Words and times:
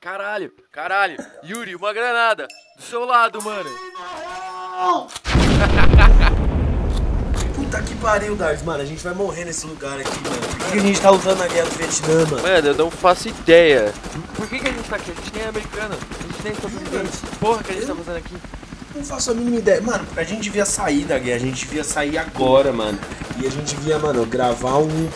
Caralho, 0.00 0.52
caralho. 0.70 1.16
Yuri, 1.42 1.74
uma 1.74 1.92
granada. 1.92 2.46
Do 2.76 2.82
seu 2.84 3.04
lado, 3.04 3.42
mano. 3.42 3.68
Puta 7.56 7.82
que 7.82 7.96
pariu, 7.96 8.36
Dars. 8.36 8.62
Mano, 8.62 8.80
a 8.80 8.86
gente 8.86 9.02
vai 9.02 9.12
morrer 9.12 9.44
nesse 9.44 9.66
lugar 9.66 9.98
aqui, 9.98 10.22
mano. 10.22 10.38
Por 10.56 10.70
que 10.70 10.78
a 10.78 10.82
gente 10.82 11.00
tá 11.00 11.10
lutando 11.10 11.42
na 11.42 11.48
guerra 11.48 11.68
do 11.68 11.76
Vietnã, 11.76 12.24
mano? 12.26 12.42
Mano, 12.42 12.68
eu 12.68 12.74
não 12.76 12.92
faço 12.92 13.28
ideia. 13.28 13.92
Por 14.36 14.48
que, 14.48 14.60
que 14.60 14.68
a 14.68 14.70
gente 14.70 14.88
tá 14.88 14.94
aqui? 14.94 15.10
A 15.10 15.14
gente 15.14 15.34
nem 15.34 15.42
é 15.42 15.48
americano. 15.48 15.94
A 15.94 16.22
gente 16.22 16.44
nem 16.44 16.54
tá 16.54 16.68
fazendo 16.68 17.38
Porra 17.40 17.62
que 17.64 17.72
a 17.72 17.74
gente 17.74 17.86
tá 17.86 17.94
fazendo 17.96 18.16
aqui. 18.18 18.34
Não 18.94 19.04
faço 19.04 19.32
a 19.32 19.34
mínima 19.34 19.56
ideia. 19.56 19.80
Mano, 19.80 20.06
a 20.16 20.22
gente 20.22 20.42
devia 20.42 20.64
sair 20.64 21.06
da 21.06 21.18
guerra, 21.18 21.38
a 21.38 21.40
gente 21.40 21.66
devia 21.66 21.82
sair 21.82 22.16
agora, 22.16 22.72
mano. 22.72 23.00
E 23.42 23.46
a 23.48 23.50
gente 23.50 23.74
devia, 23.74 23.98
mano, 23.98 24.24
gravar 24.24 24.78
um 24.78 25.10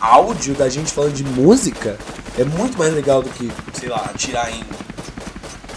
áudio 0.00 0.54
da 0.54 0.68
gente 0.68 0.92
falando 0.92 1.12
de 1.12 1.22
música. 1.22 1.96
É 2.36 2.42
muito 2.42 2.76
mais 2.76 2.92
legal 2.92 3.22
do 3.22 3.30
que, 3.30 3.48
sei 3.74 3.88
lá, 3.88 4.10
atirar 4.12 4.50
em 4.52 4.60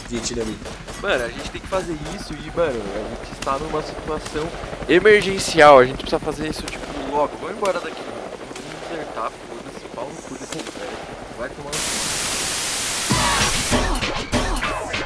vietnamita. 0.10 0.72
Mano, 1.04 1.26
a 1.26 1.28
gente 1.28 1.52
tem 1.52 1.62
que 1.62 1.68
fazer 1.68 1.96
isso 2.16 2.34
e, 2.34 2.58
mano, 2.58 2.82
a 2.96 3.16
gente 3.16 3.32
está 3.40 3.60
numa 3.60 3.84
situação 3.84 4.50
emergencial. 4.90 5.78
A 5.78 5.86
gente 5.86 5.98
precisa 5.98 6.18
fazer 6.18 6.50
isso, 6.50 6.64
tipo, 6.64 6.84
logo. 7.12 7.38
Vamos 7.40 7.58
embora 7.58 7.80
daqui. 7.80 8.02
Vamos 8.02 8.90
desertar, 8.90 9.32
foda-se, 9.48 9.86
pau 9.94 10.10
no 10.10 10.16
cu 10.16 10.34
desse 10.34 10.56
velho. 10.56 10.98
Vai 11.38 11.50
tomar 11.50 11.70
no 11.70 11.78
cu. 11.78 12.18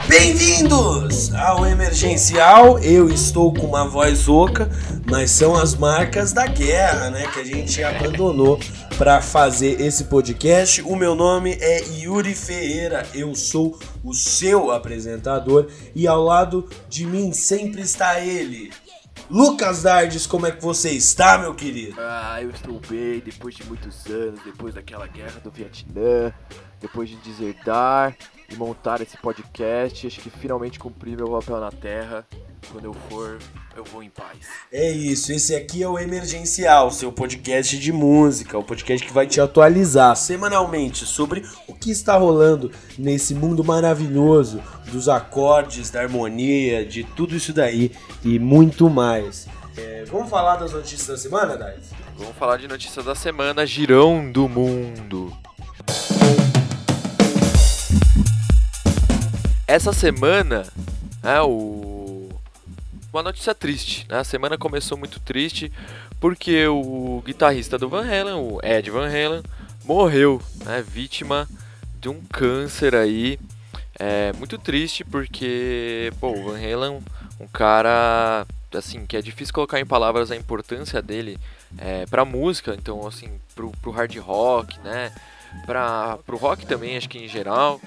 Bem-vindos 0.07 1.33
ao 1.33 1.65
Emergencial. 1.65 2.79
Eu 2.79 3.09
estou 3.09 3.53
com 3.53 3.67
uma 3.67 3.87
voz 3.87 4.27
oca, 4.27 4.69
mas 5.09 5.31
são 5.31 5.55
as 5.55 5.75
marcas 5.75 6.31
da 6.31 6.45
guerra, 6.47 7.09
né? 7.09 7.27
Que 7.27 7.39
a 7.39 7.45
gente 7.45 7.83
abandonou 7.83 8.57
para 8.97 9.21
fazer 9.21 9.81
esse 9.81 10.05
podcast. 10.05 10.81
O 10.81 10.95
meu 10.95 11.15
nome 11.15 11.57
é 11.59 11.83
Yuri 11.99 12.35
Ferreira, 12.35 13.07
eu 13.13 13.35
sou 13.35 13.79
o 14.03 14.13
seu 14.13 14.71
apresentador 14.71 15.67
e 15.95 16.07
ao 16.07 16.23
lado 16.23 16.69
de 16.89 17.05
mim 17.05 17.33
sempre 17.33 17.81
está 17.81 18.19
ele. 18.19 18.71
Lucas 19.29 19.83
Dardes, 19.83 20.27
como 20.27 20.45
é 20.45 20.51
que 20.51 20.61
você 20.61 20.91
está, 20.91 21.37
meu 21.37 21.55
querido? 21.55 21.95
Ah, 21.99 22.39
eu 22.41 22.49
estou 22.49 22.81
bem 22.87 23.19
depois 23.19 23.55
de 23.55 23.63
muitos 23.65 24.05
anos, 24.07 24.39
depois 24.43 24.73
daquela 24.73 25.07
guerra 25.07 25.39
do 25.41 25.49
Vietnã, 25.49 26.33
depois 26.79 27.09
de 27.09 27.15
desertar 27.17 28.15
e 28.51 28.55
montar 28.55 29.01
esse 29.01 29.17
podcast. 29.17 30.07
Acho 30.07 30.19
que 30.19 30.29
finalmente 30.29 30.79
cumpri 30.79 31.15
meu 31.15 31.29
papel 31.29 31.59
na 31.59 31.71
Terra. 31.71 32.25
Quando 32.71 32.85
eu 32.85 32.93
for, 33.09 33.39
eu 33.75 33.83
vou 33.83 34.03
em 34.03 34.09
paz. 34.09 34.37
É 34.71 34.91
isso, 34.91 35.31
esse 35.31 35.55
aqui 35.55 35.81
é 35.81 35.87
o 35.87 35.97
Emergencial, 35.97 36.91
seu 36.91 37.11
podcast 37.11 37.77
de 37.77 37.91
música, 37.91 38.57
o 38.57 38.63
podcast 38.63 39.05
que 39.05 39.11
vai 39.11 39.25
te 39.25 39.41
atualizar 39.41 40.15
semanalmente 40.15 41.05
sobre 41.05 41.43
o 41.67 41.73
que 41.73 41.89
está 41.89 42.15
rolando 42.15 42.71
nesse 42.97 43.33
mundo 43.33 43.63
maravilhoso 43.63 44.61
dos 44.91 45.09
acordes, 45.09 45.89
da 45.89 46.01
harmonia, 46.01 46.85
de 46.85 47.03
tudo 47.03 47.35
isso 47.35 47.51
daí 47.51 47.91
e 48.23 48.37
muito 48.37 48.89
mais. 48.89 49.47
É, 49.75 50.03
vamos 50.05 50.29
falar 50.29 50.57
das 50.57 50.71
notícias 50.71 51.07
da 51.07 51.17
semana, 51.17 51.57
Dais? 51.57 51.89
Vamos 52.17 52.35
falar 52.35 52.57
de 52.57 52.67
notícias 52.67 53.03
da 53.03 53.15
semana, 53.15 53.65
girão 53.65 54.31
do 54.31 54.47
mundo. 54.47 55.35
Essa 59.71 59.93
semana, 59.93 60.67
é 61.23 61.41
o 61.41 62.27
uma 63.13 63.23
notícia 63.23 63.55
triste. 63.55 64.05
Né? 64.09 64.17
A 64.17 64.23
semana 64.25 64.57
começou 64.57 64.97
muito 64.97 65.17
triste 65.21 65.71
porque 66.19 66.67
o 66.67 67.23
guitarrista 67.25 67.77
do 67.77 67.87
Van 67.87 68.03
Halen, 68.03 68.33
o 68.33 68.59
Ed 68.61 68.91
Van 68.91 69.07
Halen, 69.07 69.41
morreu, 69.85 70.41
né? 70.65 70.83
vítima 70.85 71.47
de 72.01 72.09
um 72.09 72.19
câncer 72.19 72.93
aí. 72.95 73.39
É 73.97 74.33
muito 74.33 74.57
triste 74.57 75.05
porque, 75.05 76.11
pô, 76.19 76.31
o 76.31 76.51
Van 76.51 76.57
Halen, 76.57 77.01
um 77.39 77.47
cara 77.47 78.45
assim 78.73 79.05
que 79.05 79.15
é 79.15 79.21
difícil 79.21 79.53
colocar 79.53 79.79
em 79.79 79.85
palavras 79.85 80.31
a 80.31 80.35
importância 80.35 81.01
dele 81.01 81.39
é, 81.77 82.05
para 82.07 82.25
música, 82.25 82.75
então 82.77 83.07
assim 83.07 83.39
pro, 83.55 83.71
pro 83.81 83.91
hard 83.91 84.17
rock, 84.17 84.77
né? 84.81 85.13
Para 85.65 86.17
pro 86.25 86.35
rock 86.35 86.65
também, 86.65 86.97
acho 86.97 87.07
que 87.07 87.19
em 87.19 87.29
geral 87.29 87.79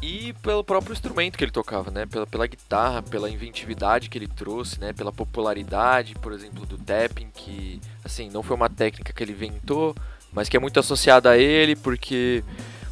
e 0.00 0.32
pelo 0.42 0.62
próprio 0.62 0.92
instrumento 0.92 1.36
que 1.36 1.44
ele 1.44 1.50
tocava, 1.50 1.90
né? 1.90 2.06
Pela, 2.06 2.26
pela 2.26 2.46
guitarra, 2.46 3.02
pela 3.02 3.30
inventividade 3.30 4.08
que 4.08 4.18
ele 4.18 4.28
trouxe, 4.28 4.80
né? 4.80 4.92
Pela 4.92 5.12
popularidade, 5.12 6.14
por 6.14 6.32
exemplo, 6.32 6.64
do 6.66 6.78
tapping, 6.78 7.28
que 7.34 7.80
assim 8.04 8.30
não 8.30 8.42
foi 8.42 8.56
uma 8.56 8.68
técnica 8.68 9.12
que 9.12 9.22
ele 9.22 9.32
inventou, 9.32 9.94
mas 10.32 10.48
que 10.48 10.56
é 10.56 10.60
muito 10.60 10.78
associada 10.78 11.30
a 11.30 11.38
ele, 11.38 11.74
porque 11.74 12.44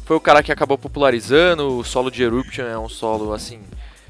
foi 0.05 0.15
o 0.15 0.21
cara 0.21 0.43
que 0.43 0.51
acabou 0.51 0.77
popularizando. 0.77 1.77
O 1.77 1.83
solo 1.83 2.11
de 2.11 2.23
Eruption 2.23 2.65
é 2.65 2.77
um 2.77 2.89
solo 2.89 3.33
assim 3.33 3.61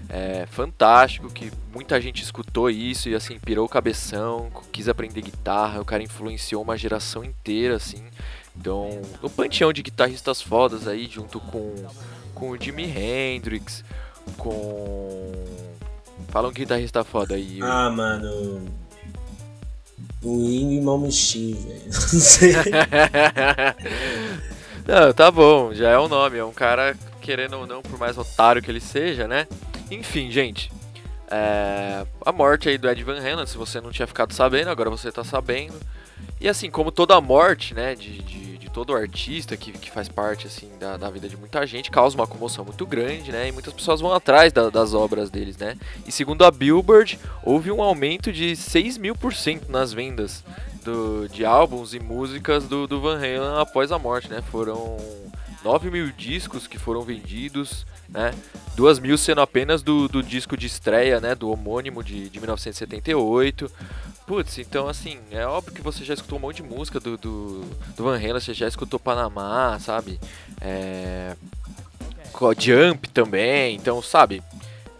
é, 0.09 0.45
fantástico, 0.49 1.29
que 1.29 1.51
muita 1.73 1.99
gente 1.99 2.23
escutou 2.23 2.69
isso 2.69 3.09
e 3.09 3.15
assim 3.15 3.39
pirou 3.39 3.65
o 3.65 3.69
cabeção, 3.69 4.49
quis 4.71 4.87
aprender 4.87 5.21
guitarra. 5.21 5.81
O 5.81 5.85
cara 5.85 6.03
influenciou 6.03 6.61
uma 6.63 6.77
geração 6.77 7.23
inteira, 7.23 7.75
assim. 7.75 8.03
Então, 8.55 9.01
no 9.21 9.29
panteão 9.29 9.71
de 9.71 9.83
guitarristas 9.83 10.41
fodas 10.41 10.87
aí, 10.87 11.07
junto 11.07 11.39
com 11.39 11.75
com 12.37 12.51
o 12.51 12.61
Jimi 12.61 12.85
Hendrix, 12.85 13.83
com. 14.37 15.31
Fala 16.29 16.49
um 16.49 16.51
guitarrista 16.51 17.03
foda 17.03 17.33
aí. 17.33 17.59
Ah, 17.63 17.89
mano. 17.89 18.63
O 20.21 20.43
Ingrid 20.43 20.81
Malmsteen, 20.81 21.55
velho. 21.55 21.83
Não 21.89 21.93
sei. 21.93 22.53
não, 24.85 25.13
tá 25.13 25.31
bom, 25.31 25.73
já 25.73 25.89
é 25.89 25.97
o 25.97 26.05
um 26.05 26.07
nome. 26.07 26.37
É 26.37 26.45
um 26.45 26.53
cara, 26.53 26.95
querendo 27.21 27.57
ou 27.57 27.67
não, 27.67 27.81
por 27.81 27.99
mais 27.99 28.17
otário 28.17 28.61
que 28.61 28.69
ele 28.69 28.81
seja, 28.81 29.27
né? 29.27 29.47
Enfim, 29.89 30.29
gente. 30.29 30.71
É... 31.29 32.05
a 32.25 32.31
morte 32.31 32.69
aí 32.69 32.77
do 32.77 32.89
Ed 32.89 33.03
Van 33.03 33.19
Halen, 33.19 33.45
se 33.45 33.57
você 33.57 33.81
não 33.81 33.91
tinha 33.91 34.07
ficado 34.07 34.31
sabendo, 34.31 34.69
agora 34.69 34.89
você 34.89 35.11
tá 35.11 35.23
sabendo. 35.23 35.75
E 36.39 36.47
assim, 36.47 36.69
como 36.69 36.91
toda 36.91 37.19
morte, 37.19 37.73
né, 37.73 37.95
de, 37.95 38.21
de 38.21 38.47
todo 38.77 38.95
artista 38.95 39.57
que, 39.57 39.71
que 39.71 39.89
faz 39.89 40.07
parte 40.07 40.45
assim 40.45 40.69
da, 40.79 40.97
da 40.97 41.09
vida 41.09 41.27
de 41.27 41.35
muita 41.35 41.65
gente 41.65 41.89
causa 41.89 42.15
uma 42.15 42.27
comoção 42.27 42.63
muito 42.63 42.85
grande, 42.85 43.31
né? 43.31 43.47
E 43.47 43.51
muitas 43.51 43.73
pessoas 43.73 44.01
vão 44.01 44.13
atrás 44.13 44.53
da, 44.53 44.69
das 44.69 44.93
obras 44.93 45.31
deles, 45.31 45.57
né? 45.57 45.75
E 46.05 46.11
segundo 46.11 46.45
a 46.45 46.51
Billboard, 46.51 47.17
houve 47.41 47.71
um 47.71 47.81
aumento 47.81 48.31
de 48.31 48.55
6 48.55 48.99
mil 48.99 49.15
por 49.15 49.33
cento 49.33 49.71
nas 49.71 49.91
vendas 49.93 50.43
do, 50.83 51.27
de 51.27 51.43
álbuns 51.43 51.95
e 51.95 51.99
músicas 51.99 52.65
do, 52.65 52.85
do 52.85 53.01
Van 53.01 53.17
Halen 53.17 53.59
após 53.59 53.91
a 53.91 53.97
morte, 53.97 54.29
né? 54.29 54.43
Foram 54.43 54.95
9 55.63 55.89
mil 55.89 56.11
discos 56.11 56.67
que 56.67 56.77
foram 56.77 57.01
vendidos, 57.01 57.83
né? 58.07 58.31
2 58.75 58.99
mil 58.99 59.17
sendo 59.17 59.41
apenas 59.41 59.81
do, 59.81 60.07
do 60.07 60.21
disco 60.21 60.55
de 60.55 60.67
estreia, 60.67 61.19
né? 61.19 61.33
Do 61.33 61.49
homônimo 61.49 62.03
de, 62.03 62.29
de 62.29 62.39
1978. 62.39 63.71
Putz, 64.27 64.57
então 64.57 64.89
assim, 64.89 65.19
é 65.31 65.47
óbvio 65.47 65.73
que 65.73 65.81
você 65.81 66.03
já 66.03 66.13
escutou 66.13 66.37
um 66.37 66.41
monte 66.41 66.57
de 66.57 66.63
música 66.63 66.99
do, 66.99 67.17
do, 67.17 67.61
do 67.95 68.03
Van 68.03 68.17
Halen, 68.17 68.33
você 68.33 68.53
já 68.53 68.67
escutou 68.67 68.99
Panamá, 68.99 69.79
sabe? 69.79 70.19
É... 70.59 71.33
Jump 72.59 73.09
também, 73.09 73.77
então, 73.77 74.01
sabe? 74.01 74.43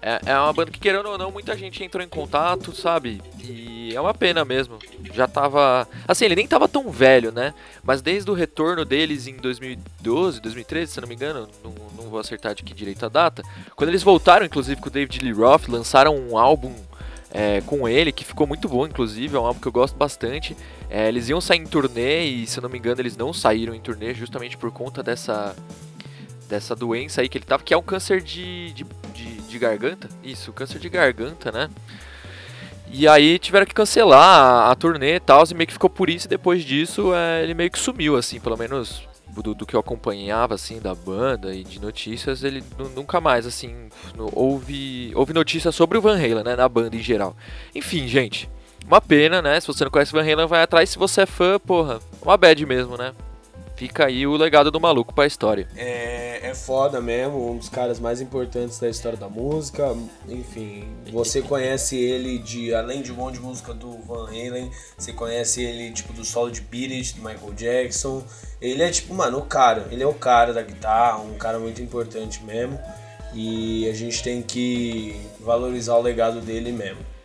É, 0.01 0.21
é 0.27 0.39
uma 0.39 0.53
banda 0.53 0.71
que, 0.71 0.79
querendo 0.79 1.09
ou 1.09 1.17
não, 1.17 1.29
muita 1.29 1.57
gente 1.57 1.83
entrou 1.83 2.01
em 2.01 2.07
contato, 2.07 2.73
sabe? 2.73 3.21
E 3.37 3.93
é 3.93 3.99
uma 3.99 4.13
pena 4.13 4.45
mesmo. 4.45 4.79
Já 5.13 5.27
tava. 5.27 5.87
Assim, 6.07 6.25
ele 6.25 6.35
nem 6.35 6.47
tava 6.47 6.67
tão 6.67 6.89
velho, 6.89 7.31
né? 7.31 7.53
Mas 7.83 8.01
desde 8.01 8.31
o 8.31 8.33
retorno 8.33 8.85
deles 8.85 9.27
em 9.27 9.35
2012, 9.35 10.39
2013, 10.39 10.91
se 10.91 11.01
não 11.01 11.07
me 11.07 11.15
engano, 11.15 11.47
não, 11.63 11.73
não 11.97 12.09
vou 12.09 12.19
acertar 12.19 12.55
de 12.55 12.63
que 12.63 12.73
direito 12.73 13.05
a 13.05 13.09
data. 13.09 13.43
Quando 13.75 13.89
eles 13.89 14.03
voltaram, 14.03 14.45
inclusive, 14.45 14.79
com 14.79 14.87
o 14.87 14.91
David 14.91 15.19
Lee 15.19 15.33
Roth, 15.33 15.67
lançaram 15.67 16.15
um 16.15 16.37
álbum 16.37 16.73
é, 17.31 17.61
com 17.61 17.87
ele, 17.87 18.11
que 18.11 18.23
ficou 18.23 18.47
muito 18.47 18.67
bom, 18.67 18.85
inclusive, 18.85 19.35
é 19.35 19.39
um 19.39 19.45
álbum 19.45 19.59
que 19.59 19.67
eu 19.67 19.71
gosto 19.71 19.95
bastante. 19.95 20.55
É, 20.89 21.07
eles 21.07 21.29
iam 21.29 21.41
sair 21.41 21.59
em 21.59 21.65
turnê 21.65 22.23
e, 22.25 22.47
se 22.47 22.57
eu 22.59 22.61
não 22.61 22.69
me 22.69 22.77
engano, 22.77 23.01
eles 23.01 23.17
não 23.17 23.33
saíram 23.33 23.73
em 23.73 23.79
turnê 23.79 24.13
justamente 24.13 24.57
por 24.57 24.71
conta 24.71 25.03
dessa 25.03 25.55
dessa 26.47 26.73
doença 26.73 27.19
aí 27.19 27.27
que 27.27 27.37
ele 27.37 27.43
tava, 27.43 27.61
que 27.61 27.73
é 27.73 27.77
um 27.77 27.81
câncer 27.81 28.21
de, 28.21 28.71
de, 28.71 28.85
de, 29.13 29.41
de 29.41 29.59
garganta. 29.59 30.07
Isso, 30.23 30.53
câncer 30.53 30.79
de 30.79 30.87
garganta, 30.87 31.51
né? 31.51 31.69
E 32.89 33.05
aí 33.05 33.37
tiveram 33.37 33.65
que 33.65 33.73
cancelar 33.73 34.21
a, 34.21 34.71
a 34.71 34.75
turnê 34.75 35.15
e 35.15 35.19
tal, 35.19 35.43
e 35.49 35.53
meio 35.53 35.67
que 35.67 35.73
ficou 35.73 35.89
por 35.89 36.09
isso, 36.09 36.25
e 36.25 36.29
depois 36.29 36.63
disso 36.63 37.13
é, 37.13 37.43
ele 37.43 37.53
meio 37.53 37.69
que 37.69 37.77
sumiu, 37.77 38.15
assim, 38.15 38.39
pelo 38.39 38.55
menos 38.55 39.05
do, 39.41 39.53
do, 39.53 39.65
que 39.65 39.75
eu 39.75 39.79
acompanhava, 39.79 40.55
assim, 40.55 40.79
da 40.79 40.93
banda 40.93 41.53
e 41.53 41.63
de 41.63 41.79
notícias, 41.81 42.43
ele 42.43 42.63
nunca 42.95 43.19
mais, 43.21 43.45
assim, 43.45 43.89
houve, 44.33 45.11
houve 45.15 45.33
notícias 45.33 45.73
sobre 45.75 45.97
o 45.97 46.01
Van 46.01 46.17
Halen, 46.17 46.43
né, 46.43 46.55
na 46.55 46.67
banda 46.67 46.95
em 46.95 47.01
geral. 47.01 47.35
Enfim, 47.73 48.07
gente, 48.07 48.49
uma 48.85 49.01
pena, 49.01 49.41
né, 49.41 49.59
se 49.59 49.67
você 49.67 49.83
não 49.83 49.91
conhece 49.91 50.11
Van 50.11 50.21
Halen, 50.21 50.47
vai 50.47 50.61
atrás, 50.61 50.89
se 50.89 50.97
você 50.97 51.21
é 51.21 51.25
fã, 51.25 51.59
porra, 51.59 51.99
uma 52.21 52.37
bad 52.37 52.65
mesmo, 52.65 52.97
né. 52.97 53.13
Fica 53.77 54.07
aí 54.07 54.25
o 54.25 54.35
legado 54.35 54.71
do 54.71 54.79
maluco 54.81 55.13
pra 55.13 55.25
história. 55.25 55.67
É, 55.75 56.49
é 56.49 56.55
foda 56.55 56.99
mesmo, 56.99 57.51
um 57.51 57.57
dos 57.57 57.69
caras 57.69 57.99
mais 57.99 58.19
importantes 58.19 58.79
da 58.79 58.89
história 58.89 59.17
da 59.17 59.29
música. 59.29 59.95
Enfim, 60.27 60.87
você 61.11 61.41
conhece 61.41 61.95
ele 61.95 62.39
de 62.39 62.73
além 62.73 63.01
de 63.03 63.11
um 63.11 63.15
monte 63.15 63.35
de 63.35 63.41
música 63.41 63.73
do 63.73 63.91
Van 63.99 64.27
Halen, 64.27 64.69
você 64.97 65.13
conhece 65.13 65.63
ele 65.63 65.91
tipo 65.91 66.11
do 66.11 66.25
solo 66.25 66.51
de 66.51 66.59
Beat 66.61 67.15
do 67.15 67.21
Michael 67.21 67.53
Jackson. 67.53 68.23
Ele 68.59 68.81
é 68.81 68.89
tipo, 68.89 69.13
mano, 69.13 69.37
o 69.37 69.45
cara, 69.45 69.87
ele 69.91 70.01
é 70.01 70.07
o 70.07 70.13
cara 70.13 70.51
da 70.51 70.63
guitarra, 70.63 71.19
um 71.19 71.37
cara 71.37 71.59
muito 71.59 71.81
importante 71.81 72.43
mesmo. 72.43 72.79
E 73.33 73.87
a 73.87 73.93
gente 73.93 74.23
tem 74.23 74.41
que 74.41 75.21
valorizar 75.39 75.95
o 75.95 76.01
legado 76.01 76.41
dele 76.41 76.71
mesmo. 76.71 77.16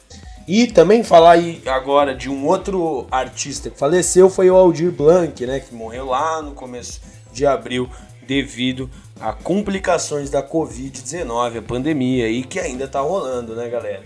E 0.47 0.67
também 0.67 1.05
falar 1.05 1.37
agora 1.67 2.15
de 2.15 2.29
um 2.29 2.47
outro 2.47 3.07
artista 3.11 3.71
que 3.71 3.79
faleceu 3.79 4.29
foi 4.29 4.51
o 4.51 4.57
Aldir 4.57 4.91
Blanc, 4.91 5.47
né, 5.47 5.61
que 5.61 5.75
morreu 5.75 6.07
lá 6.07 6.43
no 6.43 6.53
começo 6.53 7.01
de 7.33 7.47
abril 7.47 7.89
devido 8.27 8.91
a 9.21 9.33
complicações 9.33 10.31
da 10.31 10.43
Covid-19, 10.43 11.59
a 11.59 11.63
pandemia 11.63 12.27
aí 12.27 12.43
que 12.43 12.59
ainda 12.59 12.89
tá 12.89 13.01
rolando, 13.01 13.55
né, 13.55 13.69
galera? 13.69 14.03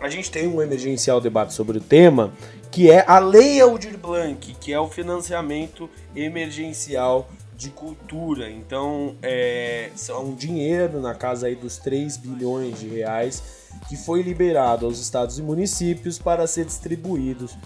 A 0.00 0.08
gente 0.08 0.30
tem 0.30 0.46
um 0.46 0.62
emergencial 0.62 1.20
debate 1.20 1.52
sobre 1.52 1.78
o 1.78 1.80
tema, 1.80 2.32
que 2.70 2.90
é 2.90 3.04
a 3.06 3.18
Lei 3.18 3.60
Aldir 3.60 3.98
Blanc, 3.98 4.54
que 4.60 4.72
é 4.72 4.80
o 4.80 4.88
financiamento 4.88 5.88
emergencial 6.16 7.28
de 7.56 7.70
cultura. 7.70 8.50
Então, 8.50 9.14
é, 9.22 9.90
são 9.94 10.34
dinheiro 10.34 11.00
na 11.00 11.14
casa 11.14 11.46
aí 11.46 11.54
dos 11.54 11.78
3 11.78 12.16
bilhões 12.16 12.80
de 12.80 12.88
reais 12.88 13.42
que 13.88 13.96
foi 13.96 14.22
liberado 14.22 14.86
aos 14.86 14.98
estados 14.98 15.38
e 15.38 15.42
municípios 15.42 16.18
para 16.18 16.46
ser 16.46 16.64
distribuídos 16.64 17.56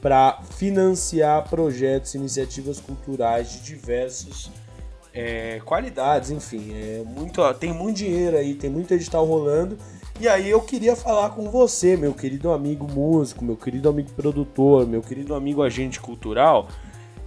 para 0.00 0.40
financiar 0.56 1.48
projetos 1.48 2.14
e 2.14 2.18
iniciativas 2.18 2.78
culturais 2.78 3.50
de 3.50 3.60
diversos 3.60 4.50
é, 5.12 5.60
qualidades, 5.64 6.30
enfim, 6.30 6.72
é 6.74 7.02
muito, 7.04 7.42
tem 7.54 7.72
muito 7.72 7.96
dinheiro 7.96 8.36
aí, 8.36 8.54
tem 8.54 8.68
muito 8.68 8.92
edital 8.92 9.24
rolando. 9.24 9.76
E 10.20 10.28
aí 10.28 10.48
eu 10.48 10.60
queria 10.60 10.94
falar 10.94 11.30
com 11.30 11.50
você, 11.50 11.96
meu 11.96 12.14
querido 12.14 12.52
amigo 12.52 12.86
músico, 12.86 13.44
meu 13.44 13.56
querido 13.56 13.88
amigo 13.88 14.10
produtor, 14.12 14.86
meu 14.86 15.02
querido 15.02 15.34
amigo 15.34 15.62
agente 15.62 16.00
cultural, 16.00 16.68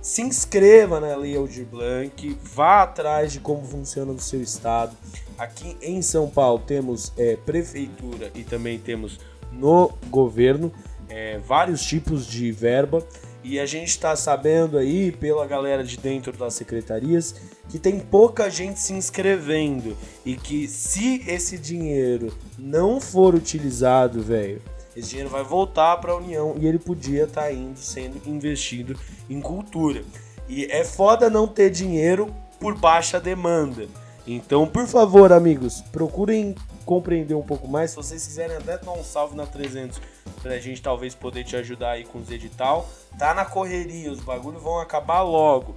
se 0.02 0.22
inscreva 0.22 1.00
na 1.00 1.16
Lei 1.16 1.36
Aldir 1.36 1.66
Blanc, 1.66 2.38
vá 2.44 2.84
atrás 2.84 3.34
de 3.34 3.40
como 3.40 3.64
funciona 3.66 4.14
no 4.14 4.20
seu 4.20 4.42
estado. 4.42 4.96
Aqui 5.38 5.78
em 5.82 6.02
São 6.02 6.30
Paulo 6.30 6.64
temos 6.66 7.14
é, 7.18 7.36
prefeitura 7.36 8.32
e 8.34 8.44
também 8.44 8.80
temos 8.80 9.20
no 9.52 9.92
governo 10.10 10.72
é, 11.10 11.38
vários 11.40 11.82
tipos 11.82 12.26
de 12.26 12.52
verba. 12.52 13.06
E 13.42 13.58
a 13.58 13.66
gente 13.66 13.88
está 13.88 14.16
sabendo 14.18 14.78
aí, 14.78 15.14
pela 15.14 15.48
galera 15.48 15.82
de 15.82 15.98
dentro 15.98 16.34
das 16.34 16.54
secretarias, 16.54 17.36
que 17.70 17.80
tem 17.80 17.98
pouca 17.98 18.50
gente 18.50 18.80
se 18.80 18.94
inscrevendo. 18.94 19.96
E 20.26 20.36
que 20.36 20.68
se 20.68 21.24
esse 21.26 21.58
dinheiro 21.58 22.34
não 22.58 23.00
for 23.00 23.34
utilizado, 23.34 24.22
velho, 24.22 24.62
esse 24.96 25.10
dinheiro 25.10 25.30
vai 25.30 25.44
voltar 25.44 25.98
para 25.98 26.12
a 26.12 26.18
União 26.18 26.56
e 26.60 26.68
ele 26.68 26.80
podia 26.80 27.24
estar 27.24 27.44
tá 27.44 27.52
indo 27.52 27.80
sendo 27.80 28.22
investido 28.28 29.00
em 29.30 29.40
cultura. 29.40 30.04
E 30.48 30.66
é 30.66 30.84
foda 30.84 31.30
não 31.30 31.48
ter 31.48 31.70
dinheiro 31.70 32.34
por 32.60 32.78
baixa 32.78 33.20
demanda. 33.20 33.88
Então, 34.26 34.68
por 34.68 34.86
favor, 34.86 35.32
amigos, 35.32 35.82
procurem 35.92 36.56
compreender 36.86 37.36
um 37.36 37.42
pouco 37.42 37.68
mais. 37.68 37.92
Se 37.92 37.96
vocês 37.96 38.26
quiserem 38.26 38.58
até 38.58 38.78
dar 38.78 38.92
um 38.92 39.04
salve 39.04 39.36
na 39.36 39.46
300 39.46 40.02
pra 40.42 40.58
gente 40.60 40.82
talvez 40.82 41.14
poder 41.14 41.44
te 41.44 41.56
ajudar 41.56 41.92
aí 41.92 42.04
com 42.04 42.20
os 42.20 42.30
edital, 42.30 42.90
tá 43.18 43.34
na 43.34 43.46
correria, 43.46 44.12
os 44.12 44.20
bagulhos 44.20 44.62
vão 44.62 44.80
acabar 44.80 45.22
logo. 45.22 45.76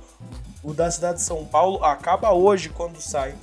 O 0.63 0.73
da 0.73 0.91
cidade 0.91 1.19
de 1.19 1.25
São 1.25 1.45
Paulo 1.45 1.85
acaba 1.85 2.33
hoje 2.33 2.69
quando 2.69 3.01
sai 3.01 3.35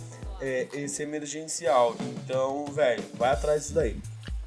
é, 0.41 0.67
esse 0.73 1.03
emergencial. 1.03 1.95
Então, 1.99 2.65
velho, 2.65 3.03
vai 3.15 3.31
atrás 3.31 3.61
disso 3.61 3.73
daí. 3.73 3.97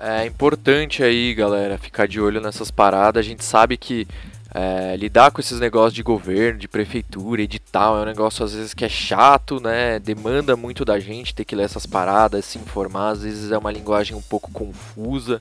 É 0.05 0.27
importante 0.27 1.01
aí, 1.01 1.33
galera, 1.33 1.79
ficar 1.79 2.09
de 2.09 2.21
olho 2.21 2.41
nessas 2.41 2.73
paradas. 2.73 3.25
A 3.25 3.29
gente 3.29 3.45
sabe 3.45 3.77
que 3.77 4.05
é, 4.53 4.97
lidar 4.97 5.31
com 5.31 5.41
esses 5.41 5.61
negócios 5.61 5.95
de 5.95 6.03
governo, 6.03 6.59
de 6.59 6.67
prefeitura, 6.67 7.41
edital, 7.41 7.99
é 7.99 8.03
um 8.03 8.07
negócio 8.07 8.45
às 8.45 8.53
vezes 8.53 8.75
que 8.75 8.85
é 8.85 8.89
chato, 8.89 9.61
né? 9.61 10.01
Demanda 10.01 10.57
muito 10.57 10.85
da 10.85 10.99
gente 10.99 11.33
ter 11.33 11.45
que 11.45 11.55
ler 11.55 11.63
essas 11.63 11.87
paradas, 11.87 12.45
se 12.47 12.59
informar, 12.59 13.11
às 13.11 13.23
vezes 13.23 13.53
é 13.53 13.57
uma 13.57 13.71
linguagem 13.71 14.17
um 14.17 14.23
pouco 14.23 14.51
confusa. 14.51 15.39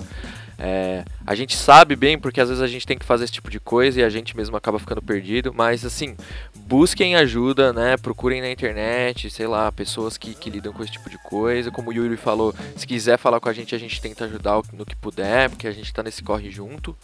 É, 0.57 1.03
a 1.25 1.33
gente 1.33 1.55
sabe 1.55 1.95
bem 1.95 2.19
porque 2.19 2.39
às 2.39 2.49
vezes 2.49 2.61
a 2.61 2.67
gente 2.67 2.85
tem 2.85 2.97
que 2.97 3.05
fazer 3.05 3.23
esse 3.23 3.33
tipo 3.33 3.49
de 3.49 3.59
coisa 3.59 3.99
e 3.99 4.03
a 4.03 4.09
gente 4.09 4.35
mesmo 4.35 4.55
acaba 4.55 4.77
ficando 4.77 5.01
perdido, 5.01 5.53
mas 5.53 5.83
assim, 5.83 6.15
busquem 6.55 7.15
ajuda, 7.15 7.73
né? 7.73 7.97
Procurem 7.97 8.41
na 8.41 8.51
internet, 8.51 9.29
sei 9.29 9.47
lá, 9.47 9.71
pessoas 9.71 10.17
que, 10.17 10.33
que 10.33 10.49
lidam 10.49 10.71
com 10.71 10.83
esse 10.83 10.91
tipo 10.91 11.09
de 11.09 11.17
coisa. 11.17 11.71
Como 11.71 11.89
o 11.89 11.93
Yuri 11.93 12.17
falou, 12.17 12.53
se 12.75 12.85
quiser 12.85 13.17
falar 13.17 13.39
com 13.39 13.49
a 13.49 13.53
gente, 13.53 13.73
a 13.73 13.79
gente 13.79 14.01
tenta 14.01 14.25
ajudar 14.25 14.61
no 14.73 14.85
que 14.85 14.95
puder, 14.95 15.49
porque 15.49 15.67
a 15.67 15.71
gente 15.71 15.91
tá 15.93 16.03
nesse 16.03 16.23
corre 16.23 16.49
junto. 16.49 16.95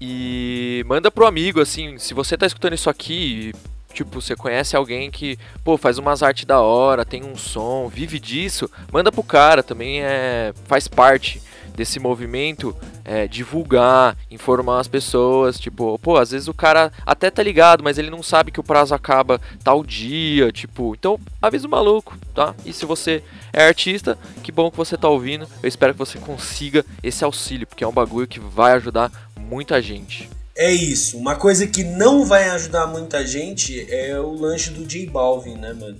E 0.00 0.82
manda 0.86 1.10
pro 1.10 1.26
amigo, 1.26 1.60
assim, 1.60 1.98
se 1.98 2.14
você 2.14 2.36
tá 2.36 2.46
escutando 2.46 2.74
isso 2.74 2.90
aqui, 2.90 3.52
Tipo, 3.92 4.20
você 4.20 4.34
conhece 4.34 4.74
alguém 4.74 5.10
que, 5.10 5.38
pô, 5.62 5.76
faz 5.76 5.98
umas 5.98 6.22
artes 6.22 6.44
da 6.44 6.60
hora, 6.60 7.04
tem 7.04 7.22
um 7.22 7.36
som, 7.36 7.88
vive 7.88 8.18
disso, 8.18 8.70
manda 8.90 9.12
pro 9.12 9.22
cara, 9.22 9.62
também 9.62 10.00
é 10.00 10.54
faz 10.66 10.88
parte 10.88 11.42
desse 11.74 11.98
movimento 11.98 12.74
é, 13.04 13.26
divulgar, 13.26 14.16
informar 14.30 14.80
as 14.80 14.88
pessoas, 14.88 15.58
tipo, 15.58 15.98
pô, 15.98 16.16
às 16.16 16.30
vezes 16.30 16.48
o 16.48 16.54
cara 16.54 16.92
até 17.04 17.30
tá 17.30 17.42
ligado, 17.42 17.82
mas 17.82 17.98
ele 17.98 18.10
não 18.10 18.22
sabe 18.22 18.50
que 18.50 18.60
o 18.60 18.64
prazo 18.64 18.94
acaba 18.94 19.40
tal 19.62 19.84
dia, 19.84 20.52
tipo, 20.52 20.94
então 20.94 21.18
avisa 21.40 21.66
o 21.66 21.70
maluco, 21.70 22.16
tá? 22.34 22.54
E 22.64 22.72
se 22.72 22.84
você 22.84 23.22
é 23.52 23.66
artista, 23.66 24.18
que 24.42 24.52
bom 24.52 24.70
que 24.70 24.76
você 24.76 24.96
tá 24.96 25.08
ouvindo, 25.08 25.46
eu 25.62 25.68
espero 25.68 25.92
que 25.92 25.98
você 25.98 26.18
consiga 26.18 26.84
esse 27.02 27.24
auxílio, 27.24 27.66
porque 27.66 27.84
é 27.84 27.88
um 27.88 27.92
bagulho 27.92 28.26
que 28.26 28.40
vai 28.40 28.72
ajudar 28.72 29.10
muita 29.36 29.80
gente. 29.82 30.28
É 30.54 30.70
isso, 30.70 31.16
uma 31.16 31.34
coisa 31.34 31.66
que 31.66 31.82
não 31.82 32.26
vai 32.26 32.50
ajudar 32.50 32.86
muita 32.86 33.26
gente 33.26 33.86
é 33.90 34.18
o 34.20 34.32
lanche 34.32 34.70
do 34.70 34.86
J 34.86 35.06
Balvin, 35.06 35.54
né, 35.54 35.72
mano? 35.72 35.98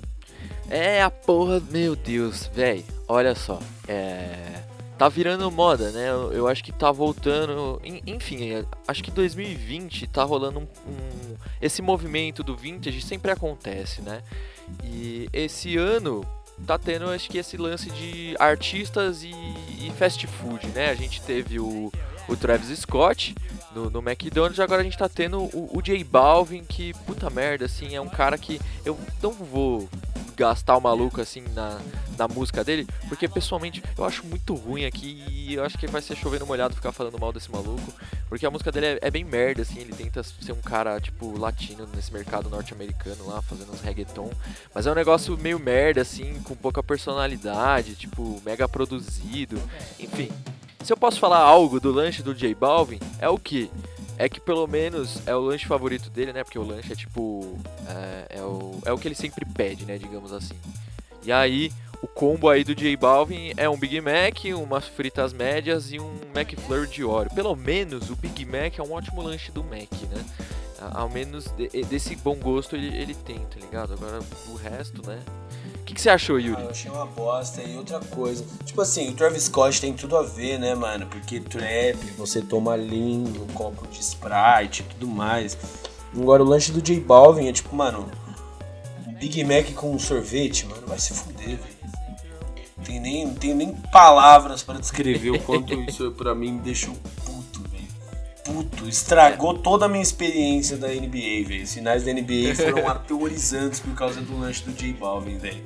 É 0.69 1.03
a 1.03 1.11
porra, 1.11 1.61
meu 1.71 1.97
Deus, 1.97 2.51
velho, 2.55 2.85
olha 3.09 3.35
só, 3.35 3.61
é 3.89 4.62
tá 4.99 5.09
virando 5.09 5.51
moda, 5.51 5.91
né? 5.91 6.11
Eu, 6.11 6.33
eu, 6.33 6.49
acho 6.49 6.63
que 6.63 6.73
tá 6.73 6.93
voltando. 6.93 7.81
Enfim, 8.07 8.51
é, 8.51 8.65
acho 8.87 9.03
que 9.03 9.11
2020 9.11 10.07
tá 10.07 10.23
rolando 10.23 10.61
um, 10.61 10.63
um, 10.63 11.37
Esse 11.61 11.83
movimento 11.83 12.43
do 12.43 12.57
vintage 12.57 13.01
sempre 13.03 13.31
acontece, 13.31 14.03
né? 14.03 14.23
E 14.85 15.29
esse 15.33 15.77
ano 15.77 16.25
tá 16.67 16.79
tendo, 16.79 17.09
acho 17.11 17.29
que, 17.29 17.39
esse 17.39 17.57
lance 17.57 17.91
de 17.91 18.37
artistas 18.39 19.23
e, 19.23 19.31
e 19.31 19.93
fast 19.99 20.27
food, 20.27 20.67
né? 20.69 20.91
A 20.91 20.95
gente 20.95 21.21
teve 21.23 21.59
o, 21.59 21.93
o 22.29 22.37
Travis 22.37 22.79
Scott 22.79 23.35
no, 23.75 23.91
no 23.91 23.99
McDonald's, 23.99 24.61
agora 24.61 24.83
a 24.83 24.85
gente 24.85 24.99
tá 24.99 25.09
tendo 25.09 25.41
o, 25.41 25.71
o 25.77 25.83
J 25.83 26.05
Balvin, 26.05 26.63
que, 26.63 26.93
puta 27.07 27.29
merda, 27.31 27.65
assim, 27.65 27.95
é 27.95 28.01
um 28.01 28.09
cara 28.09 28.39
que 28.39 28.61
eu 28.85 28.99
não 29.23 29.33
vou 29.33 29.89
gastar 30.43 30.77
o 30.77 30.81
maluco 30.81 31.21
assim 31.21 31.45
na, 31.55 31.79
na 32.19 32.27
música 32.27 32.65
dele, 32.65 32.85
porque 33.09 33.29
pessoalmente 33.29 33.81
eu 33.97 34.05
acho 34.05 34.27
muito 34.27 34.55
ruim 34.55 34.85
aqui 34.85 35.25
e 35.29 35.55
eu 35.55 35.65
acho 35.65 35.79
que 35.79 35.87
vai 35.87 36.03
ser 36.03 36.17
chovendo 36.17 36.45
molhado 36.45 36.75
ficar 36.75 36.91
falando 36.91 37.17
mal 37.17 37.33
desse 37.33 37.49
maluco, 37.51 37.93
porque 38.29 38.45
a 38.45 38.51
música 38.51 38.73
dele 38.73 38.87
é, 38.87 38.99
é 39.03 39.11
bem 39.11 39.23
merda, 39.23 39.63
assim, 39.63 39.79
ele 39.79 39.93
tenta 39.93 40.21
ser 40.25 40.51
um 40.51 40.61
cara, 40.61 41.01
tipo, 41.01 41.39
latino 41.39 41.89
nesse 41.95 42.13
mercado 42.13 42.51
norte-americano 42.51 43.25
lá, 43.25 43.41
fazendo 43.41 43.73
uns 43.73 43.81
reggaeton, 43.81 44.33
mas 44.75 44.85
é 44.85 44.91
um 44.91 44.97
negócio 44.97 45.39
meio 45.39 45.61
merda, 45.61 46.01
assim, 46.01 46.43
com 46.43 46.57
pouca 46.57 46.83
personalidade, 46.83 47.95
tipo, 47.95 48.43
mega 48.45 48.69
produzido, 48.69 49.63
enfim. 50.01 50.29
Se 50.83 50.93
eu 50.93 50.97
posso 50.97 51.21
falar 51.21 51.39
algo 51.39 51.79
do 51.79 51.93
lanche 51.93 52.21
do 52.21 52.35
J 52.35 52.53
Balvin, 52.57 52.99
é 53.21 53.29
o 53.29 53.39
que? 53.39 53.71
É 54.23 54.29
que 54.29 54.39
pelo 54.39 54.69
menos 54.69 55.21
é 55.27 55.35
o 55.35 55.41
lanche 55.41 55.67
favorito 55.67 56.09
dele, 56.09 56.33
né? 56.33 56.45
Porque 56.45 56.59
o 56.59 56.63
lanche 56.63 56.93
é 56.93 56.95
tipo. 56.95 57.59
É, 57.89 58.39
é, 58.39 58.43
o, 58.43 58.81
é 58.85 58.93
o 58.93 58.97
que 58.97 59.09
ele 59.09 59.17
sempre 59.17 59.45
pede, 59.45 59.85
né? 59.85 59.99
Digamos 59.99 60.33
assim. 60.33 60.55
E 61.25 61.33
aí, 61.33 61.73
o 62.01 62.07
combo 62.07 62.49
aí 62.49 62.63
do 62.63 62.73
J 62.73 62.97
Balvin 62.97 63.53
é 63.57 63.69
um 63.69 63.77
Big 63.77 64.01
Mac, 64.01 64.45
umas 64.57 64.87
fritas 64.87 65.33
médias 65.33 65.93
e 65.93 65.99
um 65.99 66.21
McFlurry 66.33 66.87
de 66.87 67.03
óleo. 67.03 67.31
Pelo 67.35 67.57
menos 67.57 68.11
o 68.11 68.17
Big 68.17 68.45
Mac 68.45 68.79
é 68.79 68.83
um 68.83 68.93
ótimo 68.93 69.23
lanche 69.23 69.51
do 69.51 69.65
Mac, 69.65 69.91
né? 70.09 70.25
Ao 70.93 71.09
menos 71.09 71.47
desse 71.89 72.15
bom 72.15 72.37
gosto 72.37 72.77
ele, 72.77 72.97
ele 72.97 73.15
tem, 73.15 73.41
tá 73.41 73.59
ligado? 73.61 73.93
Agora 73.95 74.21
o 74.49 74.55
resto, 74.55 75.05
né? 75.05 75.21
O 75.83 75.85
que, 75.85 75.95
que, 75.95 76.01
você 76.01 76.11
achou, 76.11 76.39
Yuri? 76.39 76.63
Ah, 76.63 76.65
eu 76.65 76.71
achei 76.71 76.91
uma 76.91 77.07
bosta 77.07 77.61
e 77.61 77.77
outra 77.77 77.99
coisa. 77.99 78.47
Tipo 78.65 78.81
assim, 78.83 79.11
o 79.11 79.15
Travis 79.15 79.43
Scott 79.45 79.81
tem 79.81 79.93
tudo 79.93 80.17
a 80.17 80.23
ver, 80.23 80.57
né, 80.57 80.77
mano? 80.77 81.07
Porque 81.07 81.41
trap, 81.41 81.99
você 82.17 82.41
toma 82.41 82.77
lean, 82.77 83.25
um 83.25 83.47
copo 83.53 83.87
de 83.89 83.99
Sprite 83.99 84.83
e 84.83 84.95
tudo 84.95 85.09
mais. 85.09 85.59
Agora 86.15 86.41
o 86.41 86.47
lanche 86.47 86.71
do 86.71 86.81
J 86.81 87.01
Balvin 87.01 87.49
é 87.49 87.53
tipo, 87.53 87.75
mano, 87.75 88.09
Big 89.19 89.43
Mac 89.43 89.73
com 89.75 89.99
sorvete, 89.99 90.67
mano, 90.67 90.87
vai 90.87 91.01
se 91.01 91.15
fuder, 91.15 91.59
velho. 91.59 91.83
Tem 92.85 93.01
nem, 93.01 93.35
tem 93.35 93.55
nem 93.55 93.73
palavras 93.73 94.63
para 94.63 94.79
descrever 94.79 95.31
o 95.31 95.41
quanto 95.41 95.75
isso 95.75 96.13
pra 96.13 96.33
mim 96.33 96.53
me 96.53 96.61
deixou 96.61 96.95
puto. 98.45 98.89
Estragou 98.89 99.59
toda 99.59 99.87
a 99.87 99.89
minha 99.89 100.03
experiência 100.03 100.77
da 100.77 100.89
NBA, 100.89 101.47
velho. 101.47 101.63
Os 101.65 101.75
finais 101.75 102.05
da 102.05 102.13
NBA 102.13 102.55
foram 102.57 102.89
aterrorizantes 102.89 103.81
por 103.81 103.95
causa 103.95 104.21
do 104.21 104.39
lanche 104.39 104.65
do 104.65 104.73
J 104.73 104.93
Balvin, 104.93 105.39
velho. 105.39 105.65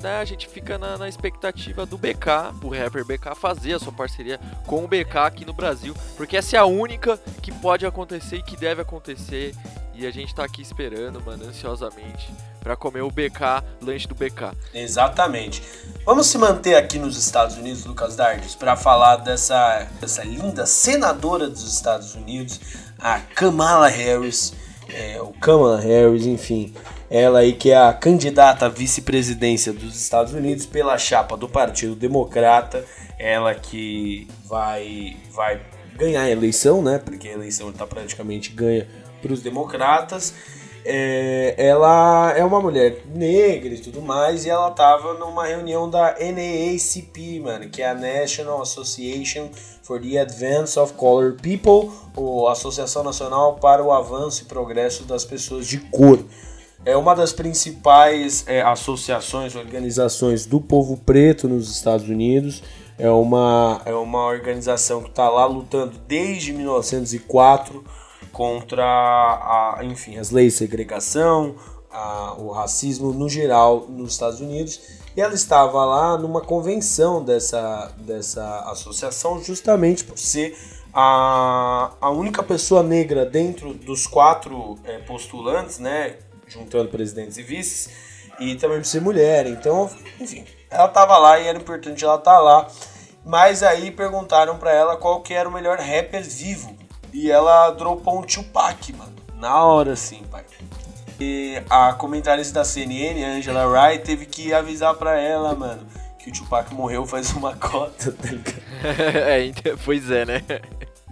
Né, 0.00 0.18
a 0.18 0.24
gente 0.24 0.46
fica 0.46 0.76
na, 0.76 0.98
na, 0.98 1.08
expectativa 1.08 1.86
do 1.86 1.96
BK, 1.96 2.54
o 2.62 2.68
rapper 2.68 3.04
BK, 3.04 3.34
fazer 3.34 3.74
a 3.74 3.78
sua 3.78 3.92
parceria 3.92 4.38
com 4.66 4.84
o 4.84 4.88
BK 4.88 5.16
aqui 5.24 5.44
no 5.44 5.54
Brasil, 5.54 5.94
porque 6.16 6.36
essa 6.36 6.56
é 6.56 6.58
a 6.60 6.66
única 6.66 7.16
que 7.42 7.50
pode 7.50 7.86
acontecer 7.86 8.36
e 8.36 8.42
que 8.42 8.56
deve 8.56 8.82
acontecer. 8.82 9.54
E 9.94 10.06
a 10.06 10.10
gente 10.10 10.34
tá 10.34 10.44
aqui 10.44 10.60
esperando, 10.60 11.22
mano, 11.24 11.46
ansiosamente, 11.46 12.30
para 12.66 12.74
comer 12.74 13.02
o 13.02 13.10
BK, 13.12 13.62
lanche 13.80 14.08
do 14.08 14.14
BK. 14.16 14.50
Exatamente. 14.74 15.62
Vamos 16.04 16.26
se 16.26 16.36
manter 16.36 16.74
aqui 16.74 16.98
nos 16.98 17.16
Estados 17.16 17.56
Unidos, 17.56 17.84
Lucas 17.84 18.16
Dardes, 18.16 18.56
para 18.56 18.74
falar 18.74 19.18
dessa, 19.18 19.86
dessa 20.00 20.24
linda 20.24 20.66
senadora 20.66 21.48
dos 21.48 21.62
Estados 21.72 22.16
Unidos, 22.16 22.58
a 22.98 23.20
Kamala 23.20 23.86
Harris. 23.86 24.52
É, 24.92 25.22
o 25.22 25.28
Kamala 25.28 25.80
Harris, 25.80 26.26
enfim, 26.26 26.74
ela 27.08 27.38
aí 27.38 27.52
que 27.52 27.70
é 27.70 27.76
a 27.76 27.92
candidata 27.92 28.66
à 28.66 28.68
vice-presidência 28.68 29.72
dos 29.72 29.94
Estados 29.94 30.32
Unidos 30.32 30.66
pela 30.66 30.98
chapa 30.98 31.36
do 31.36 31.48
Partido 31.48 31.94
Democrata, 31.94 32.84
ela 33.16 33.54
que 33.54 34.26
vai 34.44 35.16
vai 35.30 35.60
ganhar 35.94 36.22
a 36.22 36.30
eleição, 36.30 36.82
né? 36.82 36.98
Porque 36.98 37.28
a 37.28 37.32
eleição 37.32 37.70
está 37.70 37.86
praticamente 37.86 38.50
ganha 38.50 38.88
para 39.22 39.32
os 39.32 39.40
democratas. 39.40 40.34
É, 40.88 41.54
ela 41.58 42.32
é 42.36 42.44
uma 42.44 42.60
mulher 42.60 43.02
negra 43.12 43.74
e 43.74 43.78
tudo 43.78 44.00
mais, 44.00 44.46
e 44.46 44.50
ela 44.50 44.68
estava 44.68 45.14
numa 45.14 45.44
reunião 45.44 45.90
da 45.90 46.14
NAACP, 46.20 47.40
mano, 47.40 47.68
que 47.68 47.82
é 47.82 47.90
a 47.90 47.94
National 47.94 48.62
Association 48.62 49.48
for 49.82 50.00
the 50.00 50.16
Advance 50.18 50.78
of 50.78 50.92
Colored 50.92 51.42
People, 51.42 51.90
ou 52.14 52.48
Associação 52.48 53.02
Nacional 53.02 53.56
para 53.56 53.82
o 53.82 53.90
Avanço 53.90 54.42
e 54.42 54.46
Progresso 54.46 55.02
das 55.02 55.24
Pessoas 55.24 55.66
de 55.66 55.78
Cor. 55.78 56.20
É 56.84 56.96
uma 56.96 57.16
das 57.16 57.32
principais 57.32 58.44
é, 58.46 58.62
associações, 58.62 59.56
organizações 59.56 60.46
do 60.46 60.60
povo 60.60 60.96
preto 60.96 61.48
nos 61.48 61.68
Estados 61.68 62.08
Unidos. 62.08 62.62
É 62.96 63.10
uma, 63.10 63.82
é 63.84 63.92
uma 63.92 64.24
organização 64.24 65.02
que 65.02 65.08
está 65.08 65.28
lá 65.28 65.46
lutando 65.46 65.98
desde 66.06 66.52
1904 66.52 67.84
contra 68.36 68.84
a, 68.84 69.78
enfim, 69.82 70.18
as 70.18 70.30
leis 70.30 70.52
de 70.52 70.58
segregação, 70.58 71.54
a, 71.90 72.34
o 72.34 72.50
racismo 72.50 73.10
no 73.10 73.30
geral 73.30 73.86
nos 73.88 74.12
Estados 74.12 74.42
Unidos. 74.42 74.78
E 75.16 75.22
ela 75.22 75.32
estava 75.32 75.82
lá 75.86 76.18
numa 76.18 76.42
convenção 76.42 77.24
dessa, 77.24 77.90
dessa 77.96 78.60
associação, 78.70 79.42
justamente 79.42 80.04
por 80.04 80.18
ser 80.18 80.54
a, 80.92 81.92
a 81.98 82.10
única 82.10 82.42
pessoa 82.42 82.82
negra 82.82 83.24
dentro 83.24 83.72
dos 83.72 84.06
quatro 84.06 84.78
é, 84.84 84.98
postulantes, 84.98 85.78
né, 85.78 86.16
juntando 86.46 86.90
presidentes 86.90 87.38
e 87.38 87.42
vices, 87.42 87.88
e 88.38 88.54
também 88.56 88.76
por 88.76 88.84
ser 88.84 89.00
mulher. 89.00 89.46
Então, 89.46 89.88
enfim, 90.20 90.44
ela 90.70 90.88
estava 90.88 91.16
lá 91.16 91.40
e 91.40 91.46
era 91.46 91.56
importante 91.56 92.04
ela 92.04 92.16
estar 92.16 92.34
tá 92.34 92.38
lá. 92.38 92.68
Mas 93.24 93.62
aí 93.62 93.90
perguntaram 93.90 94.58
para 94.58 94.74
ela 94.74 94.94
qual 94.98 95.22
que 95.22 95.32
era 95.32 95.48
o 95.48 95.52
melhor 95.52 95.78
rapper 95.78 96.22
vivo 96.22 96.85
e 97.16 97.30
ela 97.30 97.70
dropou 97.70 98.18
um 98.18 98.22
Tupac, 98.22 98.92
mano. 98.92 99.16
Na 99.36 99.64
hora, 99.64 99.94
assim, 99.94 100.22
pai. 100.30 100.44
E 101.18 101.62
a 101.70 101.94
comentarista 101.94 102.56
da 102.56 102.64
CNN, 102.64 103.24
Angela 103.24 103.66
Wright, 103.66 104.04
teve 104.04 104.26
que 104.26 104.52
avisar 104.52 104.94
pra 104.94 105.18
ela, 105.18 105.54
mano, 105.54 105.80
que 106.18 106.28
o 106.28 106.32
Tupac 106.32 106.74
morreu 106.74 107.06
faz 107.06 107.32
uma 107.32 107.56
cota, 107.56 108.12
tá 108.12 108.28
ligado? 108.28 108.60
é, 108.84 109.76
pois 109.82 110.10
é, 110.10 110.26
né? 110.26 110.42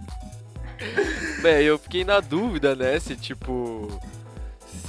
Bem, 1.41 1.63
eu 1.63 1.79
fiquei 1.79 2.05
na 2.05 2.19
dúvida, 2.19 2.75
né, 2.75 2.99
se 2.99 3.15
tipo 3.15 3.89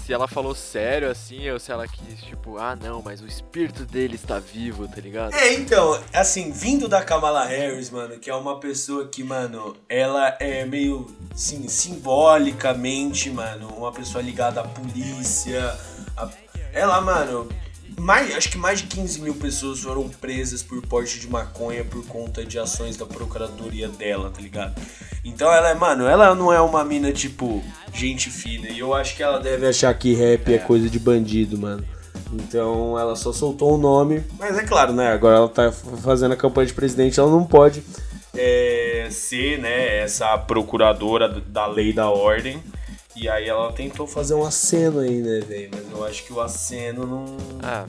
se 0.06 0.12
ela 0.12 0.28
falou 0.28 0.54
sério 0.54 1.10
assim, 1.10 1.50
ou 1.50 1.58
se 1.58 1.72
ela 1.72 1.88
quis, 1.88 2.22
tipo, 2.22 2.58
ah 2.58 2.76
não, 2.76 3.02
mas 3.02 3.20
o 3.20 3.26
espírito 3.26 3.84
dele 3.84 4.14
está 4.14 4.38
vivo, 4.38 4.86
tá 4.86 5.00
ligado? 5.00 5.34
É, 5.34 5.54
então, 5.54 6.00
assim, 6.12 6.52
vindo 6.52 6.86
da 6.86 7.02
Kamala 7.02 7.44
Harris, 7.44 7.90
mano, 7.90 8.16
que 8.16 8.30
é 8.30 8.34
uma 8.34 8.60
pessoa 8.60 9.08
que, 9.08 9.24
mano, 9.24 9.76
ela 9.88 10.36
é 10.38 10.64
meio, 10.64 11.12
assim, 11.34 11.66
simbolicamente, 11.66 13.30
mano, 13.30 13.66
uma 13.76 13.90
pessoa 13.90 14.22
ligada 14.22 14.60
à 14.60 14.64
polícia. 14.64 15.76
A... 16.16 16.30
Ela, 16.72 17.00
mano, 17.00 17.48
mais, 17.98 18.34
acho 18.34 18.50
que 18.50 18.58
mais 18.58 18.80
de 18.80 18.86
15 18.86 19.20
mil 19.20 19.34
pessoas 19.34 19.80
foram 19.80 20.08
presas 20.08 20.62
por 20.62 20.80
porte 20.86 21.18
de 21.20 21.28
maconha 21.28 21.84
por 21.84 22.06
conta 22.06 22.44
de 22.44 22.58
ações 22.58 22.96
da 22.96 23.06
procuradoria 23.06 23.88
dela, 23.88 24.30
tá 24.30 24.40
ligado? 24.40 24.80
Então 25.24 25.52
ela 25.52 25.70
é, 25.70 25.74
mano, 25.74 26.06
ela 26.06 26.34
não 26.34 26.52
é 26.52 26.60
uma 26.60 26.84
mina 26.84 27.12
tipo 27.12 27.62
gente 27.92 28.30
fina. 28.30 28.68
E 28.68 28.78
eu 28.78 28.94
acho 28.94 29.16
que 29.16 29.22
ela 29.22 29.38
deve 29.38 29.66
achar 29.66 29.92
que 29.94 30.14
rap 30.14 30.52
é, 30.52 30.56
é 30.56 30.58
coisa 30.58 30.88
de 30.88 30.98
bandido, 30.98 31.58
mano. 31.58 31.84
Então 32.32 32.98
ela 32.98 33.14
só 33.16 33.32
soltou 33.32 33.74
o 33.74 33.78
nome. 33.78 34.22
Mas 34.38 34.58
é 34.58 34.64
claro, 34.64 34.92
né? 34.92 35.12
Agora 35.12 35.36
ela 35.36 35.48
tá 35.48 35.70
fazendo 35.70 36.32
a 36.32 36.36
campanha 36.36 36.66
de 36.66 36.74
presidente, 36.74 37.18
ela 37.18 37.30
não 37.30 37.44
pode 37.44 37.82
é, 38.36 39.08
ser, 39.10 39.58
né, 39.58 40.02
essa 40.02 40.36
procuradora 40.38 41.28
da 41.28 41.66
lei 41.66 41.92
da 41.92 42.10
ordem. 42.10 42.62
E 43.16 43.28
aí 43.28 43.48
ela 43.48 43.72
tentou 43.72 44.06
fazer 44.06 44.34
um 44.34 44.44
aceno 44.44 45.00
aí, 45.00 45.22
né, 45.22 45.40
velho? 45.40 45.70
Mas 45.72 45.90
eu 45.90 46.04
acho 46.04 46.24
que 46.24 46.32
o 46.32 46.40
aceno 46.40 47.06
não. 47.06 47.36
Ah. 47.62 47.86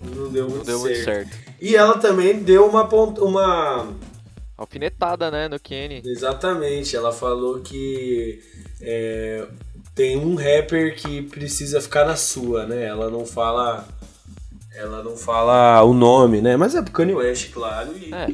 Não 0.00 0.30
deu, 0.30 0.48
muito, 0.48 0.58
não 0.58 0.64
deu 0.64 0.78
certo. 0.78 0.80
muito 0.80 1.04
certo. 1.04 1.38
E 1.60 1.74
ela 1.74 1.98
também 1.98 2.40
deu 2.40 2.68
uma, 2.68 2.84
uma 2.84 3.88
alfinetada, 4.56 5.30
né, 5.30 5.48
no 5.48 5.58
Kenny. 5.58 6.02
Exatamente, 6.04 6.94
ela 6.94 7.12
falou 7.12 7.60
que 7.60 8.40
é, 8.80 9.46
tem 9.94 10.16
um 10.16 10.36
rapper 10.36 10.94
que 10.94 11.22
precisa 11.22 11.80
ficar 11.80 12.04
na 12.04 12.14
sua, 12.14 12.66
né? 12.66 12.84
Ela 12.84 13.10
não 13.10 13.26
fala 13.26 13.88
ela 14.78 15.02
não 15.02 15.16
fala 15.16 15.82
o 15.82 15.92
nome, 15.92 16.40
né? 16.40 16.56
Mas 16.56 16.74
é 16.74 16.82
pro 16.82 16.92
Kanye 16.92 17.14
West, 17.14 17.52
claro. 17.52 17.92
E, 17.98 18.14
é. 18.14 18.28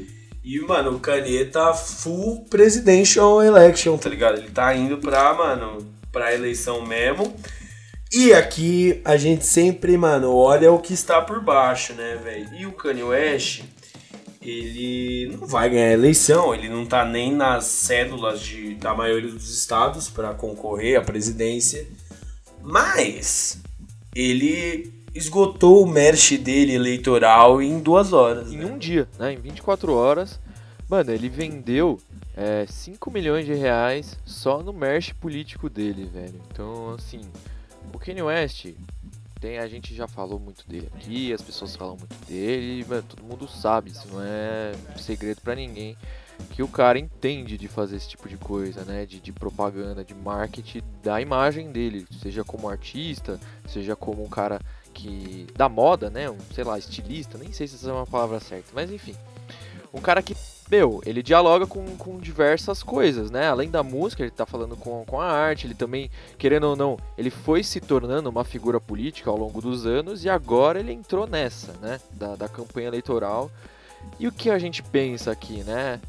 E, 0.44 0.60
mano, 0.60 0.96
o 0.96 1.00
Kanye 1.00 1.46
tá 1.46 1.72
full 1.72 2.44
presidential 2.50 3.42
election, 3.42 3.96
tá 3.96 4.10
ligado? 4.10 4.36
Ele 4.36 4.50
tá 4.50 4.76
indo 4.76 4.98
pra, 4.98 5.32
mano, 5.32 5.90
pra 6.12 6.34
eleição 6.34 6.84
mesmo. 6.84 7.34
E 8.12 8.34
aqui 8.34 9.00
a 9.06 9.16
gente 9.16 9.46
sempre, 9.46 9.96
mano, 9.96 10.34
olha 10.34 10.70
o 10.70 10.78
que 10.78 10.92
está 10.92 11.22
por 11.22 11.42
baixo, 11.42 11.94
né, 11.94 12.20
velho? 12.22 12.54
E 12.54 12.66
o 12.66 12.72
Kanye 12.72 13.02
West, 13.02 13.62
ele 14.42 15.34
não 15.34 15.46
vai 15.46 15.70
ganhar 15.70 15.88
a 15.88 15.92
eleição, 15.94 16.54
ele 16.54 16.68
não 16.68 16.84
tá 16.84 17.06
nem 17.06 17.34
nas 17.34 17.64
cédulas 17.64 18.40
de, 18.40 18.74
da 18.74 18.94
maioria 18.94 19.30
dos 19.30 19.48
estados 19.48 20.10
para 20.10 20.34
concorrer 20.34 20.98
à 20.98 21.02
presidência, 21.02 21.88
mas 22.62 23.58
ele 24.14 24.92
esgotou 25.14 25.82
o 25.82 25.86
merch 25.86 26.36
dele 26.36 26.74
eleitoral 26.74 27.62
em 27.62 27.78
duas 27.78 28.12
horas. 28.12 28.52
Em 28.52 28.58
né? 28.58 28.66
um 28.66 28.76
dia, 28.76 29.08
né? 29.18 29.32
Em 29.32 29.36
24 29.36 29.94
horas. 29.94 30.40
Mano, 30.88 31.12
ele 31.12 31.28
vendeu 31.28 31.98
é, 32.36 32.66
5 32.68 33.10
milhões 33.10 33.46
de 33.46 33.54
reais 33.54 34.18
só 34.24 34.62
no 34.62 34.72
merch 34.72 35.14
político 35.14 35.70
dele, 35.70 36.04
velho. 36.04 36.40
Então, 36.50 36.90
assim, 36.90 37.20
o 37.92 37.98
Kanye 37.98 38.22
West, 38.22 38.66
tem, 39.40 39.58
a 39.58 39.68
gente 39.68 39.94
já 39.94 40.08
falou 40.08 40.38
muito 40.38 40.66
dele 40.68 40.88
aqui, 40.94 41.32
as 41.32 41.40
pessoas 41.40 41.76
falam 41.76 41.96
muito 41.96 42.16
dele, 42.26 42.84
mano, 42.88 43.02
todo 43.02 43.22
mundo 43.22 43.48
sabe, 43.48 43.90
isso 43.90 44.08
não 44.08 44.22
é 44.22 44.72
segredo 44.96 45.40
para 45.42 45.54
ninguém, 45.54 45.96
que 46.50 46.62
o 46.62 46.68
cara 46.68 46.98
entende 46.98 47.56
de 47.56 47.68
fazer 47.68 47.96
esse 47.96 48.08
tipo 48.08 48.28
de 48.28 48.36
coisa, 48.36 48.84
né? 48.84 49.06
De, 49.06 49.20
de 49.20 49.32
propaganda, 49.32 50.04
de 50.04 50.14
marketing 50.14 50.82
da 51.02 51.20
imagem 51.20 51.70
dele, 51.70 52.06
seja 52.22 52.42
como 52.42 52.68
artista, 52.68 53.38
seja 53.66 53.94
como 53.94 54.22
um 54.22 54.28
cara 54.28 54.60
que. 54.94 55.46
da 55.54 55.68
moda, 55.68 56.08
né? 56.08 56.30
Um, 56.30 56.38
sei 56.54 56.64
lá, 56.64 56.78
estilista, 56.78 57.36
nem 57.36 57.52
sei 57.52 57.66
se 57.66 57.74
essa 57.74 57.90
é 57.90 57.92
uma 57.92 58.06
palavra 58.06 58.40
certa, 58.40 58.68
mas 58.72 58.90
enfim. 58.90 59.14
Um 59.92 60.00
cara 60.00 60.22
que 60.22 60.34
meu, 60.70 61.02
ele 61.04 61.22
dialoga 61.22 61.66
com, 61.66 61.84
com 61.96 62.18
diversas 62.18 62.82
coisas, 62.82 63.30
né? 63.30 63.48
Além 63.48 63.70
da 63.70 63.82
música, 63.82 64.22
ele 64.22 64.30
tá 64.30 64.46
falando 64.46 64.76
com, 64.76 65.04
com 65.04 65.20
a 65.20 65.30
arte, 65.30 65.66
ele 65.66 65.74
também, 65.74 66.10
querendo 66.38 66.64
ou 66.64 66.76
não, 66.76 66.96
ele 67.18 67.30
foi 67.30 67.62
se 67.62 67.80
tornando 67.80 68.30
uma 68.30 68.44
figura 68.44 68.80
política 68.80 69.30
ao 69.30 69.36
longo 69.36 69.60
dos 69.60 69.84
anos 69.84 70.24
e 70.24 70.30
agora 70.30 70.80
ele 70.80 70.92
entrou 70.92 71.26
nessa, 71.26 71.72
né? 71.82 72.00
Da, 72.12 72.34
da 72.34 72.48
campanha 72.48 72.88
eleitoral. 72.88 73.50
E 74.18 74.26
o 74.26 74.32
que 74.32 74.50
a 74.50 74.58
gente 74.58 74.82
pensa 74.82 75.30
aqui, 75.30 75.62
né? 75.64 76.00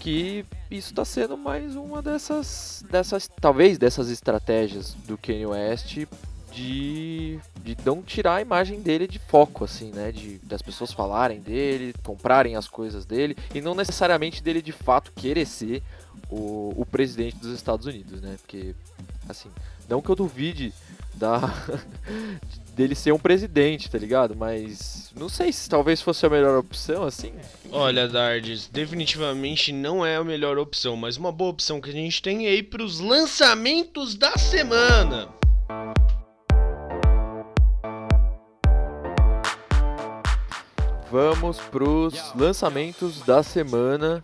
Que 0.00 0.44
isso 0.70 0.90
está 0.90 1.04
sendo 1.04 1.36
mais 1.36 1.76
uma 1.76 2.02
dessas, 2.02 2.84
dessas, 2.90 3.28
talvez 3.40 3.78
dessas 3.78 4.10
estratégias 4.10 4.94
do 5.06 5.16
Kanye 5.16 5.46
West 5.46 6.06
de, 6.52 7.38
de 7.62 7.76
não 7.84 8.02
tirar 8.02 8.36
a 8.36 8.42
imagem 8.42 8.80
dele 8.80 9.06
de 9.06 9.18
foco, 9.18 9.64
assim, 9.64 9.90
né? 9.90 10.12
De 10.12 10.38
das 10.38 10.62
pessoas 10.62 10.92
falarem 10.92 11.40
dele, 11.40 11.94
comprarem 12.02 12.56
as 12.56 12.68
coisas 12.68 13.04
dele 13.04 13.36
e 13.54 13.60
não 13.60 13.74
necessariamente 13.74 14.42
dele 14.42 14.60
de 14.60 14.72
fato 14.72 15.12
querer 15.12 15.46
ser 15.46 15.82
o, 16.30 16.74
o 16.76 16.86
presidente 16.86 17.36
dos 17.36 17.52
Estados 17.52 17.86
Unidos, 17.86 18.20
né? 18.20 18.36
Porque, 18.40 18.74
assim, 19.28 19.50
não 19.88 20.00
que 20.00 20.08
eu 20.08 20.16
duvide 20.16 20.72
da 21.14 21.40
dele 22.74 22.94
ser 22.94 23.12
um 23.12 23.18
presidente, 23.18 23.90
tá 23.90 23.98
ligado? 23.98 24.34
Mas 24.36 25.10
não 25.16 25.28
sei 25.28 25.52
se 25.52 25.68
talvez 25.68 26.00
fosse 26.00 26.24
a 26.24 26.30
melhor 26.30 26.58
opção, 26.58 27.04
assim. 27.04 27.32
Olha, 27.70 28.08
Dardes, 28.08 28.68
definitivamente 28.68 29.72
não 29.72 30.04
é 30.04 30.16
a 30.16 30.24
melhor 30.24 30.58
opção, 30.58 30.96
mas 30.96 31.16
uma 31.16 31.32
boa 31.32 31.50
opção 31.50 31.80
que 31.80 31.90
a 31.90 31.92
gente 31.92 32.22
tem 32.22 32.46
é 32.46 32.54
ir 32.54 32.64
para 32.64 32.82
os 32.82 33.00
lançamentos 33.00 34.14
da 34.14 34.36
semana. 34.38 35.28
Vamos 41.10 41.58
pros 41.58 42.32
lançamentos 42.36 43.20
da 43.22 43.42
semana. 43.42 44.22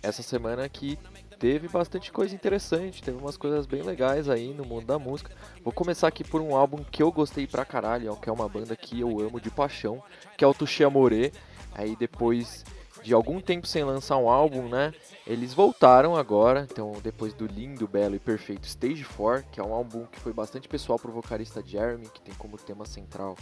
Essa 0.00 0.22
semana 0.22 0.64
aqui 0.64 0.96
teve 1.36 1.66
bastante 1.66 2.12
coisa 2.12 2.32
interessante, 2.32 3.02
teve 3.02 3.18
umas 3.18 3.36
coisas 3.36 3.66
bem 3.66 3.82
legais 3.82 4.28
aí 4.28 4.54
no 4.54 4.64
mundo 4.64 4.86
da 4.86 5.00
música. 5.00 5.32
Vou 5.64 5.72
começar 5.72 6.06
aqui 6.06 6.22
por 6.22 6.40
um 6.40 6.54
álbum 6.54 6.84
que 6.92 7.02
eu 7.02 7.10
gostei 7.10 7.44
pra 7.44 7.64
caralho, 7.64 8.14
que 8.14 8.28
é 8.28 8.32
uma 8.32 8.48
banda 8.48 8.76
que 8.76 9.00
eu 9.00 9.18
amo 9.18 9.40
de 9.40 9.50
paixão, 9.50 10.00
que 10.36 10.44
é 10.44 10.46
o 10.46 10.54
Touché 10.54 10.84
Amoré. 10.84 11.32
Aí 11.74 11.96
depois 11.96 12.64
de 13.08 13.14
algum 13.14 13.40
tempo 13.40 13.66
sem 13.66 13.82
lançar 13.84 14.18
um 14.18 14.28
álbum, 14.28 14.68
né? 14.68 14.92
Eles 15.26 15.54
voltaram 15.54 16.14
agora, 16.14 16.68
então 16.70 16.92
depois 17.02 17.32
do 17.32 17.46
lindo, 17.46 17.88
belo 17.88 18.14
e 18.14 18.18
perfeito 18.18 18.66
Stage 18.66 19.02
4, 19.02 19.46
que 19.50 19.58
é 19.58 19.64
um 19.64 19.72
álbum 19.72 20.04
que 20.04 20.20
foi 20.20 20.30
bastante 20.30 20.68
pessoal 20.68 20.98
pro 20.98 21.10
vocalista 21.10 21.62
Jeremy, 21.64 22.06
que 22.10 22.20
tem 22.20 22.34
como 22.34 22.58
tema 22.58 22.84
central 22.84 23.34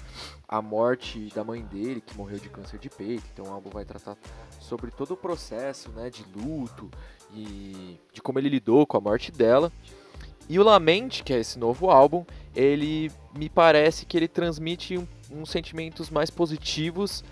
a 0.46 0.62
morte 0.62 1.32
da 1.35 1.42
mãe 1.42 1.62
dele, 1.62 2.00
que 2.00 2.16
morreu 2.16 2.38
de 2.38 2.49
câncer 2.49 2.78
de 2.78 2.88
peito. 2.88 3.25
Então 3.32 3.46
o 3.46 3.52
álbum 3.52 3.68
vai 3.70 3.85
tratar 3.85 4.16
sobre 4.61 4.92
todo 4.92 5.14
o 5.14 5.16
processo, 5.16 5.90
né, 5.90 6.11
de 6.11 6.25
luto 6.37 6.88
e 7.35 7.99
de 8.12 8.23
como 8.23 8.38
ele 8.38 8.49
lidou 8.49 8.87
com 8.87 8.96
a 8.96 9.00
morte 9.00 9.32
dela. 9.32 9.73
E 10.49 10.61
o 10.61 10.62
Lament, 10.62 11.25
que 11.25 11.32
é 11.32 11.40
esse 11.40 11.58
novo 11.58 11.90
álbum, 11.90 12.25
ele 12.54 13.11
me 13.37 13.49
parece 13.49 14.06
que 14.06 14.16
ele 14.16 14.28
transmite 14.28 14.96
uns 14.96 15.08
um, 15.32 15.44
sentimentos 15.44 16.08
mais 16.08 16.30
positivos 16.30 17.25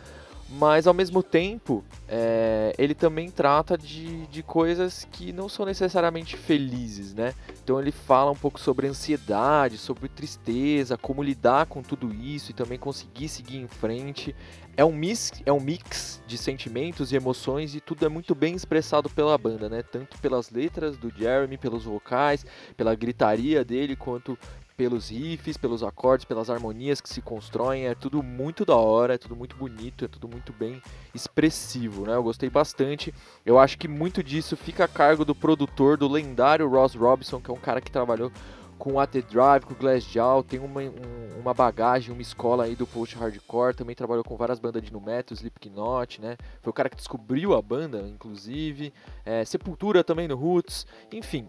mas 0.50 0.86
ao 0.86 0.94
mesmo 0.94 1.22
tempo 1.22 1.84
é, 2.08 2.74
ele 2.78 2.94
também 2.94 3.30
trata 3.30 3.76
de, 3.76 4.26
de 4.26 4.42
coisas 4.42 5.06
que 5.10 5.32
não 5.32 5.48
são 5.48 5.66
necessariamente 5.66 6.36
felizes, 6.36 7.14
né? 7.14 7.34
Então 7.62 7.80
ele 7.80 7.90
fala 7.90 8.30
um 8.30 8.36
pouco 8.36 8.60
sobre 8.60 8.86
ansiedade, 8.86 9.78
sobre 9.78 10.08
tristeza, 10.08 10.96
como 10.98 11.22
lidar 11.22 11.66
com 11.66 11.82
tudo 11.82 12.12
isso 12.14 12.50
e 12.50 12.54
também 12.54 12.78
conseguir 12.78 13.28
seguir 13.28 13.58
em 13.58 13.66
frente. 13.66 14.34
É 14.76 14.84
um 14.84 14.92
mix, 14.92 15.32
é 15.46 15.52
um 15.52 15.60
mix 15.60 16.20
de 16.26 16.36
sentimentos 16.36 17.12
e 17.12 17.16
emoções 17.16 17.74
e 17.74 17.80
tudo 17.80 18.04
é 18.04 18.08
muito 18.08 18.34
bem 18.34 18.54
expressado 18.54 19.08
pela 19.08 19.38
banda, 19.38 19.68
né? 19.68 19.82
Tanto 19.82 20.18
pelas 20.18 20.50
letras 20.50 20.96
do 20.96 21.10
Jeremy, 21.10 21.56
pelos 21.56 21.84
vocais, 21.84 22.44
pela 22.76 22.94
gritaria 22.94 23.64
dele, 23.64 23.96
quanto 23.96 24.38
pelos 24.76 25.08
riffs, 25.08 25.56
pelos 25.56 25.82
acordes, 25.82 26.24
pelas 26.24 26.50
harmonias 26.50 27.00
que 27.00 27.08
se 27.08 27.20
constroem, 27.20 27.86
é 27.86 27.94
tudo 27.94 28.22
muito 28.22 28.64
da 28.64 28.76
hora, 28.76 29.14
é 29.14 29.18
tudo 29.18 29.36
muito 29.36 29.56
bonito, 29.56 30.04
é 30.04 30.08
tudo 30.08 30.28
muito 30.28 30.52
bem 30.52 30.82
expressivo, 31.14 32.06
né? 32.06 32.14
Eu 32.14 32.22
gostei 32.22 32.50
bastante. 32.50 33.14
Eu 33.44 33.58
acho 33.58 33.78
que 33.78 33.88
muito 33.88 34.22
disso 34.22 34.56
fica 34.56 34.84
a 34.84 34.88
cargo 34.88 35.24
do 35.24 35.34
produtor, 35.34 35.96
do 35.96 36.08
lendário 36.08 36.68
Ross 36.68 36.94
Robinson, 36.94 37.40
que 37.40 37.50
é 37.50 37.54
um 37.54 37.58
cara 37.58 37.80
que 37.80 37.90
trabalhou 37.90 38.30
com 38.78 38.98
a 38.98 39.06
The 39.06 39.22
Drive, 39.22 39.64
com 39.64 39.74
Glassjaw, 39.74 40.42
tem 40.42 40.58
uma, 40.58 40.80
um, 40.80 41.40
uma 41.40 41.54
bagagem, 41.54 42.12
uma 42.12 42.22
escola 42.22 42.64
aí 42.64 42.74
do 42.74 42.86
post-hardcore, 42.86 43.74
também 43.74 43.94
trabalhou 43.94 44.24
com 44.24 44.36
várias 44.36 44.58
bandas 44.58 44.82
de 44.82 44.92
nu 44.92 45.00
metal, 45.00 45.34
Slipknot, 45.34 46.20
né? 46.20 46.36
Foi 46.60 46.70
o 46.70 46.74
cara 46.74 46.88
que 46.88 46.96
descobriu 46.96 47.54
a 47.54 47.62
banda, 47.62 48.06
inclusive. 48.08 48.92
É, 49.24 49.44
Sepultura 49.44 50.02
também 50.02 50.28
no 50.28 50.36
Roots, 50.36 50.86
enfim. 51.12 51.48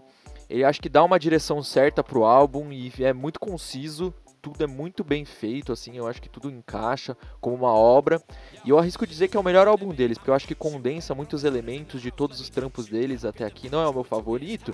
Ele 0.49 0.63
acho 0.63 0.81
que 0.81 0.89
dá 0.89 1.03
uma 1.03 1.19
direção 1.19 1.63
certa 1.63 2.03
pro 2.03 2.23
álbum 2.23 2.71
e 2.71 2.91
é 2.99 3.13
muito 3.13 3.39
conciso, 3.39 4.13
tudo 4.41 4.63
é 4.63 4.67
muito 4.67 5.03
bem 5.03 5.25
feito, 5.25 5.71
assim, 5.71 5.97
eu 5.97 6.07
acho 6.07 6.21
que 6.21 6.29
tudo 6.29 6.51
encaixa 6.51 7.17
como 7.41 7.55
uma 7.55 7.73
obra. 7.73 8.21
E 8.63 8.69
eu 8.69 8.77
arrisco 8.77 9.07
dizer 9.07 9.27
que 9.27 9.35
é 9.35 9.39
o 9.39 9.43
melhor 9.43 9.67
álbum 9.67 9.89
deles, 9.89 10.19
porque 10.19 10.29
eu 10.29 10.35
acho 10.35 10.47
que 10.47 10.53
condensa 10.53 11.15
muitos 11.15 11.43
elementos 11.43 11.99
de 11.99 12.11
todos 12.11 12.39
os 12.39 12.47
trampos 12.47 12.85
deles 12.85 13.25
até 13.25 13.43
aqui. 13.43 13.71
Não 13.71 13.81
é 13.81 13.87
o 13.87 13.93
meu 13.93 14.03
favorito, 14.03 14.71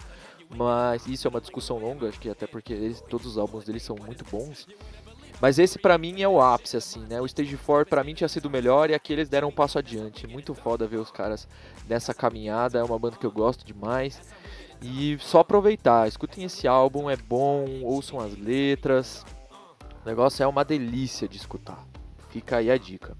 mas 0.49 1.07
isso 1.07 1.25
é 1.25 1.29
uma 1.29 1.39
discussão 1.39 1.77
longa, 1.77 2.09
acho 2.09 2.19
que 2.19 2.29
até 2.29 2.45
porque 2.45 2.73
eles, 2.73 2.99
todos 3.01 3.25
os 3.25 3.37
álbuns 3.37 3.63
deles 3.63 3.83
são 3.83 3.95
muito 3.95 4.25
bons. 4.29 4.67
Mas 5.39 5.57
esse 5.57 5.79
para 5.79 5.97
mim 5.97 6.21
é 6.21 6.27
o 6.27 6.39
ápice, 6.39 6.77
assim, 6.77 6.99
né? 7.07 7.19
O 7.19 7.25
Stage 7.25 7.57
4 7.57 7.89
para 7.89 8.03
mim 8.03 8.13
tinha 8.13 8.27
sido 8.27 8.49
melhor 8.49 8.89
e 8.89 8.93
aqui 8.93 9.11
eles 9.11 9.27
deram 9.27 9.47
um 9.47 9.51
passo 9.51 9.79
adiante. 9.79 10.27
Muito 10.27 10.53
foda 10.53 10.85
ver 10.85 10.97
os 10.97 11.09
caras 11.09 11.47
nessa 11.87 12.13
caminhada, 12.13 12.77
é 12.77 12.83
uma 12.83 12.99
banda 12.99 13.15
que 13.15 13.25
eu 13.25 13.31
gosto 13.31 13.65
demais. 13.65 14.21
E 14.81 15.17
só 15.19 15.39
aproveitar, 15.39 16.07
escutem 16.07 16.43
esse 16.43 16.67
álbum, 16.67 17.09
é 17.09 17.15
bom, 17.15 17.81
ouçam 17.83 18.19
as 18.19 18.35
letras. 18.37 19.23
O 20.03 20.09
negócio 20.09 20.43
é 20.43 20.47
uma 20.47 20.65
delícia 20.65 21.27
de 21.27 21.37
escutar. 21.37 21.85
Fica 22.29 22.57
aí 22.57 22.71
a 22.71 22.77
dica. 22.77 23.15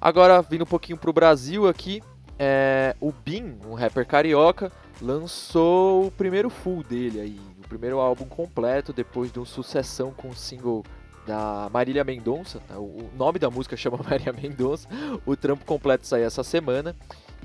Agora, 0.00 0.40
vindo 0.42 0.62
um 0.62 0.66
pouquinho 0.66 0.96
pro 0.96 1.12
Brasil 1.12 1.66
aqui, 1.66 2.02
é, 2.38 2.94
o 3.00 3.10
Bin, 3.10 3.58
um 3.66 3.74
rapper 3.74 4.06
carioca, 4.06 4.70
lançou 5.00 6.06
o 6.06 6.10
primeiro 6.10 6.48
full 6.48 6.82
dele 6.82 7.20
aí, 7.20 7.40
o 7.58 7.68
primeiro 7.68 7.98
álbum 7.98 8.26
completo 8.26 8.92
depois 8.92 9.32
de 9.32 9.38
uma 9.38 9.46
sucessão 9.46 10.12
com 10.12 10.28
o 10.28 10.34
single 10.34 10.84
da 11.26 11.68
Marília 11.72 12.04
Mendonça. 12.04 12.60
Tá? 12.68 12.78
O 12.78 13.10
nome 13.16 13.38
da 13.38 13.50
música 13.50 13.76
chama 13.76 13.98
Marília 13.98 14.32
Mendonça. 14.32 14.88
O 15.26 15.34
trampo 15.36 15.64
completo 15.64 16.06
saiu 16.06 16.26
essa 16.26 16.44
semana. 16.44 16.94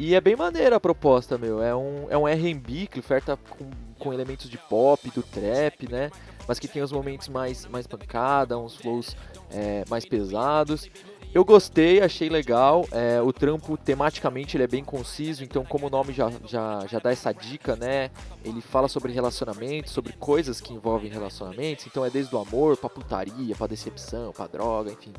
E 0.04 0.16
é 0.16 0.20
bem 0.20 0.36
maneira 0.36 0.78
a 0.78 0.80
proposta, 0.80 1.38
meu. 1.38 1.62
É 1.62 1.76
um, 1.76 2.08
é 2.10 2.18
um 2.18 2.28
R&B 2.28 2.88
que 2.88 3.00
oferta 3.00 3.38
com, 3.38 3.70
com 4.00 4.12
elementos 4.12 4.50
de 4.50 4.58
pop, 4.58 5.08
do 5.12 5.22
trap, 5.22 5.88
né? 5.88 6.10
Mas 6.48 6.58
que 6.58 6.68
tem 6.68 6.82
os 6.82 6.92
momentos 6.92 7.30
mais, 7.30 7.68
mais 7.68 7.86
pancada, 7.86 8.58
uns 8.58 8.76
flows 8.76 9.16
é, 9.52 9.86
mais 9.88 10.04
pesados. 10.04 10.90
Eu 11.32 11.46
gostei, 11.46 12.02
achei 12.02 12.30
legal. 12.30 12.84
É, 12.92 13.22
o 13.22 13.32
trampo, 13.32 13.78
tematicamente, 13.78 14.58
ele 14.58 14.64
é 14.64 14.68
bem 14.68 14.84
conciso. 14.84 15.44
Então, 15.44 15.64
como 15.64 15.86
o 15.86 15.90
nome 15.92 16.14
já, 16.14 16.32
já, 16.48 16.84
já 16.88 16.98
dá 16.98 17.12
essa 17.12 17.32
dica, 17.32 17.76
né? 17.76 18.10
Ele 18.44 18.60
fala 18.60 18.88
sobre 18.88 19.14
relacionamentos, 19.14 19.94
sobre 19.94 20.14
coisas 20.14 20.60
que 20.60 20.74
envolvem 20.74 21.12
relacionamentos. 21.12 21.86
Então, 21.86 22.04
é 22.04 22.10
desde 22.10 22.36
o 22.36 22.40
amor, 22.40 22.76
pra 22.76 22.90
putaria, 22.90 23.56
pra 23.56 23.68
decepção, 23.68 24.32
pra 24.32 24.48
droga, 24.48 24.92
enfim. 24.92 25.14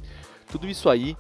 Tudo 0.51 0.67
isso 0.67 0.89
aí 0.89 1.17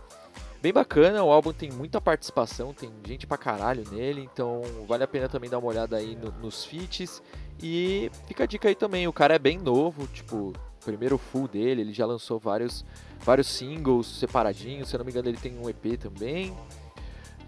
bem 0.63 0.73
bacana, 0.73 1.25
o 1.25 1.33
álbum 1.33 1.53
tem 1.53 1.73
muita 1.73 2.01
participação, 2.01 2.73
tem 2.73 2.89
gente 3.05 3.27
pra 3.27 3.37
caralho 3.37 3.83
nele, 3.91 4.21
então 4.33 4.63
vale 4.87 5.03
a 5.03 5.09
pena 5.09 5.29
também 5.29 5.51
dar 5.51 5.59
uma 5.59 5.67
olhada 5.67 5.97
aí 5.97 6.15
no, 6.15 6.31
nos 6.41 6.65
feats. 6.65 7.21
E 7.61 8.09
fica 8.29 8.45
a 8.45 8.47
dica 8.47 8.69
aí 8.69 8.75
também, 8.77 9.09
o 9.09 9.13
cara 9.13 9.35
é 9.35 9.39
bem 9.41 9.59
novo, 9.59 10.07
tipo, 10.07 10.53
primeiro 10.85 11.19
full 11.19 11.49
dele, 11.49 11.81
ele 11.81 11.93
já 11.93 12.07
lançou 12.07 12.39
vários, 12.39 12.85
vários 13.25 13.49
singles 13.49 14.07
separadinhos, 14.07 14.89
se 14.89 14.95
eu 14.95 14.99
não 14.99 15.05
me 15.05 15.11
engano 15.11 15.29
ele 15.29 15.37
tem 15.37 15.59
um 15.59 15.69
EP 15.69 15.99
também. 15.99 16.57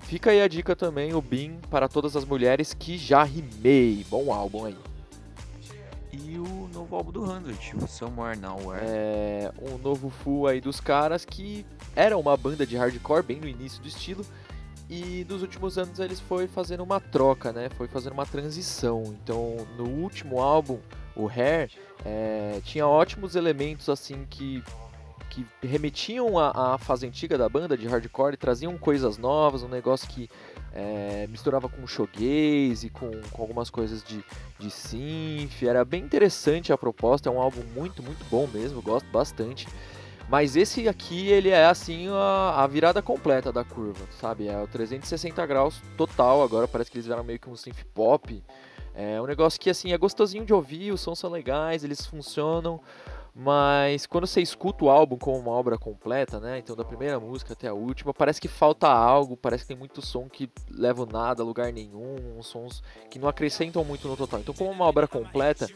Fica 0.00 0.33
aí 0.33 0.42
a 0.42 0.48
dica 0.48 0.74
também, 0.74 1.14
o 1.14 1.22
Bin 1.22 1.59
para 1.70 1.88
todas 1.88 2.16
as 2.16 2.24
mulheres 2.24 2.74
que 2.74 2.98
já 2.98 3.22
rimei. 3.22 4.05
Bom 4.11 4.33
álbum 4.33 4.66
aí. 4.66 4.77
E 6.22 6.38
o 6.38 6.68
novo 6.72 6.94
álbum 6.94 7.11
do 7.11 7.22
Hundred, 7.24 7.74
o 7.77 7.88
Somewhere 7.88 8.38
Nowhere. 8.38 8.85
É, 8.85 9.53
um 9.61 9.79
novo 9.79 10.11
full 10.11 10.46
aí 10.46 10.61
dos 10.61 10.81
caras 10.81 11.24
que 11.24 11.66
era 11.96 12.16
uma 12.16 12.37
banda 12.37 12.64
de 12.64 12.77
hardcore 12.77 13.24
bem 13.24 13.40
no 13.40 13.48
início 13.48 13.83
do 13.83 13.88
estilo. 13.88 14.24
E 14.88 15.27
nos 15.29 15.42
últimos 15.42 15.77
anos 15.77 15.98
eles 15.98 16.20
foi 16.20 16.46
fazendo 16.46 16.85
uma 16.85 17.00
troca, 17.00 17.53
né? 17.53 17.68
Foi 17.70 17.88
fazendo 17.88 18.12
uma 18.12 18.27
transição. 18.27 19.03
Então, 19.22 19.57
no 19.77 19.88
último 19.88 20.40
álbum, 20.40 20.79
o 21.16 21.27
Hair, 21.27 21.70
é, 22.05 22.61
tinha 22.64 22.87
ótimos 22.87 23.35
elementos 23.35 23.88
assim 23.88 24.24
que 24.31 24.62
que 25.35 25.44
remetiam 25.66 26.38
à, 26.38 26.75
à 26.75 26.79
fase 26.79 27.05
antiga 27.07 27.37
da 27.37 27.49
banda 27.49 27.77
de 27.77 27.88
hardcore, 27.88 28.37
traziam 28.37 28.79
coisas 28.79 29.18
novas, 29.18 29.64
um 29.64 29.68
negócio 29.68 30.09
que 30.09 30.31
é, 30.73 31.27
misturava 31.29 31.68
com 31.68 31.85
shoegaze, 31.87 32.88
com, 32.90 33.11
com 33.33 33.42
algumas 33.42 33.68
coisas 33.68 34.03
de, 34.05 34.25
de 34.61 34.70
synth, 34.70 35.62
era 35.62 35.85
bem 35.85 36.05
interessante 36.05 36.73
a 36.73 36.79
proposta, 36.79 37.29
é 37.29 37.33
um 37.33 37.40
álbum 37.40 37.62
muito, 37.75 38.01
muito 38.01 38.25
bom 38.31 38.47
mesmo, 38.47 38.81
gosto 38.81 39.07
bastante. 39.11 39.66
Mas 40.29 40.57
esse 40.57 40.88
aqui, 40.88 41.29
ele 41.29 41.51
é 41.51 41.66
assim 41.66 42.09
a, 42.09 42.62
a, 42.62 42.66
virada 42.66 43.03
completa 43.03 43.53
da 43.53 43.64
curva, 43.64 44.07
sabe? 44.20 44.47
É 44.49 44.62
o 44.62 44.68
360 44.68 45.44
graus 45.47 45.83
total, 45.97 46.42
agora 46.42 46.68
parece 46.68 46.90
que 46.90 46.97
eles 46.97 47.07
vieram 47.07 47.25
meio 47.25 47.40
que 47.40 47.51
um 47.51 47.57
synth 47.57 47.85
pop. 47.92 48.42
É 48.94 49.20
um 49.20 49.27
negócio 49.27 49.61
que 49.61 49.68
assim 49.68 49.92
é 49.92 49.99
gostosinho 49.99 50.44
de 50.44 50.55
ouvir, 50.55 50.92
os 50.92 51.01
sons 51.01 51.18
são 51.18 51.29
legais, 51.29 51.83
eles 51.83 52.07
funcionam. 52.07 52.81
Mas 53.35 54.07
quando 54.07 54.29
você 54.29 54.40
escuta 54.40 54.85
o 54.85 54.90
álbum 54.90 55.18
como 55.18 55.37
uma 55.38 55.51
obra 55.51 55.77
completa, 55.77 56.38
né? 56.38 56.59
Então 56.59 56.77
da 56.77 56.85
primeira 56.85 57.18
música 57.18 57.53
até 57.53 57.66
a 57.66 57.75
última, 57.75 58.14
parece 58.14 58.40
que 58.40 58.47
falta 58.47 58.87
algo, 58.87 59.37
parece 59.37 59.64
que 59.64 59.68
tem 59.68 59.77
muito 59.77 60.01
som 60.01 60.29
que 60.29 60.49
leva 60.70 61.05
nada 61.05 61.42
a 61.42 61.47
lugar 61.47 61.73
nenhum, 61.73 62.40
sons 62.42 62.81
que 63.11 63.18
não 63.18 63.29
acrescentam 63.29 63.85
muito 63.85 64.07
no 64.07 64.16
total. 64.16 64.38
Então 64.38 64.55
como 64.55 64.70
uma 64.70 64.85
obra 64.85 65.09
completa, 65.09 65.66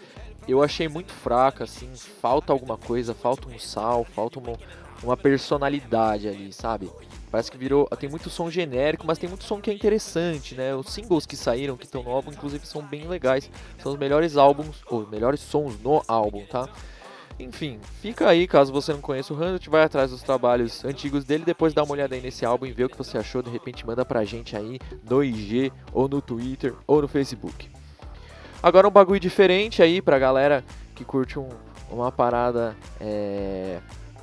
eu 0.46 0.62
achei 0.62 0.88
muito 0.88 1.12
fraca, 1.12 1.64
assim, 1.64 1.90
falta 1.96 2.52
alguma 2.52 2.78
coisa, 2.78 3.12
falta 3.12 3.48
um 3.48 3.58
sal, 3.58 4.04
falta 4.04 4.38
uma, 4.38 4.56
uma 5.02 5.16
personalidade 5.16 6.28
ali, 6.28 6.52
sabe? 6.52 6.88
Parece 7.28 7.50
que 7.50 7.58
virou. 7.58 7.86
Tem 7.98 8.08
muito 8.08 8.30
som 8.30 8.50
genérico, 8.50 9.06
mas 9.06 9.18
tem 9.18 9.28
muito 9.28 9.44
som 9.44 9.60
que 9.60 9.70
é 9.70 9.74
interessante, 9.74 10.54
né? 10.54 10.74
Os 10.74 10.90
singles 10.90 11.26
que 11.26 11.36
saíram, 11.36 11.76
que 11.76 11.84
estão 11.84 12.02
no 12.02 12.10
álbum, 12.10 12.30
inclusive, 12.30 12.66
são 12.66 12.82
bem 12.82 13.06
legais. 13.06 13.50
São 13.82 13.92
os 13.92 13.98
melhores 13.98 14.36
álbuns, 14.36 14.82
ou 14.86 15.06
melhores 15.06 15.40
sons 15.40 15.78
no 15.82 16.02
álbum, 16.08 16.46
tá? 16.46 16.68
Enfim, 17.38 17.78
fica 18.02 18.28
aí, 18.28 18.48
caso 18.48 18.72
você 18.72 18.92
não 18.92 19.00
conheça 19.00 19.32
o 19.32 19.36
Hanzard, 19.36 19.70
vai 19.70 19.84
atrás 19.84 20.10
dos 20.10 20.22
trabalhos 20.22 20.84
antigos 20.84 21.24
dele, 21.24 21.44
depois 21.44 21.72
dá 21.72 21.84
uma 21.84 21.92
olhada 21.92 22.16
aí 22.16 22.20
nesse 22.20 22.44
álbum 22.44 22.66
e 22.66 22.72
vê 22.72 22.84
o 22.84 22.88
que 22.88 22.98
você 22.98 23.16
achou, 23.16 23.42
de 23.42 23.50
repente 23.50 23.86
manda 23.86 24.04
pra 24.04 24.24
gente 24.24 24.56
aí 24.56 24.80
no 25.08 25.22
IG, 25.22 25.72
ou 25.92 26.08
no 26.08 26.20
Twitter, 26.20 26.74
ou 26.84 27.00
no 27.00 27.06
Facebook. 27.06 27.70
Agora 28.60 28.88
um 28.88 28.90
bagulho 28.90 29.20
diferente 29.20 29.80
aí 29.80 30.02
pra 30.02 30.18
galera 30.18 30.64
que 30.96 31.04
curte 31.04 31.38
um, 31.38 31.48
uma 31.88 32.10
parada 32.10 32.76
é, 33.00 33.78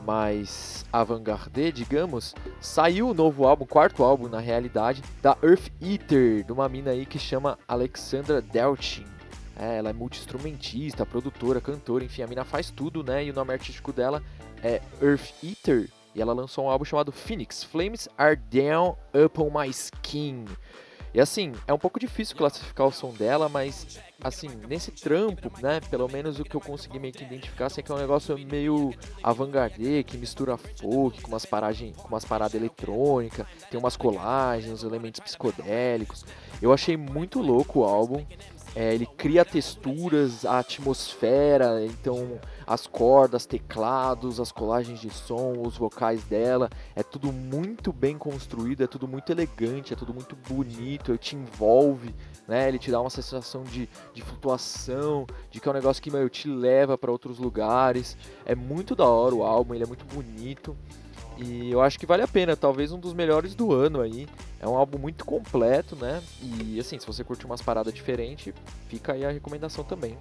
mais 0.06 0.86
avant-garde, 0.92 1.72
digamos, 1.72 2.36
saiu 2.60 3.10
o 3.10 3.14
novo 3.14 3.48
álbum, 3.48 3.66
quarto 3.66 4.04
álbum 4.04 4.28
na 4.28 4.40
realidade, 4.40 5.02
da 5.22 5.38
Earth 5.42 5.72
Eater, 5.82 6.44
de 6.44 6.52
uma 6.52 6.68
mina 6.68 6.92
aí 6.92 7.06
que 7.06 7.18
chama 7.18 7.58
Alexandra 7.66 8.42
Delchin. 8.42 9.15
É, 9.58 9.78
ela 9.78 9.90
é 9.90 9.94
multi-instrumentista, 9.94 11.06
produtora, 11.06 11.62
cantora, 11.62 12.04
enfim, 12.04 12.22
a 12.22 12.28
mina 12.28 12.44
faz 12.44 12.70
tudo, 12.70 13.04
né? 13.04 13.24
E 13.24 13.32
o 13.32 13.34
nome 13.34 13.54
artístico 13.54 13.94
dela 13.94 14.22
é 14.62 14.82
Earth 15.02 15.34
Eater. 15.44 15.90
E 16.14 16.22
ela 16.22 16.34
lançou 16.34 16.66
um 16.66 16.70
álbum 16.70 16.86
chamado 16.86 17.12
Phoenix, 17.12 17.64
Flames 17.64 18.08
Are 18.18 18.36
Down 18.36 18.96
Upon 19.14 19.50
My 19.50 19.70
Skin. 19.70 20.46
E 21.16 21.22
assim, 21.22 21.54
é 21.66 21.74
um 21.74 21.78
pouco 21.78 21.98
difícil 21.98 22.36
classificar 22.36 22.88
o 22.88 22.92
som 22.92 23.12
dela, 23.14 23.48
mas 23.48 24.02
assim, 24.22 24.50
nesse 24.68 24.92
trampo, 24.92 25.50
né, 25.62 25.80
pelo 25.90 26.10
menos 26.10 26.40
o 26.40 26.44
que 26.44 26.56
eu 26.56 26.60
consegui 26.60 27.00
meio 27.00 27.14
que 27.14 27.24
identificar, 27.24 27.68
assim, 27.68 27.80
é 27.80 27.84
que 27.86 27.90
é 27.90 27.96
um 27.96 27.98
negócio 27.98 28.38
meio 28.38 28.94
avant-garde, 29.24 30.04
que 30.04 30.18
mistura 30.18 30.58
folk 30.58 31.22
com 31.22 31.30
umas, 31.30 31.46
paragem, 31.46 31.94
com 31.94 32.10
umas 32.10 32.26
paradas 32.26 32.54
eletrônicas, 32.54 33.48
tem 33.72 33.80
umas 33.80 33.96
colagens, 33.96 34.84
elementos 34.84 35.22
psicodélicos. 35.22 36.26
Eu 36.62 36.74
achei 36.74 36.98
muito 36.98 37.40
louco 37.40 37.80
o 37.80 37.84
álbum. 37.86 38.26
É, 38.76 38.94
ele 38.94 39.06
cria 39.06 39.46
texturas, 39.46 40.44
a 40.44 40.60
atmosfera, 40.60 41.86
então 41.86 42.40
as 42.68 42.86
cordas, 42.86 43.46
teclados, 43.46 44.38
as 44.38 44.52
colagens 44.52 45.00
de 45.00 45.10
som, 45.10 45.54
os 45.66 45.78
vocais 45.78 46.24
dela, 46.26 46.70
é 46.94 47.02
tudo 47.02 47.32
muito 47.32 47.94
bem 47.94 48.18
construído, 48.18 48.84
é 48.84 48.88
tudo 48.88 49.08
muito 49.08 49.32
elegante, 49.32 49.94
é 49.94 49.96
tudo 49.96 50.14
muito 50.14 50.36
bonito, 50.36 51.12
ele 51.12 51.18
te 51.18 51.38
envolve, 51.38 52.14
né? 52.48 52.68
Ele 52.68 52.78
te 52.78 52.92
dá 52.92 53.00
uma 53.00 53.10
sensação 53.10 53.64
de, 53.64 53.88
de 54.14 54.22
flutuação, 54.22 55.26
de 55.50 55.62
que 55.62 55.68
é 55.70 55.72
um 55.72 55.76
negócio 55.76 56.04
que 56.04 56.12
meu, 56.12 56.30
te 56.30 56.50
leva 56.50 56.98
para 56.98 57.12
outros 57.12 57.40
lugares. 57.40 58.18
É 58.46 58.56
muito 58.56 58.94
da 58.94 59.06
hora 59.06 59.34
o 59.34 59.44
álbum, 59.44 59.74
ele 59.74 59.86
é 59.86 59.88
muito 59.88 60.06
bonito. 60.06 60.76
E 61.38 61.72
eu 61.72 61.82
acho 61.82 62.00
que 62.00 62.06
vale 62.06 62.24
a 62.24 62.28
pena, 62.28 62.56
talvez 62.56 62.92
um 62.92 63.00
dos 63.00 63.14
melhores 63.14 63.54
do 63.56 63.74
ano 63.74 64.02
aí. 64.02 64.28
É 64.60 64.68
um 64.68 64.76
álbum 64.76 64.98
muito 64.98 65.26
completo, 65.26 65.96
né? 65.96 66.22
E 66.42 66.80
assim, 66.80 66.98
se 66.98 67.06
você 67.06 67.24
curte 67.24 67.46
umas 67.46 67.62
paradas 67.62 67.94
diferentes, 67.94 68.54
fica 68.88 69.14
aí 69.14 69.26
a 69.26 69.32
recomendação 69.32 69.84
também. 69.84 70.18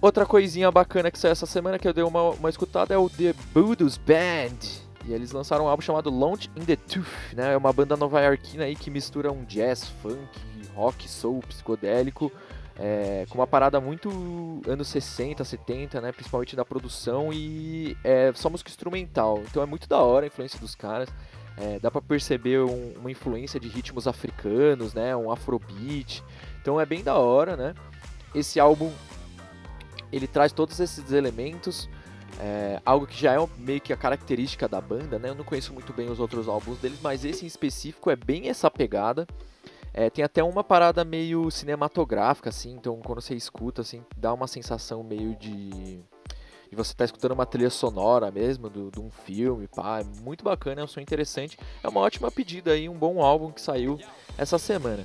Outra 0.00 0.26
coisinha 0.26 0.70
bacana 0.70 1.10
que 1.10 1.18
saiu 1.18 1.32
essa 1.32 1.46
semana 1.46 1.78
que 1.78 1.88
eu 1.88 1.92
dei 1.94 2.04
uma, 2.04 2.30
uma 2.30 2.50
escutada 2.50 2.92
é 2.92 2.98
o 2.98 3.08
The 3.08 3.34
Budos 3.54 3.96
Band. 3.96 4.58
E 5.06 5.12
eles 5.12 5.32
lançaram 5.32 5.64
um 5.64 5.68
álbum 5.68 5.82
chamado 5.82 6.10
Launch 6.10 6.50
in 6.56 6.64
the 6.64 6.76
Tooth, 6.76 7.34
né? 7.34 7.54
É 7.54 7.56
uma 7.56 7.72
banda 7.72 7.96
nova-iorquina 7.96 8.64
aí 8.64 8.76
que 8.76 8.90
mistura 8.90 9.32
um 9.32 9.44
jazz, 9.44 9.88
funk, 10.02 10.28
rock, 10.74 11.08
soul, 11.08 11.40
psicodélico 11.48 12.30
é, 12.76 13.24
com 13.28 13.38
uma 13.38 13.46
parada 13.46 13.80
muito 13.80 14.60
anos 14.66 14.88
60, 14.88 15.44
70, 15.44 16.00
né? 16.00 16.12
Principalmente 16.12 16.56
da 16.56 16.64
produção 16.64 17.32
e 17.32 17.96
é 18.02 18.32
só 18.34 18.50
música 18.50 18.70
instrumental. 18.70 19.42
Então 19.48 19.62
é 19.62 19.66
muito 19.66 19.88
da 19.88 19.98
hora 19.98 20.26
a 20.26 20.28
influência 20.28 20.58
dos 20.58 20.74
caras. 20.74 21.08
É, 21.56 21.78
dá 21.78 21.88
para 21.88 22.02
perceber 22.02 22.60
um, 22.60 22.94
uma 22.98 23.10
influência 23.10 23.60
de 23.60 23.68
ritmos 23.68 24.08
africanos, 24.08 24.92
né? 24.92 25.14
Um 25.14 25.30
afrobeat. 25.30 26.22
Então 26.60 26.80
é 26.80 26.86
bem 26.86 27.02
da 27.02 27.14
hora, 27.14 27.56
né? 27.56 27.74
Esse 28.34 28.58
álbum 28.58 28.92
ele 30.12 30.26
traz 30.26 30.52
todos 30.52 30.78
esses 30.80 31.12
elementos. 31.12 31.88
É, 32.40 32.80
algo 32.84 33.06
que 33.06 33.20
já 33.20 33.40
é 33.40 33.48
meio 33.56 33.80
que 33.80 33.92
a 33.92 33.96
característica 33.96 34.68
da 34.68 34.80
banda, 34.80 35.16
né? 35.20 35.28
Eu 35.28 35.36
não 35.36 35.44
conheço 35.44 35.72
muito 35.72 35.92
bem 35.92 36.10
os 36.10 36.18
outros 36.18 36.48
álbuns 36.48 36.78
deles, 36.78 36.98
mas 37.00 37.24
esse 37.24 37.44
em 37.44 37.46
específico 37.46 38.10
é 38.10 38.16
bem 38.16 38.48
essa 38.48 38.68
pegada. 38.68 39.24
É, 39.96 40.10
tem 40.10 40.24
até 40.24 40.42
uma 40.42 40.64
parada 40.64 41.04
meio 41.04 41.48
cinematográfica, 41.52 42.50
assim, 42.50 42.72
então 42.72 43.00
quando 43.00 43.20
você 43.20 43.32
escuta, 43.34 43.82
assim, 43.82 44.04
dá 44.16 44.34
uma 44.34 44.48
sensação 44.48 45.04
meio 45.04 45.36
de. 45.36 45.70
de 45.70 46.74
você 46.74 46.92
tá 46.92 47.04
escutando 47.04 47.30
uma 47.30 47.46
trilha 47.46 47.70
sonora 47.70 48.28
mesmo, 48.32 48.68
de 48.68 49.00
um 49.00 49.08
filme, 49.08 49.68
pá. 49.68 50.00
É 50.00 50.04
muito 50.20 50.42
bacana, 50.42 50.80
é 50.80 50.84
um 50.84 50.88
som 50.88 50.98
interessante. 50.98 51.56
É 51.80 51.88
uma 51.88 52.00
ótima 52.00 52.28
pedida 52.28 52.72
aí, 52.72 52.88
um 52.88 52.98
bom 52.98 53.22
álbum 53.22 53.52
que 53.52 53.60
saiu 53.60 53.96
essa 54.36 54.58
semana. 54.58 55.04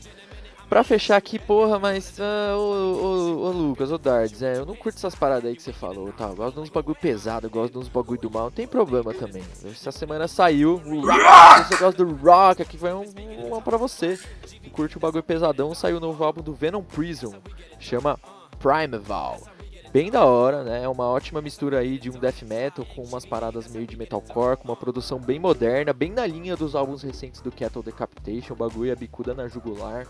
Pra 0.70 0.84
fechar 0.84 1.18
aqui, 1.18 1.40
porra, 1.40 1.80
mas. 1.80 2.20
Uh, 2.20 2.56
ô, 2.56 2.62
ô, 2.62 3.48
ô, 3.48 3.52
Lucas, 3.52 3.92
ô 3.92 3.98
Dardes, 3.98 4.44
é, 4.44 4.56
eu 4.56 4.68
não 4.68 4.76
curto 4.76 4.98
essas 4.98 5.16
paradas 5.16 5.46
aí 5.46 5.56
que 5.56 5.64
você 5.64 5.74
falou, 5.74 6.14
tá? 6.14 6.26
Eu 6.26 6.36
gosto 6.36 6.56
de 6.56 6.62
uns 6.62 6.70
bagulho 6.70 6.96
pesado, 6.96 7.48
eu 7.48 7.50
gosto 7.50 7.74
de 7.74 7.80
uns 7.80 7.90
bagulho 7.90 8.22
do 8.22 8.30
mal, 8.30 8.44
não 8.44 8.52
tem 8.52 8.68
problema 8.68 9.12
também. 9.12 9.44
Essa 9.66 9.92
semana 9.92 10.28
saiu 10.28 10.80
o 10.86 11.02
rock, 11.02 11.70
você 11.70 11.78
gosta 11.78 12.06
do 12.06 12.16
rock, 12.16 12.62
aqui 12.62 12.78
foi 12.78 12.94
um, 12.94 13.04
um 13.60 13.62
pra 13.62 13.78
você. 13.78 14.20
Que 14.62 14.70
curte 14.70 14.98
o 14.98 15.00
bagulho 15.00 15.24
pesadão, 15.24 15.74
saiu 15.76 15.98
o 15.98 16.00
novo 16.00 16.24
álbum 16.24 16.42
do 16.42 16.54
Venom 16.54 16.82
Prison, 16.82 17.34
chama 17.80 18.20
Primeval. 18.58 19.40
Bem 19.92 20.12
da 20.12 20.24
hora, 20.24 20.64
né? 20.64 20.84
É 20.84 20.88
uma 20.88 21.08
ótima 21.08 21.42
mistura 21.42 21.80
aí 21.80 21.98
de 21.98 22.10
um 22.10 22.20
death 22.20 22.44
metal 22.44 22.86
com 22.86 23.04
umas 23.04 23.26
paradas 23.26 23.68
meio 23.68 23.88
de 23.88 23.98
metalcore, 23.98 24.58
com 24.58 24.66
uma 24.66 24.76
produção 24.76 25.20
bem 25.20 25.40
moderna, 25.40 25.92
bem 25.94 26.12
na 26.12 26.26
linha 26.28 26.56
dos 26.56 26.76
álbuns 26.76 27.02
recentes 27.02 27.42
do 27.42 27.52
Cattle 27.52 27.84
Decapitation, 27.84 28.54
o 28.54 28.58
bagulho 28.58 28.92
é 28.92 28.96
bicuda 28.96 29.34
na 29.34 29.48
jugular. 29.48 30.06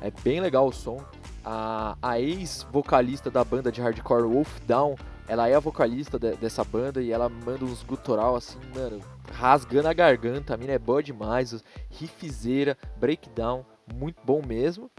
É 0.00 0.10
bem 0.10 0.40
legal 0.40 0.66
o 0.66 0.72
som. 0.72 1.00
A, 1.44 1.96
a 2.02 2.20
ex-vocalista 2.20 3.30
da 3.30 3.44
banda 3.44 3.70
de 3.70 3.80
hardcore 3.80 4.24
Wolf 4.24 4.58
Down, 4.66 4.96
ela 5.28 5.48
é 5.48 5.54
a 5.54 5.60
vocalista 5.60 6.18
de, 6.18 6.34
dessa 6.36 6.64
banda 6.64 7.00
e 7.00 7.12
ela 7.12 7.28
manda 7.28 7.64
uns 7.64 7.82
gutural 7.82 8.36
assim, 8.36 8.58
mano, 8.74 9.00
rasgando 9.32 9.88
a 9.88 9.92
garganta. 9.92 10.54
A 10.54 10.56
mina 10.56 10.72
é 10.72 10.78
boa 10.78 11.02
demais, 11.02 11.62
riffzeira, 11.90 12.76
breakdown, 12.96 13.64
muito 13.94 14.20
bom 14.24 14.42
mesmo. 14.44 14.90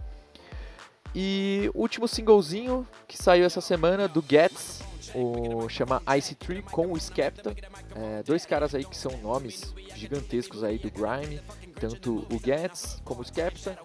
E 1.15 1.69
último 1.75 2.07
singlezinho 2.07 2.87
que 3.07 3.21
saiu 3.21 3.45
essa 3.45 3.61
semana 3.61 4.07
do 4.07 4.23
Gets, 4.27 4.81
o 5.13 5.67
chama 5.69 6.01
Ice 6.17 6.35
Tree 6.35 6.61
com 6.61 6.91
o 6.91 6.97
Skepta. 6.97 7.55
É, 7.95 8.23
dois 8.23 8.45
caras 8.45 8.73
aí 8.73 8.83
que 8.83 8.97
são 8.97 9.15
nomes 9.17 9.73
gigantescos 9.95 10.63
aí 10.63 10.77
do 10.77 10.89
grime, 10.89 11.41
tanto 11.79 12.25
o 12.31 12.39
Gets 12.43 13.01
como 13.03 13.21
o 13.21 13.23
Skepta. 13.23 13.77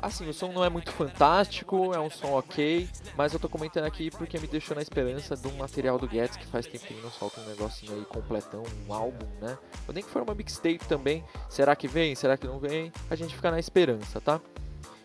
Assim, 0.00 0.28
o 0.28 0.32
som 0.32 0.52
não 0.52 0.64
é 0.64 0.68
muito 0.68 0.92
fantástico, 0.92 1.92
é 1.92 1.98
um 1.98 2.10
som 2.10 2.32
ok, 2.32 2.88
mas 3.16 3.32
eu 3.32 3.40
tô 3.40 3.48
comentando 3.48 3.84
aqui 3.84 4.10
porque 4.10 4.38
me 4.38 4.46
deixou 4.46 4.76
na 4.76 4.82
esperança 4.82 5.36
de 5.36 5.48
um 5.48 5.56
material 5.56 5.98
do 5.98 6.08
Gets 6.08 6.36
que 6.36 6.46
faz 6.46 6.66
tempo 6.66 6.86
que 6.86 6.92
ele 6.92 7.02
não 7.02 7.10
solta 7.10 7.40
um 7.40 7.46
negocinho 7.46 7.94
aí 7.94 8.04
completão, 8.04 8.62
um 8.86 8.92
álbum, 8.92 9.26
né? 9.40 9.58
Ou 9.88 9.94
nem 9.94 10.04
que 10.04 10.10
for 10.10 10.22
uma 10.22 10.34
mixtape 10.34 10.86
também. 10.88 11.24
Será 11.48 11.74
que 11.74 11.88
vem? 11.88 12.14
Será 12.14 12.36
que 12.36 12.46
não 12.46 12.60
vem? 12.60 12.92
A 13.10 13.16
gente 13.16 13.34
fica 13.34 13.50
na 13.50 13.58
esperança, 13.58 14.20
tá? 14.20 14.40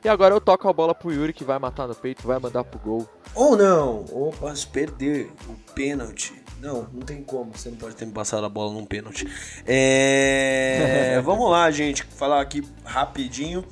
E 0.03 0.09
agora 0.09 0.35
eu 0.35 0.41
toco 0.41 0.67
a 0.67 0.73
bola 0.73 0.93
pro 0.93 1.13
Yuri 1.13 1.31
que 1.31 1.45
vai 1.45 1.57
matar 1.57 1.87
no 1.87 1.95
peito, 1.95 2.27
vai 2.27 2.37
mandar 2.37 2.63
pro 2.65 2.77
gol. 2.77 3.09
Ou 3.33 3.55
não, 3.55 4.05
ou 4.11 4.31
posso 4.31 4.67
perder 4.69 5.31
o 5.47 5.55
pênalti. 5.73 6.33
Não, 6.59 6.87
não 6.93 7.01
tem 7.01 7.23
como, 7.23 7.51
você 7.55 7.69
não 7.69 7.77
pode 7.77 7.95
ter 7.95 8.05
me 8.05 8.11
passado 8.11 8.45
a 8.45 8.49
bola 8.49 8.73
num 8.73 8.85
pênalti. 8.85 9.27
É... 9.65 11.19
Vamos 11.23 11.49
lá, 11.49 11.71
gente, 11.71 12.03
falar 12.03 12.41
aqui 12.41 12.67
rapidinho. 12.83 13.65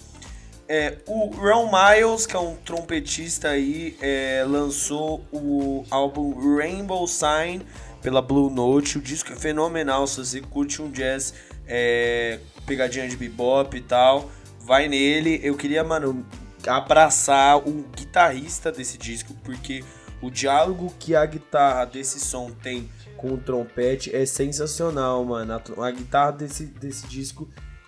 É, 0.70 1.00
o 1.06 1.26
Ron 1.36 1.70
Miles, 1.70 2.26
que 2.26 2.34
é 2.34 2.40
um 2.40 2.56
trompetista 2.56 3.50
aí, 3.50 3.98
é, 4.02 4.46
lançou 4.48 5.26
o 5.34 5.84
álbum 5.92 6.34
Rainbow 6.58 7.06
Sign 7.08 7.62
pela 8.02 8.22
Blue 8.22 8.50
Note. 8.50 8.98
O 8.98 9.02
disco 9.02 9.34
é 9.34 9.36
fenomenal, 9.36 10.08
se 10.08 10.18
você 10.18 10.40
curte 10.40 10.82
um 10.82 10.90
jazz, 10.90 11.34
é, 11.68 12.40
pegadinha 12.66 13.06
de 13.06 13.18
bebop 13.18 13.76
e 13.76 13.82
tal, 13.82 14.30
vai 14.66 14.88
nele. 14.88 15.40
Eu 15.44 15.56
queria, 15.56 15.84
mano, 15.84 16.26
abraçar 16.68 17.58
o 17.58 17.84
guitarrista 17.96 18.72
desse 18.72 18.98
disco, 18.98 19.34
porque 19.44 19.84
o 20.22 20.30
diálogo 20.30 20.94
que 21.00 21.16
a 21.16 21.26
guitarra 21.26 21.86
desse 21.86 22.20
som 22.20 22.52
tem 22.52 22.90
com 23.18 23.34
o 23.34 23.38
trompete 23.38 24.16
é 24.16 24.26
sensacional, 24.26 25.24
mano. 25.24 25.54
A, 25.54 25.88
a 25.88 25.92
guitarra 25.92 26.32
desse, 26.32 26.66
desse 26.66 27.08
disco 27.08 27.48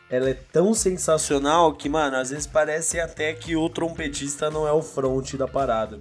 ela 0.10 0.30
é 0.30 0.34
tão 0.34 0.76
sensacional 0.76 1.74
que, 1.74 1.90
mano, 1.90 2.18
às 2.18 2.30
vezes 2.30 2.46
parece 2.46 3.00
até 3.00 3.34
que 3.34 3.56
o 3.56 3.68
trompetista 3.68 4.52
não 4.52 4.68
é 4.68 4.72
o 4.72 4.82
front 4.82 5.34
da 5.34 5.48
parada. 5.48 6.00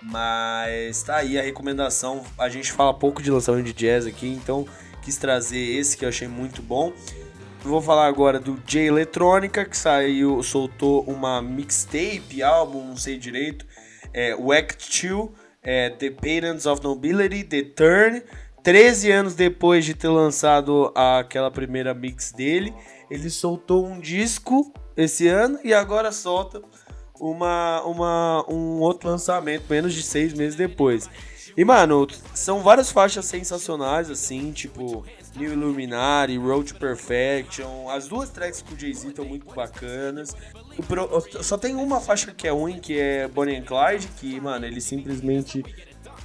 Mas 0.00 1.02
tá 1.02 1.16
aí 1.16 1.36
a 1.36 1.42
recomendação. 1.42 2.24
A 2.38 2.48
gente 2.48 2.70
fala 2.70 2.94
pouco 2.94 3.20
de 3.20 3.32
lançamento 3.32 3.66
de 3.66 3.72
jazz 3.72 4.06
aqui, 4.06 4.28
então 4.28 4.64
quis 5.02 5.16
trazer 5.16 5.58
esse 5.58 5.96
que 5.96 6.04
eu 6.04 6.08
achei 6.08 6.28
muito 6.28 6.62
bom. 6.62 6.92
Vou 7.62 7.82
falar 7.82 8.06
agora 8.06 8.38
do 8.38 8.56
J 8.66 8.86
Eletrônica, 8.86 9.64
que 9.64 9.76
saiu, 9.76 10.42
soltou 10.42 11.02
uma 11.02 11.42
mixtape, 11.42 12.42
álbum, 12.42 12.84
não 12.84 12.96
sei 12.96 13.18
direito. 13.18 13.66
É, 14.12 14.34
o 14.36 14.52
Act 14.52 15.06
2, 15.06 15.30
é, 15.62 15.90
The 15.90 16.10
Patents 16.10 16.66
of 16.66 16.82
Nobility, 16.82 17.44
The 17.44 17.62
Turn. 17.62 18.22
13 18.62 19.10
anos 19.10 19.34
depois 19.34 19.84
de 19.84 19.94
ter 19.94 20.08
lançado 20.08 20.92
aquela 20.94 21.50
primeira 21.50 21.94
mix 21.94 22.32
dele. 22.32 22.74
Ele 23.10 23.30
soltou 23.30 23.86
um 23.86 23.98
disco 23.98 24.72
esse 24.96 25.26
ano 25.26 25.58
e 25.64 25.72
agora 25.72 26.12
solta 26.12 26.62
uma, 27.20 27.82
uma, 27.82 28.44
um 28.48 28.80
outro 28.80 29.08
lançamento 29.08 29.64
menos 29.68 29.94
de 29.94 30.02
seis 30.02 30.32
meses 30.32 30.54
depois. 30.54 31.08
E, 31.58 31.64
mano, 31.64 32.06
são 32.34 32.62
várias 32.62 32.92
faixas 32.92 33.24
sensacionais, 33.24 34.08
assim, 34.08 34.52
tipo 34.52 35.04
New 35.34 35.54
Illuminati, 35.54 36.38
Road 36.38 36.72
to 36.72 36.78
Perfection. 36.78 37.90
As 37.90 38.06
duas 38.06 38.30
tracks 38.30 38.62
com 38.62 38.76
o 38.76 38.78
Jay-Z 38.78 39.08
estão 39.08 39.24
muito 39.24 39.52
bacanas. 39.52 40.36
Pro, 40.86 41.20
só 41.42 41.58
tem 41.58 41.74
uma 41.74 42.00
faixa 42.00 42.32
que 42.32 42.46
é 42.46 42.52
ruim, 42.52 42.78
que 42.78 42.96
é 42.96 43.26
Bonnie 43.26 43.56
and 43.56 43.64
Clyde, 43.64 44.06
que, 44.20 44.40
mano, 44.40 44.66
ele 44.66 44.80
simplesmente 44.80 45.64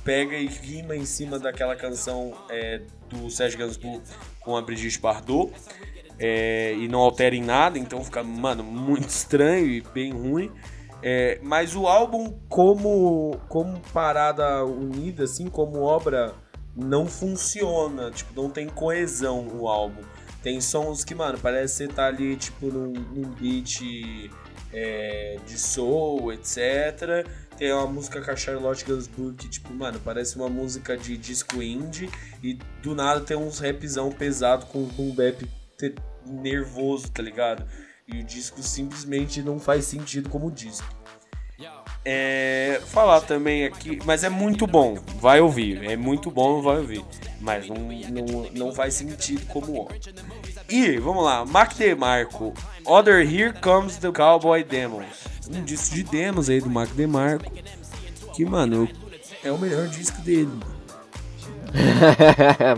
pega 0.03 0.37
e 0.37 0.45
rima 0.45 0.95
em 0.95 1.03
cima 1.03 1.39
daquela 1.39 1.75
canção 1.75 2.35
é, 2.47 2.81
do 3.09 3.27
Sérgio 3.31 3.57
Gainsbourg 3.57 4.03
com 4.39 4.55
a 4.55 4.61
Brigitte 4.61 4.99
Bardot. 4.99 5.51
É, 6.19 6.75
e 6.77 6.87
não 6.87 6.99
altera 6.99 7.35
em 7.35 7.41
nada, 7.41 7.79
então 7.79 8.03
fica, 8.03 8.21
mano, 8.21 8.63
muito 8.63 9.09
estranho 9.09 9.65
e 9.65 9.81
bem 9.81 10.11
ruim. 10.11 10.51
É, 11.05 11.37
mas 11.43 11.75
o 11.75 11.85
álbum, 11.85 12.39
como, 12.47 13.37
como 13.49 13.77
parada 13.93 14.63
unida, 14.63 15.25
assim, 15.25 15.47
como 15.49 15.81
obra, 15.81 16.33
não 16.73 17.05
funciona. 17.05 18.09
Tipo, 18.09 18.41
não 18.41 18.49
tem 18.49 18.69
coesão 18.69 19.47
o 19.53 19.67
álbum. 19.67 20.01
Tem 20.41 20.61
sons 20.61 21.03
que, 21.03 21.13
mano, 21.13 21.37
parece 21.37 21.73
que 21.73 21.89
você 21.89 21.93
tá 21.93 22.07
ali, 22.07 22.37
tipo, 22.37 22.67
num, 22.67 22.93
num 22.93 23.29
beat 23.31 23.81
é, 24.71 25.37
de 25.45 25.57
soul, 25.59 26.31
etc. 26.31 27.27
Tem 27.57 27.71
uma 27.73 27.85
música 27.85 28.21
com 28.21 28.31
a 28.31 28.35
Charlotte 28.35 28.85
Gainsbourg 28.85 29.35
que, 29.35 29.49
tipo, 29.49 29.73
mano, 29.73 29.99
parece 30.03 30.37
uma 30.37 30.49
música 30.49 30.97
de 30.97 31.17
disco 31.17 31.61
indie. 31.61 32.09
E 32.41 32.57
do 32.81 32.95
nada 32.95 33.19
tem 33.19 33.35
uns 33.35 33.59
rapzão 33.59 34.09
pesado 34.09 34.65
com, 34.67 34.89
um 34.97 35.13
bap 35.13 35.45
nervoso, 36.25 37.11
tá 37.11 37.21
ligado? 37.21 37.65
E 38.07 38.19
o 38.19 38.23
disco 38.23 38.61
simplesmente 38.61 39.41
não 39.41 39.59
faz 39.59 39.85
sentido 39.85 40.29
como 40.29 40.51
disco. 40.51 40.85
É, 42.05 42.81
falar 42.87 43.21
também 43.21 43.63
aqui, 43.63 43.97
mas 44.03 44.25
é 44.25 44.29
muito 44.29 44.67
bom, 44.67 44.95
vai 45.21 45.39
ouvir, 45.39 45.89
é 45.89 45.95
muito 45.95 46.29
bom, 46.29 46.61
vai 46.61 46.79
ouvir, 46.79 47.05
mas 47.39 47.69
não, 47.69 47.77
não, 47.77 48.49
não 48.51 48.73
faz 48.73 48.93
sentido 48.93 49.45
como 49.45 49.79
ó. 49.79 49.87
E 50.67 50.97
vamos 50.97 51.23
lá, 51.23 51.45
Mac 51.45 51.73
DeMarco, 51.75 52.53
Other 52.85 53.21
Here 53.21 53.53
Comes 53.53 53.95
the 53.95 54.11
Cowboy 54.11 54.65
Demons, 54.65 55.23
um 55.49 55.63
disco 55.63 55.95
de 55.95 56.03
demos 56.03 56.49
aí 56.49 56.59
do 56.59 56.69
Mac 56.69 56.89
DeMarco, 56.89 57.49
que 58.35 58.43
mano 58.43 58.89
é 59.41 59.49
o 59.49 59.57
melhor 59.57 59.87
disco 59.87 60.21
dele. 60.23 60.51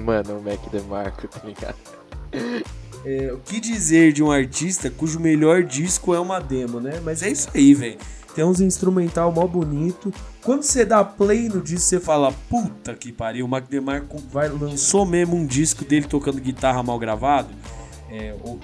mano, 0.03 0.37
o 0.37 0.41
Mac 0.43 0.59
DeMarco, 0.69 1.27
tá 1.27 1.41
ligado? 1.43 1.77
É, 3.05 3.31
o 3.31 3.37
que 3.37 3.59
dizer 3.59 4.11
de 4.11 4.23
um 4.23 4.31
artista 4.31 4.89
cujo 4.89 5.19
melhor 5.19 5.63
disco 5.63 6.15
é 6.15 6.19
uma 6.19 6.39
demo, 6.39 6.79
né? 6.79 6.99
Mas 7.03 7.21
é 7.21 7.29
isso 7.29 7.47
aí, 7.53 7.73
velho. 7.75 7.97
Tem 8.33 8.43
uns 8.43 8.59
instrumental 8.59 9.31
mó 9.31 9.45
bonito. 9.45 10.11
Quando 10.41 10.63
você 10.63 10.83
dá 10.83 11.03
play 11.05 11.47
no 11.47 11.61
disco, 11.61 11.87
você 11.87 11.99
fala, 11.99 12.33
puta 12.49 12.93
que 12.95 13.11
pariu, 13.11 13.45
o 13.45 13.47
Mac 13.47 13.69
DeMarco 13.69 14.17
vai, 14.31 14.49
lançou 14.49 15.05
mesmo 15.05 15.35
um 15.35 15.45
disco 15.45 15.85
dele 15.85 16.07
tocando 16.07 16.41
guitarra 16.41 16.81
mal 16.81 16.97
gravado. 16.97 17.49
É, 18.11 18.35
ou, 18.43 18.59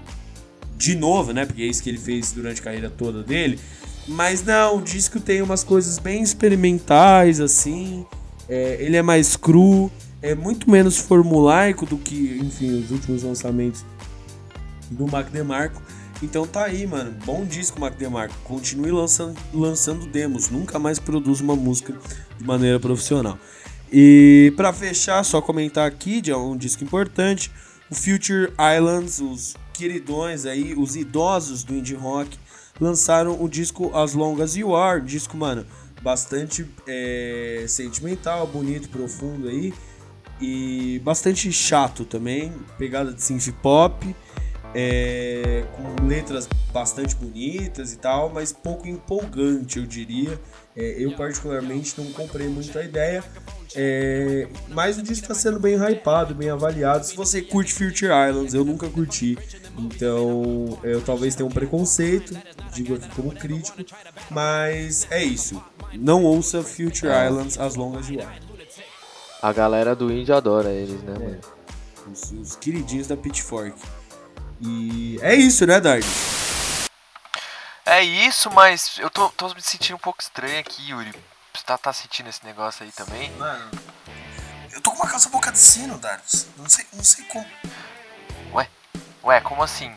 de 0.76 0.96
novo, 0.96 1.32
né? 1.32 1.46
Porque 1.46 1.62
é 1.62 1.66
isso 1.66 1.84
que 1.84 1.90
ele 1.90 2.00
fez 2.00 2.32
durante 2.32 2.60
a 2.62 2.64
carreira 2.64 2.90
toda 2.90 3.22
dele. 3.22 3.60
Mas 4.08 4.44
não, 4.44 4.78
o 4.78 4.82
disco 4.82 5.20
tem 5.20 5.42
umas 5.42 5.64
coisas 5.64 6.00
bem 6.00 6.24
experimentais, 6.24 7.40
assim. 7.40 8.06
É, 8.50 8.78
ele 8.80 8.98
é 8.98 9.02
mais 9.02 9.38
cru, 9.38 9.92
é 10.22 10.36
muito 10.36 10.70
menos 10.70 10.98
formulaico 10.98 11.86
do 11.86 11.98
que, 11.98 12.40
enfim, 12.42 12.80
os 12.80 12.92
últimos 12.92 13.24
lançamentos 13.24 13.86
do 14.92 15.08
Mac 15.08 15.30
DeMarco. 15.30 15.82
Então 16.22 16.46
tá 16.46 16.66
aí, 16.66 16.86
mano. 16.86 17.12
Bom 17.26 17.44
disco, 17.44 17.80
Mac 17.80 17.96
DeMarco. 17.96 18.36
Continue 18.44 18.92
lançando, 18.92 19.36
lançando 19.54 20.06
demos. 20.06 20.50
Nunca 20.50 20.78
mais 20.78 21.00
produz 21.00 21.42
uma 21.42 21.56
música 21.56 21.96
de 22.38 22.44
maneira 22.44 22.80
profissional. 22.80 23.40
E 23.92 24.54
para 24.56 24.72
fechar, 24.72 25.24
só 25.24 25.42
comentar 25.42 25.88
aqui 25.88 26.22
de 26.22 26.32
um 26.34 26.56
disco 26.56 26.84
importante. 26.84 27.52
O 27.90 27.96
Future 27.96 28.54
Islands, 28.78 29.20
os 29.20 29.56
queridões 29.74 30.46
aí, 30.46 30.74
os 30.78 30.96
idosos 30.96 31.64
do 31.64 31.76
indie 31.76 31.96
rock, 31.96 32.38
lançaram 32.80 33.44
o 33.44 33.50
disco 33.50 33.92
As 33.98 34.14
Long 34.14 34.42
As 34.42 34.56
You 34.56 34.76
Are. 34.76 35.02
Disco, 35.02 35.36
mano, 35.36 35.66
bastante 36.02 36.66
é, 36.88 37.66
sentimental, 37.68 38.46
bonito, 38.46 38.90
profundo 38.90 39.48
aí. 39.48 39.74
E 40.40 41.02
bastante 41.04 41.52
chato 41.52 42.06
também. 42.06 42.54
Pegada 42.78 43.12
de 43.12 43.22
synth 43.22 43.52
pop 43.62 44.16
é, 44.74 45.66
com 45.76 46.08
letras 46.08 46.48
bastante 46.72 47.16
bonitas 47.16 47.94
e 47.94 47.98
tal, 47.98 48.30
mas 48.30 48.52
pouco 48.52 48.88
empolgante, 48.88 49.80
eu 49.80 49.86
diria. 49.86 50.40
É, 50.76 50.96
eu, 50.98 51.12
particularmente, 51.14 51.94
não 51.98 52.12
comprei 52.14 52.48
muito 52.48 52.78
a 52.78 52.84
ideia. 52.84 53.24
É, 53.76 54.48
mas 54.70 54.98
o 54.98 55.02
disco 55.02 55.24
está 55.24 55.36
sendo 55.36 55.60
bem 55.60 55.76
hypado, 55.76 56.34
bem 56.34 56.50
avaliado. 56.50 57.06
Se 57.06 57.16
você 57.16 57.42
curte 57.42 57.74
Future 57.74 58.12
Islands, 58.30 58.54
eu 58.54 58.64
nunca 58.64 58.90
curti. 58.90 59.38
Então, 59.78 60.80
eu 60.84 61.02
talvez 61.02 61.36
tenha 61.36 61.48
um 61.48 61.52
preconceito, 61.52 62.38
digo 62.74 62.96
aqui 62.96 63.10
como 63.10 63.32
crítico. 63.32 63.78
Mas 64.30 65.08
é 65.10 65.24
isso. 65.24 65.62
Não 65.94 66.24
ouça 66.24 66.64
Future 66.64 67.12
é. 67.12 67.28
Islands 67.28 67.60
as 67.60 67.76
long 67.76 67.98
as 67.98 68.10
you 68.10 68.22
are. 68.22 68.40
A 69.42 69.52
galera 69.52 69.96
do 69.96 70.12
indie 70.12 70.32
adora 70.32 70.70
eles, 70.70 71.02
né, 71.02 71.16
é. 71.16 71.20
mano? 71.20 71.40
Os, 72.12 72.32
os 72.32 72.56
queridinhos 72.56 73.08
da 73.08 73.18
Pitchfork. 73.18 73.74
E 74.62 75.20
é 75.22 75.34
isso, 75.34 75.66
né, 75.66 75.80
Dard? 75.80 76.06
É 77.84 78.04
isso, 78.04 78.52
mas 78.52 78.98
eu 79.00 79.10
tô, 79.10 79.30
tô 79.30 79.54
me 79.56 79.62
sentindo 79.62 79.96
um 79.96 80.00
pouco 80.00 80.22
estranho 80.22 80.60
aqui, 80.60 80.90
Yuri. 80.90 81.12
Você 81.54 81.64
tá, 81.66 81.78
tá 81.78 81.92
sentindo 81.92 82.30
esse 82.30 82.46
negócio 82.46 82.84
aí 82.84 82.92
também? 82.92 83.32
Mano, 83.32 83.72
eu 84.72 84.80
tô 84.82 84.92
com 84.92 84.98
uma 84.98 85.10
calça 85.10 85.30
boca 85.30 85.52
de 85.52 85.58
sino, 85.58 85.98
Dard. 85.98 86.24
Não 86.58 86.70
sei, 86.70 86.86
não 86.94 87.04
sei 87.04 87.26
como. 87.26 87.46
Ué? 88.54 88.70
Ué, 89.24 89.42
como 89.42 89.64
assim? 89.64 89.94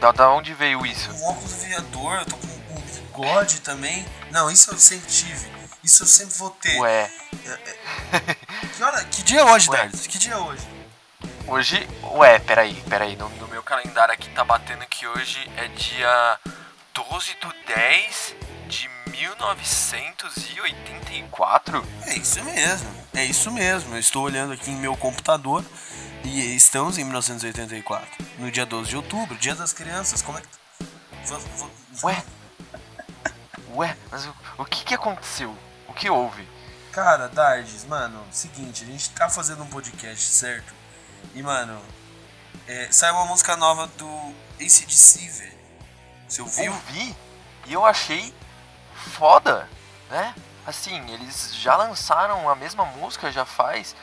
Da, 0.00 0.10
da 0.10 0.30
onde 0.30 0.52
veio 0.52 0.84
isso? 0.84 1.10
Um 1.12 1.24
óculos 1.24 1.52
viador, 1.62 2.18
eu 2.18 2.26
tô 2.26 2.36
com 2.36 2.46
um 2.46 2.80
bigode 2.80 3.60
também. 3.60 4.04
Não, 4.32 4.50
isso 4.50 4.72
eu 4.72 4.78
sempre 4.78 5.08
tive. 5.08 5.48
Isso 5.82 6.02
eu 6.02 6.06
sempre 6.06 6.34
vou 6.34 6.50
ter. 6.50 6.76
Ué. 6.80 7.10
É, 7.44 7.50
é... 7.50 8.34
que, 8.76 8.82
hora, 8.82 9.04
que 9.04 9.22
dia 9.22 9.40
é 9.40 9.44
hoje, 9.44 9.70
Dard? 9.70 10.08
Que 10.08 10.18
dia 10.18 10.32
é 10.32 10.36
hoje? 10.36 10.75
Hoje, 11.48 11.88
ué, 12.02 12.40
peraí, 12.40 12.74
peraí, 12.88 13.14
no, 13.14 13.28
no 13.28 13.46
meu 13.46 13.62
calendário 13.62 14.12
aqui 14.12 14.28
tá 14.30 14.42
batendo 14.42 14.84
que 14.86 15.06
hoje 15.06 15.48
é 15.56 15.68
dia 15.68 16.40
12 16.92 17.36
do 17.40 17.54
10 17.68 18.34
de 18.66 18.90
1984? 19.12 21.86
É 22.02 22.14
isso 22.14 22.42
mesmo, 22.42 22.90
é 23.14 23.24
isso 23.24 23.52
mesmo. 23.52 23.94
Eu 23.94 24.00
estou 24.00 24.24
olhando 24.24 24.54
aqui 24.54 24.72
em 24.72 24.76
meu 24.76 24.96
computador 24.96 25.64
e 26.24 26.56
estamos 26.56 26.98
em 26.98 27.04
1984, 27.04 28.26
no 28.40 28.50
dia 28.50 28.66
12 28.66 28.90
de 28.90 28.96
outubro, 28.96 29.36
dia 29.36 29.54
das 29.54 29.72
crianças. 29.72 30.22
Como 30.22 30.38
é 30.38 30.40
que. 30.40 30.48
Ué? 32.04 32.24
Ué, 33.72 33.96
mas 34.10 34.26
o, 34.26 34.34
o 34.58 34.64
que 34.64 34.84
que 34.84 34.94
aconteceu? 34.94 35.56
O 35.86 35.94
que 35.94 36.10
houve? 36.10 36.44
Cara, 36.90 37.28
Dardes, 37.28 37.84
mano, 37.84 38.26
seguinte, 38.32 38.82
a 38.82 38.86
gente 38.88 39.10
tá 39.10 39.28
fazendo 39.28 39.62
um 39.62 39.68
podcast, 39.68 40.26
certo? 40.26 40.74
E, 41.34 41.42
mano, 41.42 41.80
é, 42.66 42.88
saiu 42.90 43.14
uma 43.14 43.26
música 43.26 43.56
nova 43.56 43.86
do 43.86 44.34
ACDC, 44.60 45.28
velho. 45.28 45.58
Você 46.28 46.42
ouviu? 46.42 46.64
Eu 46.64 46.72
vi 46.90 47.16
e 47.66 47.72
eu 47.72 47.84
achei 47.84 48.34
foda, 49.12 49.68
né? 50.10 50.34
Assim, 50.66 50.98
eles 51.12 51.54
já 51.54 51.76
lançaram 51.76 52.50
a 52.50 52.54
mesma 52.56 52.84
música 52.84 53.30
já 53.30 53.44
faz, 53.44 53.94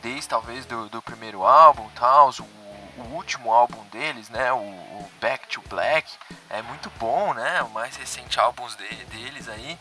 desde 0.00 0.28
talvez 0.28 0.64
do, 0.64 0.88
do 0.88 1.02
primeiro 1.02 1.44
álbum 1.44 1.88
tal, 1.94 2.30
o, 2.30 3.02
o 3.02 3.14
último 3.14 3.52
álbum 3.52 3.84
deles, 3.92 4.30
né? 4.30 4.50
O, 4.52 4.56
o, 4.56 5.10
Back 5.20 5.48
to 5.48 5.62
Black. 5.68 6.10
É 6.48 6.62
muito 6.62 6.90
bom, 6.98 7.34
né? 7.34 7.62
O 7.62 7.70
mais 7.70 7.96
recente 7.96 8.38
álbum 8.38 8.66
de, 8.68 9.04
deles 9.06 9.48
aí. 9.48 9.78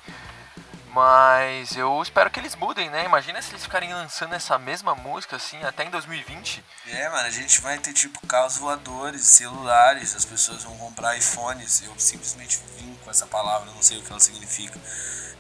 Mas 0.96 1.76
eu 1.76 2.02
espero 2.02 2.32
que 2.32 2.40
eles 2.40 2.56
mudem, 2.56 2.90
né? 2.90 3.04
Imagina 3.04 3.42
se 3.42 3.52
eles 3.52 3.64
ficarem 3.64 3.94
lançando 3.94 4.34
essa 4.34 4.58
mesma 4.58 4.96
música 4.96 5.36
assim 5.36 5.62
até 5.62 5.84
em 5.84 5.90
2020. 5.90 6.64
É, 6.88 7.10
mano, 7.10 7.28
a 7.28 7.30
gente 7.30 7.60
vai 7.60 7.78
ter 7.78 7.92
tipo 7.92 8.26
carros 8.26 8.56
voadores, 8.56 9.26
celulares, 9.26 10.16
as 10.16 10.24
pessoas 10.24 10.64
vão 10.64 10.78
comprar 10.78 11.18
iPhones. 11.18 11.84
Eu 11.84 11.94
simplesmente 12.00 12.62
vim 12.78 12.98
com 13.04 13.12
essa 13.12 13.28
palavra, 13.28 13.70
não 13.72 13.84
sei 13.84 13.98
o 13.98 14.04
que 14.04 14.10
ela 14.10 14.22
significa. 14.22 14.80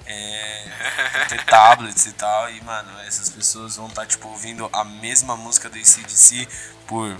É, 0.05 1.25
ter 1.29 1.41
tablets 1.47 2.05
e 2.05 2.11
tal, 2.11 2.51
e 2.51 2.61
mano, 2.61 2.99
essas 3.07 3.29
pessoas 3.29 3.77
vão 3.77 3.87
estar 3.87 4.01
tá, 4.01 4.07
tipo 4.07 4.27
ouvindo 4.27 4.69
a 4.73 4.83
mesma 4.83 5.37
música 5.37 5.69
do 5.69 5.77
ACDC 5.77 6.49
por 6.85 7.17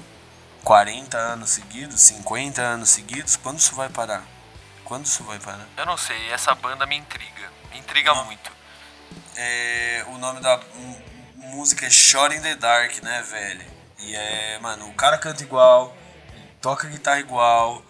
40 0.65 1.17
anos 1.17 1.51
seguidos, 1.51 2.01
50 2.01 2.61
anos 2.61 2.89
seguidos. 2.89 3.37
Quando 3.37 3.59
isso 3.59 3.73
vai 3.75 3.87
parar? 3.87 4.34
Quando 4.85 5.05
isso 5.05 5.23
vai 5.23 5.39
parar? 5.39 5.67
Eu 5.75 5.85
não 5.85 5.97
sei, 5.97 6.29
essa 6.31 6.53
banda 6.53 6.85
me 6.85 6.95
intriga. 6.95 7.51
Me 7.71 7.79
intriga 7.79 8.13
muito. 8.13 8.51
É, 9.35 10.05
o 10.07 10.17
nome 10.19 10.39
da 10.39 10.59
música 11.35 11.87
é 11.87 11.89
Shot 11.89 12.33
in 12.35 12.41
the 12.41 12.55
Dark, 12.55 13.01
né, 13.01 13.21
velho? 13.23 13.65
E 13.99 14.15
é, 14.15 14.59
mano, 14.59 14.87
o 14.87 14.93
cara 14.93 15.17
canta 15.17 15.41
igual, 15.43 15.95
toca 16.61 16.87
guitarra 16.87 17.19
igual, 17.19 17.83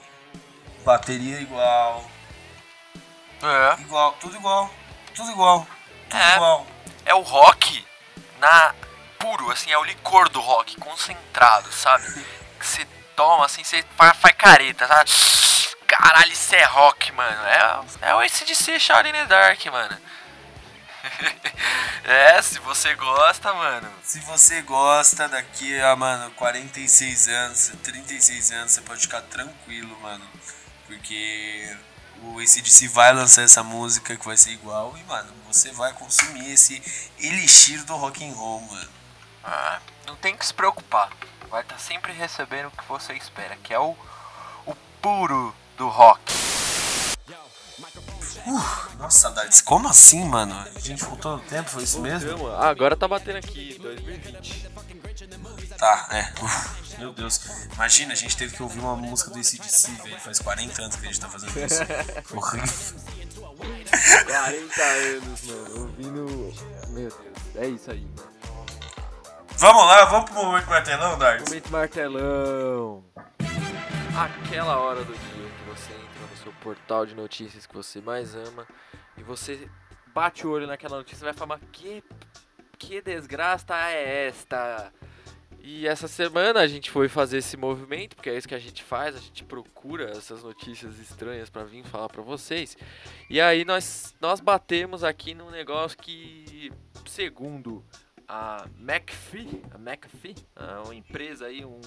bateria 0.85 1.41
igual. 1.41 2.09
É. 3.43 3.81
Igual, 3.81 4.13
tudo 4.13 4.35
igual. 4.37 4.71
Tudo 5.13 5.31
igual. 5.31 5.67
Tudo 6.09 6.21
é. 6.21 6.35
igual. 6.35 6.67
É 7.05 7.13
o 7.13 7.21
rock. 7.21 7.85
na 8.39 8.73
puro, 9.19 9.51
assim, 9.51 9.71
é 9.71 9.77
o 9.77 9.83
licor 9.83 10.29
do 10.29 10.39
rock, 10.39 10.77
concentrado, 10.77 11.71
sabe? 11.71 12.05
Que 12.57 12.65
você 12.65 12.87
toma, 13.15 13.45
assim, 13.45 13.63
você 13.63 13.83
faz, 13.97 14.17
faz 14.17 14.35
careta, 14.35 14.87
sabe? 14.87 15.11
Caralho, 15.87 16.31
isso 16.31 16.55
é 16.55 16.63
rock, 16.63 17.11
mano. 17.11 17.45
É, 17.45 18.09
é 18.09 18.15
o 18.15 18.19
ACDC 18.19 18.79
Shouting 18.79 19.09
in 19.09 19.13
the 19.13 19.25
Dark, 19.25 19.65
mano. 19.67 19.97
é, 22.03 22.41
se 22.41 22.59
você 22.59 22.95
gosta, 22.95 23.53
mano. 23.53 23.91
Se 24.03 24.19
você 24.21 24.61
gosta 24.61 25.27
daqui 25.27 25.79
a, 25.79 25.95
mano, 25.95 26.31
46 26.31 27.27
anos, 27.27 27.71
36 27.83 28.51
anos, 28.51 28.71
você 28.71 28.81
pode 28.81 29.01
ficar 29.01 29.21
tranquilo, 29.21 29.97
mano. 30.01 30.25
Porque 30.87 31.77
o 32.21 32.39
ACDC 32.39 32.87
vai 32.87 33.13
lançar 33.13 33.43
essa 33.43 33.63
música 33.63 34.15
que 34.15 34.25
vai 34.25 34.37
ser 34.37 34.51
igual 34.51 34.97
e, 34.97 35.03
mano, 35.03 35.31
você 35.47 35.71
vai 35.71 35.93
consumir 35.93 36.51
esse 36.51 36.81
elixir 37.19 37.83
do 37.85 37.95
rock 37.95 38.25
and 38.25 38.33
roll, 38.33 38.61
mano. 38.61 38.89
Ah, 39.43 39.79
não 40.05 40.15
tem 40.15 40.35
que 40.35 40.45
se 40.45 40.53
preocupar. 40.53 41.09
Vai 41.49 41.61
estar 41.61 41.75
tá 41.75 41.79
sempre 41.79 42.11
recebendo 42.13 42.67
o 42.67 42.71
que 42.71 42.83
você 42.85 43.13
espera, 43.13 43.55
que 43.57 43.73
é 43.73 43.79
o, 43.79 43.95
o 44.65 44.75
puro 45.01 45.55
do 45.77 45.87
rock. 45.87 46.21
Uh, 48.47 48.97
nossa, 48.99 49.19
saudades. 49.19 49.61
Como 49.61 49.87
assim, 49.87 50.23
mano? 50.23 50.53
A 50.75 50.79
gente 50.79 51.03
voltou 51.03 51.37
no 51.37 51.43
tempo, 51.43 51.69
foi 51.69 51.83
isso 51.83 51.99
mesmo? 51.99 52.47
Ah, 52.47 52.69
agora 52.69 52.95
tá 52.95 53.07
batendo 53.07 53.37
aqui, 53.37 53.77
2020. 53.81 54.69
Tá, 55.77 56.07
é. 56.11 56.43
Uf, 56.43 56.99
meu 56.99 57.11
Deus. 57.11 57.41
Imagina, 57.73 58.13
a 58.13 58.15
gente 58.15 58.37
teve 58.37 58.55
que 58.55 58.61
ouvir 58.61 58.79
uma 58.79 58.95
música 58.95 59.31
do 59.31 59.39
ACDC, 59.39 59.91
velho. 60.03 60.19
Faz 60.19 60.39
40 60.39 60.81
anos 60.81 60.95
que 60.95 61.05
a 61.05 61.07
gente 61.07 61.19
tá 61.19 61.27
fazendo 61.27 61.59
isso. 61.59 61.81
Horrível. 62.35 62.99
40 64.27 64.83
anos, 64.83 65.43
mano. 65.43 65.81
Ouvindo. 65.81 66.53
Meu 66.89 67.09
Deus, 67.09 67.13
é 67.55 67.67
isso 67.67 67.91
aí, 67.91 68.07
mano. 68.15 68.35
Vamos 69.57 69.85
lá, 69.85 70.05
vamos 70.05 70.29
pro 70.29 70.43
momento 70.43 70.67
martelão, 70.67 71.17
Darks? 71.17 71.49
Momento 71.49 71.71
martelão. 71.71 73.03
Aquela 74.15 74.77
hora 74.77 75.03
do 75.03 75.13
portal 76.65 77.05
de 77.05 77.13
notícias 77.13 77.67
que 77.67 77.75
você 77.75 78.01
mais 78.01 78.35
ama 78.35 78.67
e 79.15 79.21
você 79.21 79.69
bate 80.07 80.47
o 80.47 80.49
olho 80.49 80.65
naquela 80.65 80.97
notícia 80.97 81.23
e 81.23 81.25
vai 81.25 81.33
falar: 81.33 81.59
Que, 81.71 82.03
que 82.75 82.99
desgraça 83.01 83.75
é 83.91 84.27
esta? 84.27 84.91
E 85.59 85.87
essa 85.87 86.07
semana 86.07 86.59
a 86.59 86.67
gente 86.67 86.89
foi 86.89 87.07
fazer 87.07 87.37
esse 87.37 87.55
movimento, 87.55 88.15
porque 88.15 88.29
é 88.29 88.37
isso 88.37 88.47
que 88.47 88.55
a 88.55 88.59
gente 88.59 88.83
faz, 88.83 89.15
a 89.15 89.19
gente 89.19 89.43
procura 89.43 90.11
essas 90.11 90.43
notícias 90.43 90.99
estranhas 90.99 91.49
para 91.49 91.63
vir 91.63 91.83
falar 91.83 92.07
para 92.09 92.21
vocês. 92.23 92.75
E 93.29 93.39
aí 93.39 93.63
nós 93.63 94.15
nós 94.19 94.39
batemos 94.39 95.03
aqui 95.03 95.35
num 95.35 95.51
negócio 95.51 95.97
que 95.97 96.71
segundo 97.05 97.83
a 98.27 98.65
McAfee, 98.79 99.61
a 99.71 99.77
McAfee, 99.77 100.35
uma 100.83 100.95
empresa 100.95 101.45
aí, 101.45 101.63
um, 101.63 101.79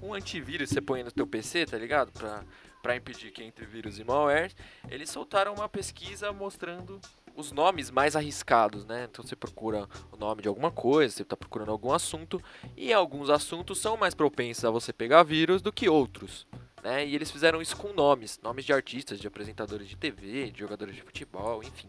um 0.00 0.14
antivírus 0.14 0.70
você 0.70 0.80
põe 0.80 1.02
no 1.02 1.10
teu 1.10 1.26
PC, 1.26 1.66
tá 1.66 1.76
ligado? 1.76 2.12
Pra, 2.12 2.44
pra 2.82 2.96
impedir 2.96 3.30
que 3.30 3.42
entre 3.42 3.64
vírus 3.66 3.98
e 3.98 4.04
malware. 4.04 4.52
Eles 4.88 5.10
soltaram 5.10 5.54
uma 5.54 5.68
pesquisa 5.68 6.32
mostrando 6.32 7.00
os 7.36 7.52
nomes 7.52 7.90
mais 7.90 8.16
arriscados, 8.16 8.84
né? 8.84 9.06
Então 9.10 9.24
você 9.24 9.36
procura 9.36 9.86
o 10.10 10.16
nome 10.16 10.42
de 10.42 10.48
alguma 10.48 10.70
coisa, 10.70 11.14
você 11.14 11.22
está 11.22 11.36
procurando 11.36 11.70
algum 11.70 11.92
assunto, 11.92 12.42
e 12.76 12.92
alguns 12.92 13.28
assuntos 13.28 13.78
são 13.78 13.96
mais 13.96 14.14
propensos 14.14 14.64
a 14.64 14.70
você 14.70 14.92
pegar 14.92 15.22
vírus 15.22 15.60
do 15.60 15.72
que 15.72 15.88
outros. 15.88 16.46
Né? 16.82 17.06
E 17.06 17.14
eles 17.14 17.30
fizeram 17.30 17.60
isso 17.60 17.76
com 17.76 17.92
nomes, 17.92 18.38
nomes 18.42 18.64
de 18.64 18.72
artistas, 18.72 19.18
de 19.18 19.26
apresentadores 19.26 19.88
de 19.88 19.96
TV, 19.96 20.50
de 20.50 20.60
jogadores 20.60 20.94
de 20.94 21.02
futebol, 21.02 21.62
enfim. 21.62 21.88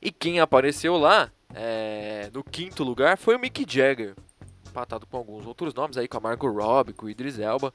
E 0.00 0.12
quem 0.12 0.38
apareceu 0.38 0.98
lá, 0.98 1.32
é, 1.54 2.30
no 2.32 2.44
quinto 2.44 2.84
lugar, 2.84 3.16
foi 3.16 3.34
o 3.34 3.38
Mick 3.38 3.64
Jagger. 3.66 4.14
Empatado 4.68 5.06
com 5.06 5.16
alguns 5.16 5.46
outros 5.46 5.72
nomes 5.72 5.96
aí, 5.96 6.06
com 6.06 6.18
a 6.18 6.20
Margot 6.20 6.50
Robbie, 6.50 6.92
com 6.92 7.06
o 7.06 7.10
Idris 7.10 7.38
Elba. 7.38 7.72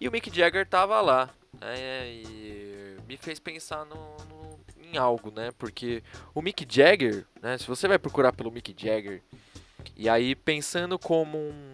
E 0.00 0.08
o 0.08 0.10
Mick 0.10 0.34
Jagger 0.34 0.66
tava 0.66 1.00
lá. 1.00 1.30
Né, 1.60 2.12
e 2.12 2.96
me 3.06 3.16
fez 3.16 3.38
pensar 3.38 3.84
no, 3.86 4.16
no, 4.28 4.60
em 4.82 4.96
algo, 4.98 5.30
né? 5.30 5.50
Porque 5.58 6.02
o 6.34 6.42
Mick 6.42 6.66
Jagger, 6.68 7.24
né? 7.40 7.56
Se 7.58 7.66
você 7.66 7.88
vai 7.88 7.98
procurar 7.98 8.32
pelo 8.32 8.50
Mick 8.50 8.74
Jagger, 8.76 9.22
e 9.96 10.08
aí 10.08 10.34
pensando 10.34 10.98
como 10.98 11.38
um 11.38 11.72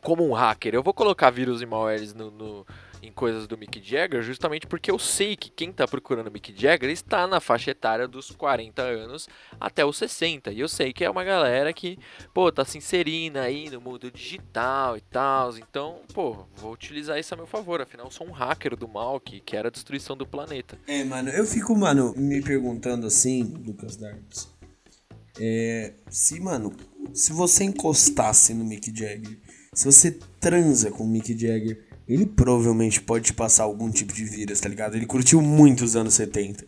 como 0.00 0.28
um 0.28 0.34
hacker, 0.34 0.74
eu 0.74 0.82
vou 0.82 0.92
colocar 0.92 1.30
vírus 1.30 1.62
e 1.62 1.66
malwares 1.66 2.12
no, 2.12 2.30
no, 2.30 2.66
em 3.06 3.12
coisas 3.12 3.46
do 3.46 3.58
Mick 3.58 3.80
Jagger, 3.82 4.22
justamente 4.22 4.66
porque 4.66 4.90
eu 4.90 4.98
sei 4.98 5.36
que 5.36 5.50
quem 5.50 5.70
está 5.70 5.86
procurando 5.86 6.30
Mick 6.30 6.54
Jagger 6.56 6.90
está 6.90 7.26
na 7.26 7.40
faixa 7.40 7.70
etária 7.70 8.08
dos 8.08 8.30
40 8.30 8.82
anos 8.82 9.28
até 9.60 9.84
os 9.84 9.96
60. 9.96 10.52
E 10.52 10.60
eu 10.60 10.68
sei 10.68 10.92
que 10.92 11.04
é 11.04 11.10
uma 11.10 11.24
galera 11.24 11.72
que, 11.72 11.98
pô, 12.32 12.50
tá 12.50 12.64
se 12.64 12.78
inserindo 12.78 13.38
aí 13.38 13.70
no 13.70 13.80
mundo 13.80 14.10
digital 14.10 14.96
e 14.96 15.00
tal. 15.00 15.56
Então, 15.58 16.00
pô, 16.12 16.46
vou 16.56 16.72
utilizar 16.72 17.18
isso 17.18 17.34
a 17.34 17.36
meu 17.36 17.46
favor. 17.46 17.80
Afinal, 17.80 18.06
eu 18.06 18.12
sou 18.12 18.26
um 18.26 18.32
hacker 18.32 18.76
do 18.76 18.88
mal 18.88 19.20
que 19.20 19.40
quer 19.40 19.66
a 19.66 19.70
destruição 19.70 20.16
do 20.16 20.26
planeta. 20.26 20.78
É, 20.86 21.04
mano, 21.04 21.28
eu 21.30 21.44
fico, 21.44 21.76
mano, 21.76 22.14
me 22.16 22.42
perguntando 22.42 23.06
assim, 23.06 23.42
Lucas 23.64 23.96
Darks. 23.96 24.48
É, 25.38 25.94
se, 26.08 26.40
mano, 26.40 26.72
se 27.12 27.32
você 27.32 27.64
encostasse 27.64 28.54
no 28.54 28.64
Mick 28.64 28.96
Jagger, 28.96 29.38
se 29.72 29.84
você 29.84 30.12
transa 30.38 30.90
com 30.90 31.02
o 31.02 31.08
Mick 31.08 31.36
Jagger, 31.36 31.84
ele 32.08 32.26
provavelmente 32.26 33.00
pode 33.00 33.26
te 33.26 33.32
passar 33.32 33.64
algum 33.64 33.90
tipo 33.90 34.12
de 34.12 34.24
vírus, 34.24 34.60
tá 34.60 34.68
ligado? 34.68 34.94
Ele 34.94 35.06
curtiu 35.06 35.40
muito 35.40 35.84
os 35.84 35.96
anos 35.96 36.14
70. 36.14 36.64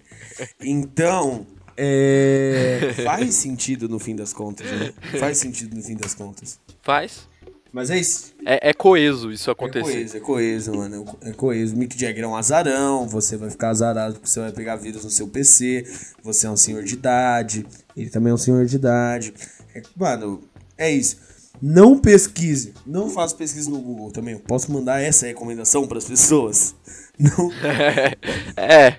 Então, 0.61 1.47
é... 1.77 2.95
faz 3.05 3.35
sentido 3.37 3.89
no 3.89 3.99
fim 3.99 4.17
das 4.17 4.33
contas, 4.33 4.67
né? 4.71 4.93
Faz 5.19 5.39
sentido 5.39 5.77
no 5.77 5.83
fim 5.83 5.97
das 5.97 6.15
contas. 6.15 6.59
Faz. 6.83 7.29
Mas 7.77 7.91
é 7.91 7.99
isso. 7.99 8.35
É, 8.47 8.71
é 8.71 8.73
coeso 8.73 9.31
isso 9.31 9.51
acontecer. 9.51 9.91
É 9.91 9.93
coeso, 9.93 10.17
é 10.17 10.21
coeso, 10.21 10.75
mano. 10.75 11.05
É 11.21 11.33
coeso. 11.33 11.77
Mick 11.77 11.99
Jagger 11.99 12.25
é 12.25 12.27
um 12.27 12.35
azarão, 12.35 13.07
você 13.07 13.37
vai 13.37 13.51
ficar 13.51 13.69
azarado 13.69 14.15
porque 14.15 14.31
você 14.31 14.41
vai 14.41 14.51
pegar 14.53 14.77
vírus 14.77 15.05
no 15.05 15.11
seu 15.11 15.29
PC, 15.29 15.85
você 16.23 16.47
é 16.47 16.51
um 16.51 16.57
senhor 16.57 16.83
de 16.83 16.95
idade, 16.95 17.67
ele 17.95 18.09
também 18.09 18.31
é 18.31 18.35
um 18.35 18.39
senhor 18.39 18.65
de 18.65 18.77
idade. 18.77 19.35
É, 19.75 19.83
mano, 19.95 20.43
é 20.79 20.91
isso. 20.91 21.26
Não 21.61 21.99
pesquise, 21.99 22.75
não 22.87 23.09
faça 23.11 23.35
pesquisa 23.35 23.71
no 23.71 23.81
Google 23.81 24.11
também. 24.11 24.35
Eu 24.35 24.41
posso 24.41 24.71
mandar 24.71 25.01
essa 25.01 25.27
recomendação 25.27 25.87
para 25.87 25.99
as 25.99 26.05
pessoas. 26.05 26.75
Não. 27.19 27.51
é. 28.57 28.99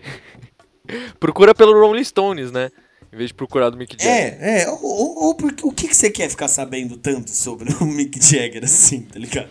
Procura 1.20 1.54
pelo 1.54 1.74
Rolling 1.74 2.04
Stones, 2.04 2.52
né? 2.52 2.72
Em 3.14 3.18
vez 3.18 3.30
de 3.30 3.34
procurar 3.36 3.70
do 3.70 3.78
Mick 3.78 3.96
Jagger. 3.98 4.38
É, 4.42 4.62
é. 4.64 4.70
Ou, 4.70 4.84
ou, 4.84 5.24
ou 5.26 5.36
porque, 5.36 5.66
o 5.66 5.72
que, 5.72 5.88
que 5.88 5.96
você 5.96 6.10
quer 6.10 6.30
ficar 6.30 6.48
sabendo 6.48 6.98
tanto 6.98 7.30
sobre 7.30 7.72
o 7.80 7.86
Mick 7.86 8.20
Jagger 8.24 8.64
assim, 8.64 9.02
tá 9.02 9.18
ligado? 9.18 9.50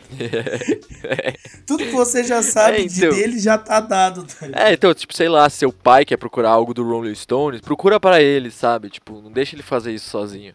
É. 1.05 1.35
Tudo 1.67 1.85
que 1.85 1.93
você 1.93 2.23
já 2.23 2.43
sabe 2.43 2.79
é, 2.79 2.81
então, 2.83 3.11
de 3.11 3.17
dele 3.17 3.39
já 3.39 3.57
tá 3.57 3.81
dado, 3.81 4.25
tá? 4.25 4.47
É, 4.53 4.73
então, 4.75 4.93
tipo, 4.93 5.15
sei 5.15 5.29
lá, 5.29 5.49
seu 5.49 5.73
pai 5.73 6.05
quer 6.05 6.17
procurar 6.17 6.51
algo 6.51 6.75
do 6.75 6.85
Rolling 6.85 7.15
Stones, 7.15 7.61
procura 7.61 7.99
para 7.99 8.21
ele, 8.21 8.51
sabe? 8.51 8.91
Tipo, 8.91 9.23
não 9.23 9.33
deixa 9.33 9.55
ele 9.57 9.63
fazer 9.63 9.93
isso 9.93 10.11
sozinho. 10.11 10.53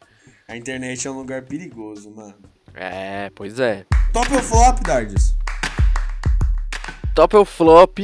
A 0.52 0.58
internet 0.58 1.08
é 1.08 1.10
um 1.10 1.14
lugar 1.14 1.44
perigoso, 1.44 2.12
mano. 2.12 2.36
É, 2.74 3.32
pois 3.34 3.58
é. 3.58 3.86
Top 4.12 4.28
ou 4.34 4.44
flop, 4.44 4.82
Dardes? 4.82 5.34
Top 7.16 7.34
ou 7.38 7.46
flop? 7.46 8.00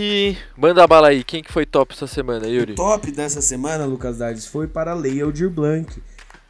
Manda 0.55 0.81
a 0.81 0.87
bala 0.87 1.09
aí. 1.09 1.25
Quem 1.25 1.43
que 1.43 1.51
foi 1.51 1.65
top 1.65 1.93
essa 1.93 2.07
semana, 2.07 2.47
Yuri? 2.47 2.71
O 2.71 2.75
top 2.75 3.11
dessa 3.11 3.41
semana, 3.41 3.83
Lucas 3.83 4.19
Dardes, 4.19 4.47
foi 4.47 4.65
para 4.65 4.91
a 4.91 4.95
Lei 4.95 5.21
Aldir 5.21 5.49
Blanc. 5.49 6.01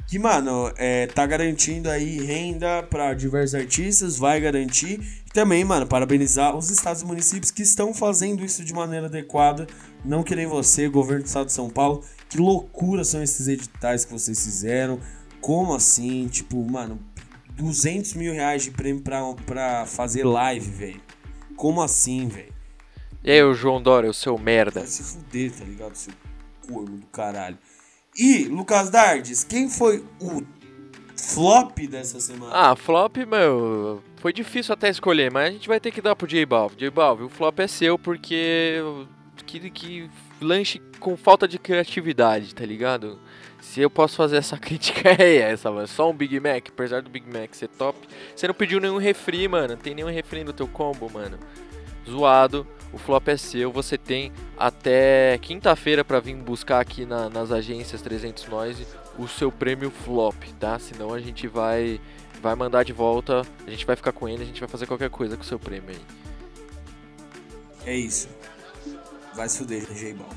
Que, 0.06 0.20
mano, 0.20 0.72
é, 0.78 1.08
tá 1.08 1.26
garantindo 1.26 1.90
aí 1.90 2.24
renda 2.24 2.84
para 2.84 3.16
diversos 3.16 3.56
artistas, 3.56 4.18
vai 4.20 4.40
garantir. 4.40 5.02
E 5.26 5.34
também, 5.34 5.64
mano, 5.64 5.88
parabenizar 5.88 6.56
os 6.56 6.70
estados 6.70 7.02
e 7.02 7.06
municípios 7.08 7.50
que 7.50 7.64
estão 7.64 7.92
fazendo 7.92 8.46
isso 8.46 8.64
de 8.64 8.72
maneira 8.72 9.08
adequada. 9.08 9.66
Não 10.06 10.22
que 10.22 10.36
nem 10.36 10.46
você, 10.46 10.88
governo 10.88 11.24
do 11.24 11.28
estado 11.28 11.48
de 11.48 11.54
São 11.54 11.72
Paulo. 11.72 12.04
Que 12.30 12.38
loucura 12.38 13.04
são 13.04 13.24
esses 13.24 13.48
editais 13.48 14.06
que 14.06 14.14
vocês 14.14 14.44
fizeram 14.44 15.00
como 15.41 15.73
assim? 15.73 16.28
Tipo, 16.28 16.63
mano, 16.63 17.00
200 17.52 18.13
mil 18.13 18.34
reais 18.34 18.63
de 18.63 18.71
prêmio 18.71 19.02
pra, 19.02 19.34
pra 19.45 19.86
fazer 19.86 20.23
live, 20.23 20.69
velho. 20.69 21.02
Como 21.56 21.82
assim, 21.82 22.28
velho? 22.28 22.54
E 23.23 23.32
aí, 23.32 23.43
o 23.43 23.54
João 23.54 23.82
Dória, 23.82 24.10
o 24.10 24.13
seu 24.13 24.38
merda. 24.38 24.82
Vai 24.82 24.88
se 24.88 25.04
fuder, 25.04 25.52
tá 25.52 25.65
ligado? 25.65 25.95
Seu 25.95 26.13
corno 26.67 26.97
do 26.97 27.08
caralho. 27.08 27.58
E, 28.15 28.45
Lucas 28.45 28.89
Dardes, 28.89 29.43
quem 29.43 29.69
foi 29.69 30.04
o 30.19 30.43
flop 31.15 31.78
dessa 31.88 32.19
semana? 32.19 32.52
Ah, 32.54 32.76
flop, 32.76 33.17
meu, 33.28 34.02
foi 34.17 34.32
difícil 34.32 34.73
até 34.73 34.89
escolher, 34.89 35.32
mas 35.32 35.50
a 35.50 35.52
gente 35.52 35.67
vai 35.67 35.80
ter 35.80 35.91
que 35.91 36.02
dar 36.02 36.15
pro 36.15 36.28
J 36.28 36.45
Balvin. 36.45 36.78
J 36.78 36.89
Balvin, 36.89 37.26
o 37.26 37.30
flop 37.30 37.60
é 37.60 37.67
seu 37.67 37.97
porque 37.97 38.82
que, 39.45 39.69
que 39.69 40.10
lanche 40.41 40.82
com 41.00 41.15
falta 41.15 41.47
de 41.47 41.58
criatividade, 41.58 42.54
tá 42.54 42.65
ligado? 42.65 43.19
Se 43.62 43.82
eu 43.82 43.89
posso 43.89 44.15
fazer 44.15 44.38
essa 44.38 44.58
crítica, 44.60 45.10
é 45.10 45.38
essa, 45.38 45.71
mano. 45.71 45.88
Só 45.88 46.10
um 46.10 46.13
Big 46.13 46.40
Mac, 46.40 46.67
apesar 46.69 47.02
do 47.02 47.10
Big 47.10 47.27
Mac 47.27 47.54
ser 47.54 47.67
top. 47.67 47.98
Você 48.36 48.48
não 48.48 48.54
pediu 48.54 48.79
nenhum 48.79 48.98
refri, 48.98 49.48
mano. 49.48 49.69
Não 49.69 49.77
tem 49.77 49.96
nenhum 49.96 50.10
refri 50.10 50.44
no 50.44 50.54
teu 50.54 50.67
combo, 50.67 51.10
mano. 51.12 51.38
Zoado. 52.10 52.65
O 52.94 52.98
flop 52.98 53.27
é 53.27 53.38
seu. 53.38 53.71
Você 53.71 53.98
tem 53.98 54.32
até 54.58 55.38
quinta-feira 55.40 56.06
para 56.06 56.19
vir 56.19 56.36
buscar 56.36 56.79
aqui 56.79 57.06
na, 57.06 57.29
nas 57.29 57.52
agências 57.52 58.02
300 58.02 58.48
Noise 58.48 58.88
o 59.17 59.27
seu 59.27 59.52
prêmio 59.52 59.90
flop, 59.90 60.42
tá? 60.60 60.77
Senão 60.79 61.13
a 61.13 61.19
gente 61.19 61.48
vai 61.48 62.00
vai 62.42 62.56
mandar 62.56 62.84
de 62.84 62.94
volta, 62.94 63.42
a 63.65 63.69
gente 63.69 63.86
vai 63.86 63.96
ficar 63.96 64.12
com 64.12 64.29
ele, 64.29 64.44
a 64.44 64.46
gente 64.46 64.60
vai 64.60 64.69
fazer 64.69 64.86
qualquer 64.86 65.10
coisa 65.10 65.36
com 65.36 65.42
o 65.42 65.46
seu 65.46 65.58
prêmio 65.58 65.90
aí. 65.90 66.02
É 67.86 67.96
isso. 67.96 68.29
Vai 69.34 69.50
se 69.50 69.58
fuder, 69.60 69.86
J-Ball. 69.92 70.29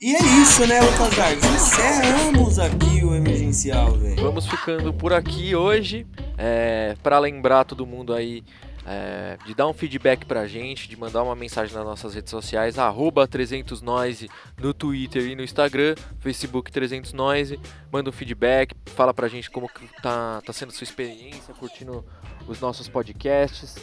E 0.00 0.14
é 0.14 0.18
isso, 0.40 0.64
né, 0.64 0.80
Lucas 0.80 1.16
Dardes? 1.16 1.44
Encerramos 1.44 2.56
aqui 2.60 3.04
o 3.04 3.16
emergencial, 3.16 3.90
velho. 3.94 4.22
Vamos 4.22 4.46
ficando 4.46 4.94
por 4.94 5.12
aqui 5.12 5.56
hoje. 5.56 6.06
É, 6.36 6.94
para 7.02 7.18
lembrar 7.18 7.64
todo 7.64 7.84
mundo 7.84 8.14
aí 8.14 8.44
é, 8.86 9.36
de 9.44 9.56
dar 9.56 9.66
um 9.66 9.72
feedback 9.72 10.24
pra 10.24 10.46
gente, 10.46 10.88
de 10.88 10.96
mandar 10.96 11.24
uma 11.24 11.34
mensagem 11.34 11.74
nas 11.74 11.84
nossas 11.84 12.14
redes 12.14 12.30
sociais, 12.30 12.78
arroba 12.78 13.26
300noise 13.26 14.30
no 14.56 14.72
Twitter 14.72 15.26
e 15.26 15.34
no 15.34 15.42
Instagram, 15.42 15.96
Facebook 16.20 16.70
300noise, 16.70 17.58
manda 17.90 18.08
um 18.08 18.12
feedback, 18.12 18.76
fala 18.94 19.12
pra 19.12 19.26
gente 19.26 19.50
como 19.50 19.68
tá, 20.00 20.40
tá 20.46 20.52
sendo 20.52 20.70
sua 20.70 20.84
experiência, 20.84 21.52
curtindo 21.54 22.04
os 22.46 22.60
nossos 22.60 22.88
podcasts. 22.88 23.74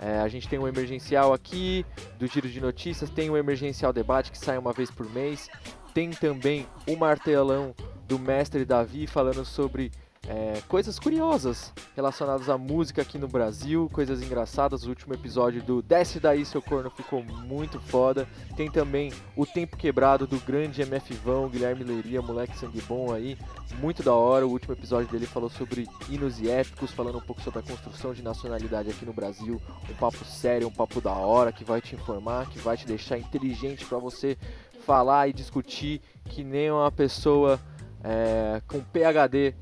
É, 0.00 0.18
a 0.18 0.28
gente 0.28 0.48
tem 0.48 0.58
um 0.58 0.66
emergencial 0.66 1.32
aqui 1.32 1.84
do 2.18 2.26
Giro 2.26 2.48
de 2.48 2.60
Notícias, 2.60 3.10
tem 3.10 3.30
um 3.30 3.36
emergencial 3.36 3.92
debate 3.92 4.30
que 4.30 4.38
sai 4.38 4.58
uma 4.58 4.72
vez 4.72 4.90
por 4.90 5.08
mês, 5.10 5.48
tem 5.92 6.10
também 6.10 6.66
o 6.86 6.96
martelão 6.96 7.74
do 8.06 8.18
mestre 8.18 8.64
Davi 8.64 9.06
falando 9.06 9.44
sobre 9.44 9.90
é, 10.26 10.62
coisas 10.68 10.98
curiosas 10.98 11.72
relacionadas 11.94 12.48
à 12.48 12.56
música 12.56 13.02
aqui 13.02 13.18
no 13.18 13.28
Brasil, 13.28 13.90
coisas 13.92 14.22
engraçadas. 14.22 14.84
O 14.84 14.88
último 14.88 15.14
episódio 15.14 15.62
do 15.62 15.82
Desce 15.82 16.18
Daí 16.18 16.44
Seu 16.44 16.62
Corno 16.62 16.90
ficou 16.90 17.22
muito 17.22 17.78
foda. 17.78 18.26
Tem 18.56 18.70
também 18.70 19.12
o 19.36 19.44
Tempo 19.44 19.76
Quebrado 19.76 20.26
do 20.26 20.38
grande 20.40 20.80
MF 20.80 21.12
Vão, 21.14 21.48
Guilherme 21.48 21.84
Leiria, 21.84 22.22
moleque 22.22 22.56
sangue 22.56 22.80
bom 22.82 23.12
aí, 23.12 23.36
muito 23.78 24.02
da 24.02 24.14
hora. 24.14 24.46
O 24.46 24.50
último 24.50 24.72
episódio 24.72 25.10
dele 25.10 25.26
falou 25.26 25.50
sobre 25.50 25.86
hinos 26.08 26.40
e 26.40 26.48
épicos, 26.48 26.90
falando 26.90 27.18
um 27.18 27.22
pouco 27.22 27.42
sobre 27.42 27.60
a 27.60 27.62
construção 27.62 28.14
de 28.14 28.22
nacionalidade 28.22 28.90
aqui 28.90 29.04
no 29.04 29.12
Brasil. 29.12 29.60
Um 29.90 29.94
papo 29.94 30.24
sério, 30.24 30.68
um 30.68 30.72
papo 30.72 31.00
da 31.00 31.12
hora 31.12 31.52
que 31.52 31.64
vai 31.64 31.82
te 31.82 31.94
informar, 31.94 32.48
que 32.48 32.58
vai 32.58 32.76
te 32.76 32.86
deixar 32.86 33.18
inteligente 33.18 33.84
para 33.84 33.98
você 33.98 34.38
falar 34.86 35.28
e 35.28 35.32
discutir 35.32 36.00
que 36.24 36.42
nem 36.42 36.70
uma 36.70 36.90
pessoa 36.90 37.60
é, 38.02 38.60
com 38.68 38.80
PhD 38.80 39.54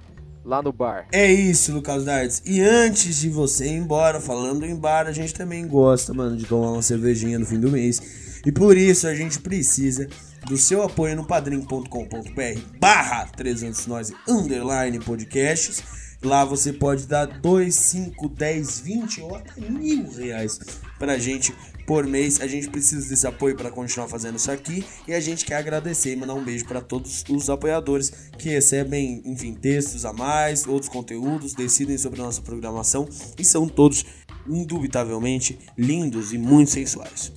lá 0.44 0.62
no 0.62 0.72
bar. 0.72 1.06
É 1.12 1.30
isso, 1.30 1.72
Lucas 1.72 2.04
Dardes. 2.04 2.42
E 2.44 2.60
antes 2.60 3.20
de 3.20 3.28
você 3.28 3.66
ir 3.66 3.76
embora, 3.76 4.20
falando 4.20 4.64
em 4.64 4.74
bar, 4.74 5.06
a 5.06 5.12
gente 5.12 5.34
também 5.34 5.66
gosta, 5.66 6.12
mano, 6.12 6.36
de 6.36 6.44
tomar 6.44 6.72
uma 6.72 6.82
cervejinha 6.82 7.38
no 7.38 7.46
fim 7.46 7.60
do 7.60 7.70
mês. 7.70 8.40
E 8.44 8.50
por 8.50 8.76
isso 8.76 9.06
a 9.06 9.14
gente 9.14 9.38
precisa 9.38 10.08
do 10.46 10.56
seu 10.56 10.82
apoio 10.82 11.14
no 11.14 11.24
padrim.com.br 11.24 12.60
barra 12.80 13.26
300 13.26 13.86
nós 13.86 14.12
underline 14.28 14.98
podcasts. 14.98 16.11
Lá 16.22 16.44
você 16.44 16.72
pode 16.72 17.06
dar 17.06 17.26
2, 17.26 17.74
5, 17.74 18.28
10, 18.28 18.80
20 18.80 19.20
ou 19.22 19.34
até 19.34 19.60
mil 19.60 20.08
reais 20.12 20.58
pra 20.98 21.18
gente 21.18 21.52
por 21.84 22.06
mês. 22.06 22.40
A 22.40 22.46
gente 22.46 22.70
precisa 22.70 23.08
desse 23.08 23.26
apoio 23.26 23.56
para 23.56 23.70
continuar 23.70 24.06
fazendo 24.06 24.36
isso 24.36 24.50
aqui 24.50 24.84
e 25.06 25.12
a 25.12 25.20
gente 25.20 25.44
quer 25.44 25.56
agradecer 25.56 26.12
e 26.12 26.16
mandar 26.16 26.34
um 26.34 26.44
beijo 26.44 26.64
para 26.64 26.80
todos 26.80 27.24
os 27.28 27.50
apoiadores 27.50 28.30
que 28.38 28.48
recebem, 28.48 29.20
enfim, 29.24 29.52
textos 29.52 30.04
a 30.04 30.12
mais, 30.12 30.66
outros 30.66 30.88
conteúdos, 30.88 31.54
decidem 31.54 31.98
sobre 31.98 32.20
a 32.20 32.24
nossa 32.24 32.40
programação 32.40 33.08
e 33.36 33.44
são 33.44 33.66
todos 33.68 34.04
indubitavelmente 34.48 35.58
lindos 35.76 36.32
e 36.32 36.38
muito 36.38 36.70
sensuais. 36.70 37.32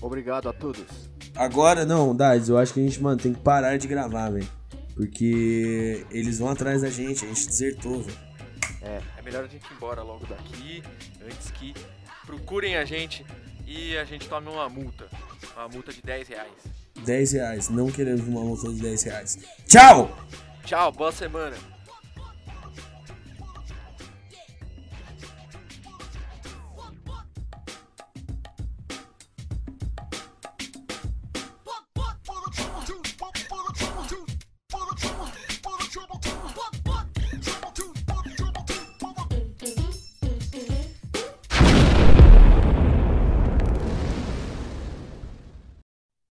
Obrigado 0.00 0.48
a 0.48 0.52
todos. 0.52 0.84
Agora 1.34 1.84
não, 1.84 2.14
Dades, 2.14 2.48
eu 2.48 2.56
acho 2.56 2.72
que 2.72 2.80
a 2.80 2.82
gente, 2.82 3.00
mano, 3.02 3.20
tem 3.20 3.32
que 3.32 3.40
parar 3.40 3.76
de 3.76 3.86
gravar, 3.86 4.30
velho. 4.30 4.48
Porque 4.96 6.06
eles 6.10 6.38
vão 6.38 6.48
atrás 6.48 6.80
da 6.80 6.88
gente, 6.88 7.24
a 7.24 7.28
gente 7.28 7.46
desertou, 7.46 8.02
velho. 8.02 8.18
É, 8.80 9.02
é 9.18 9.22
melhor 9.22 9.44
a 9.44 9.46
gente 9.46 9.62
ir 9.62 9.74
embora 9.74 10.02
logo 10.02 10.26
daqui, 10.26 10.82
antes 11.22 11.50
que 11.50 11.74
procurem 12.24 12.76
a 12.76 12.84
gente 12.84 13.24
e 13.66 13.96
a 13.98 14.04
gente 14.04 14.26
tome 14.26 14.48
uma 14.48 14.68
multa. 14.70 15.06
Uma 15.54 15.68
multa 15.68 15.92
de 15.92 16.00
10 16.00 16.28
reais. 16.28 16.52
10 17.04 17.32
reais, 17.32 17.68
não 17.68 17.90
queremos 17.90 18.26
uma 18.26 18.40
multa 18.40 18.72
de 18.72 18.80
10 18.80 19.02
reais. 19.02 19.38
Tchau! 19.68 20.16
Tchau, 20.64 20.90
boa 20.92 21.12
semana. 21.12 21.75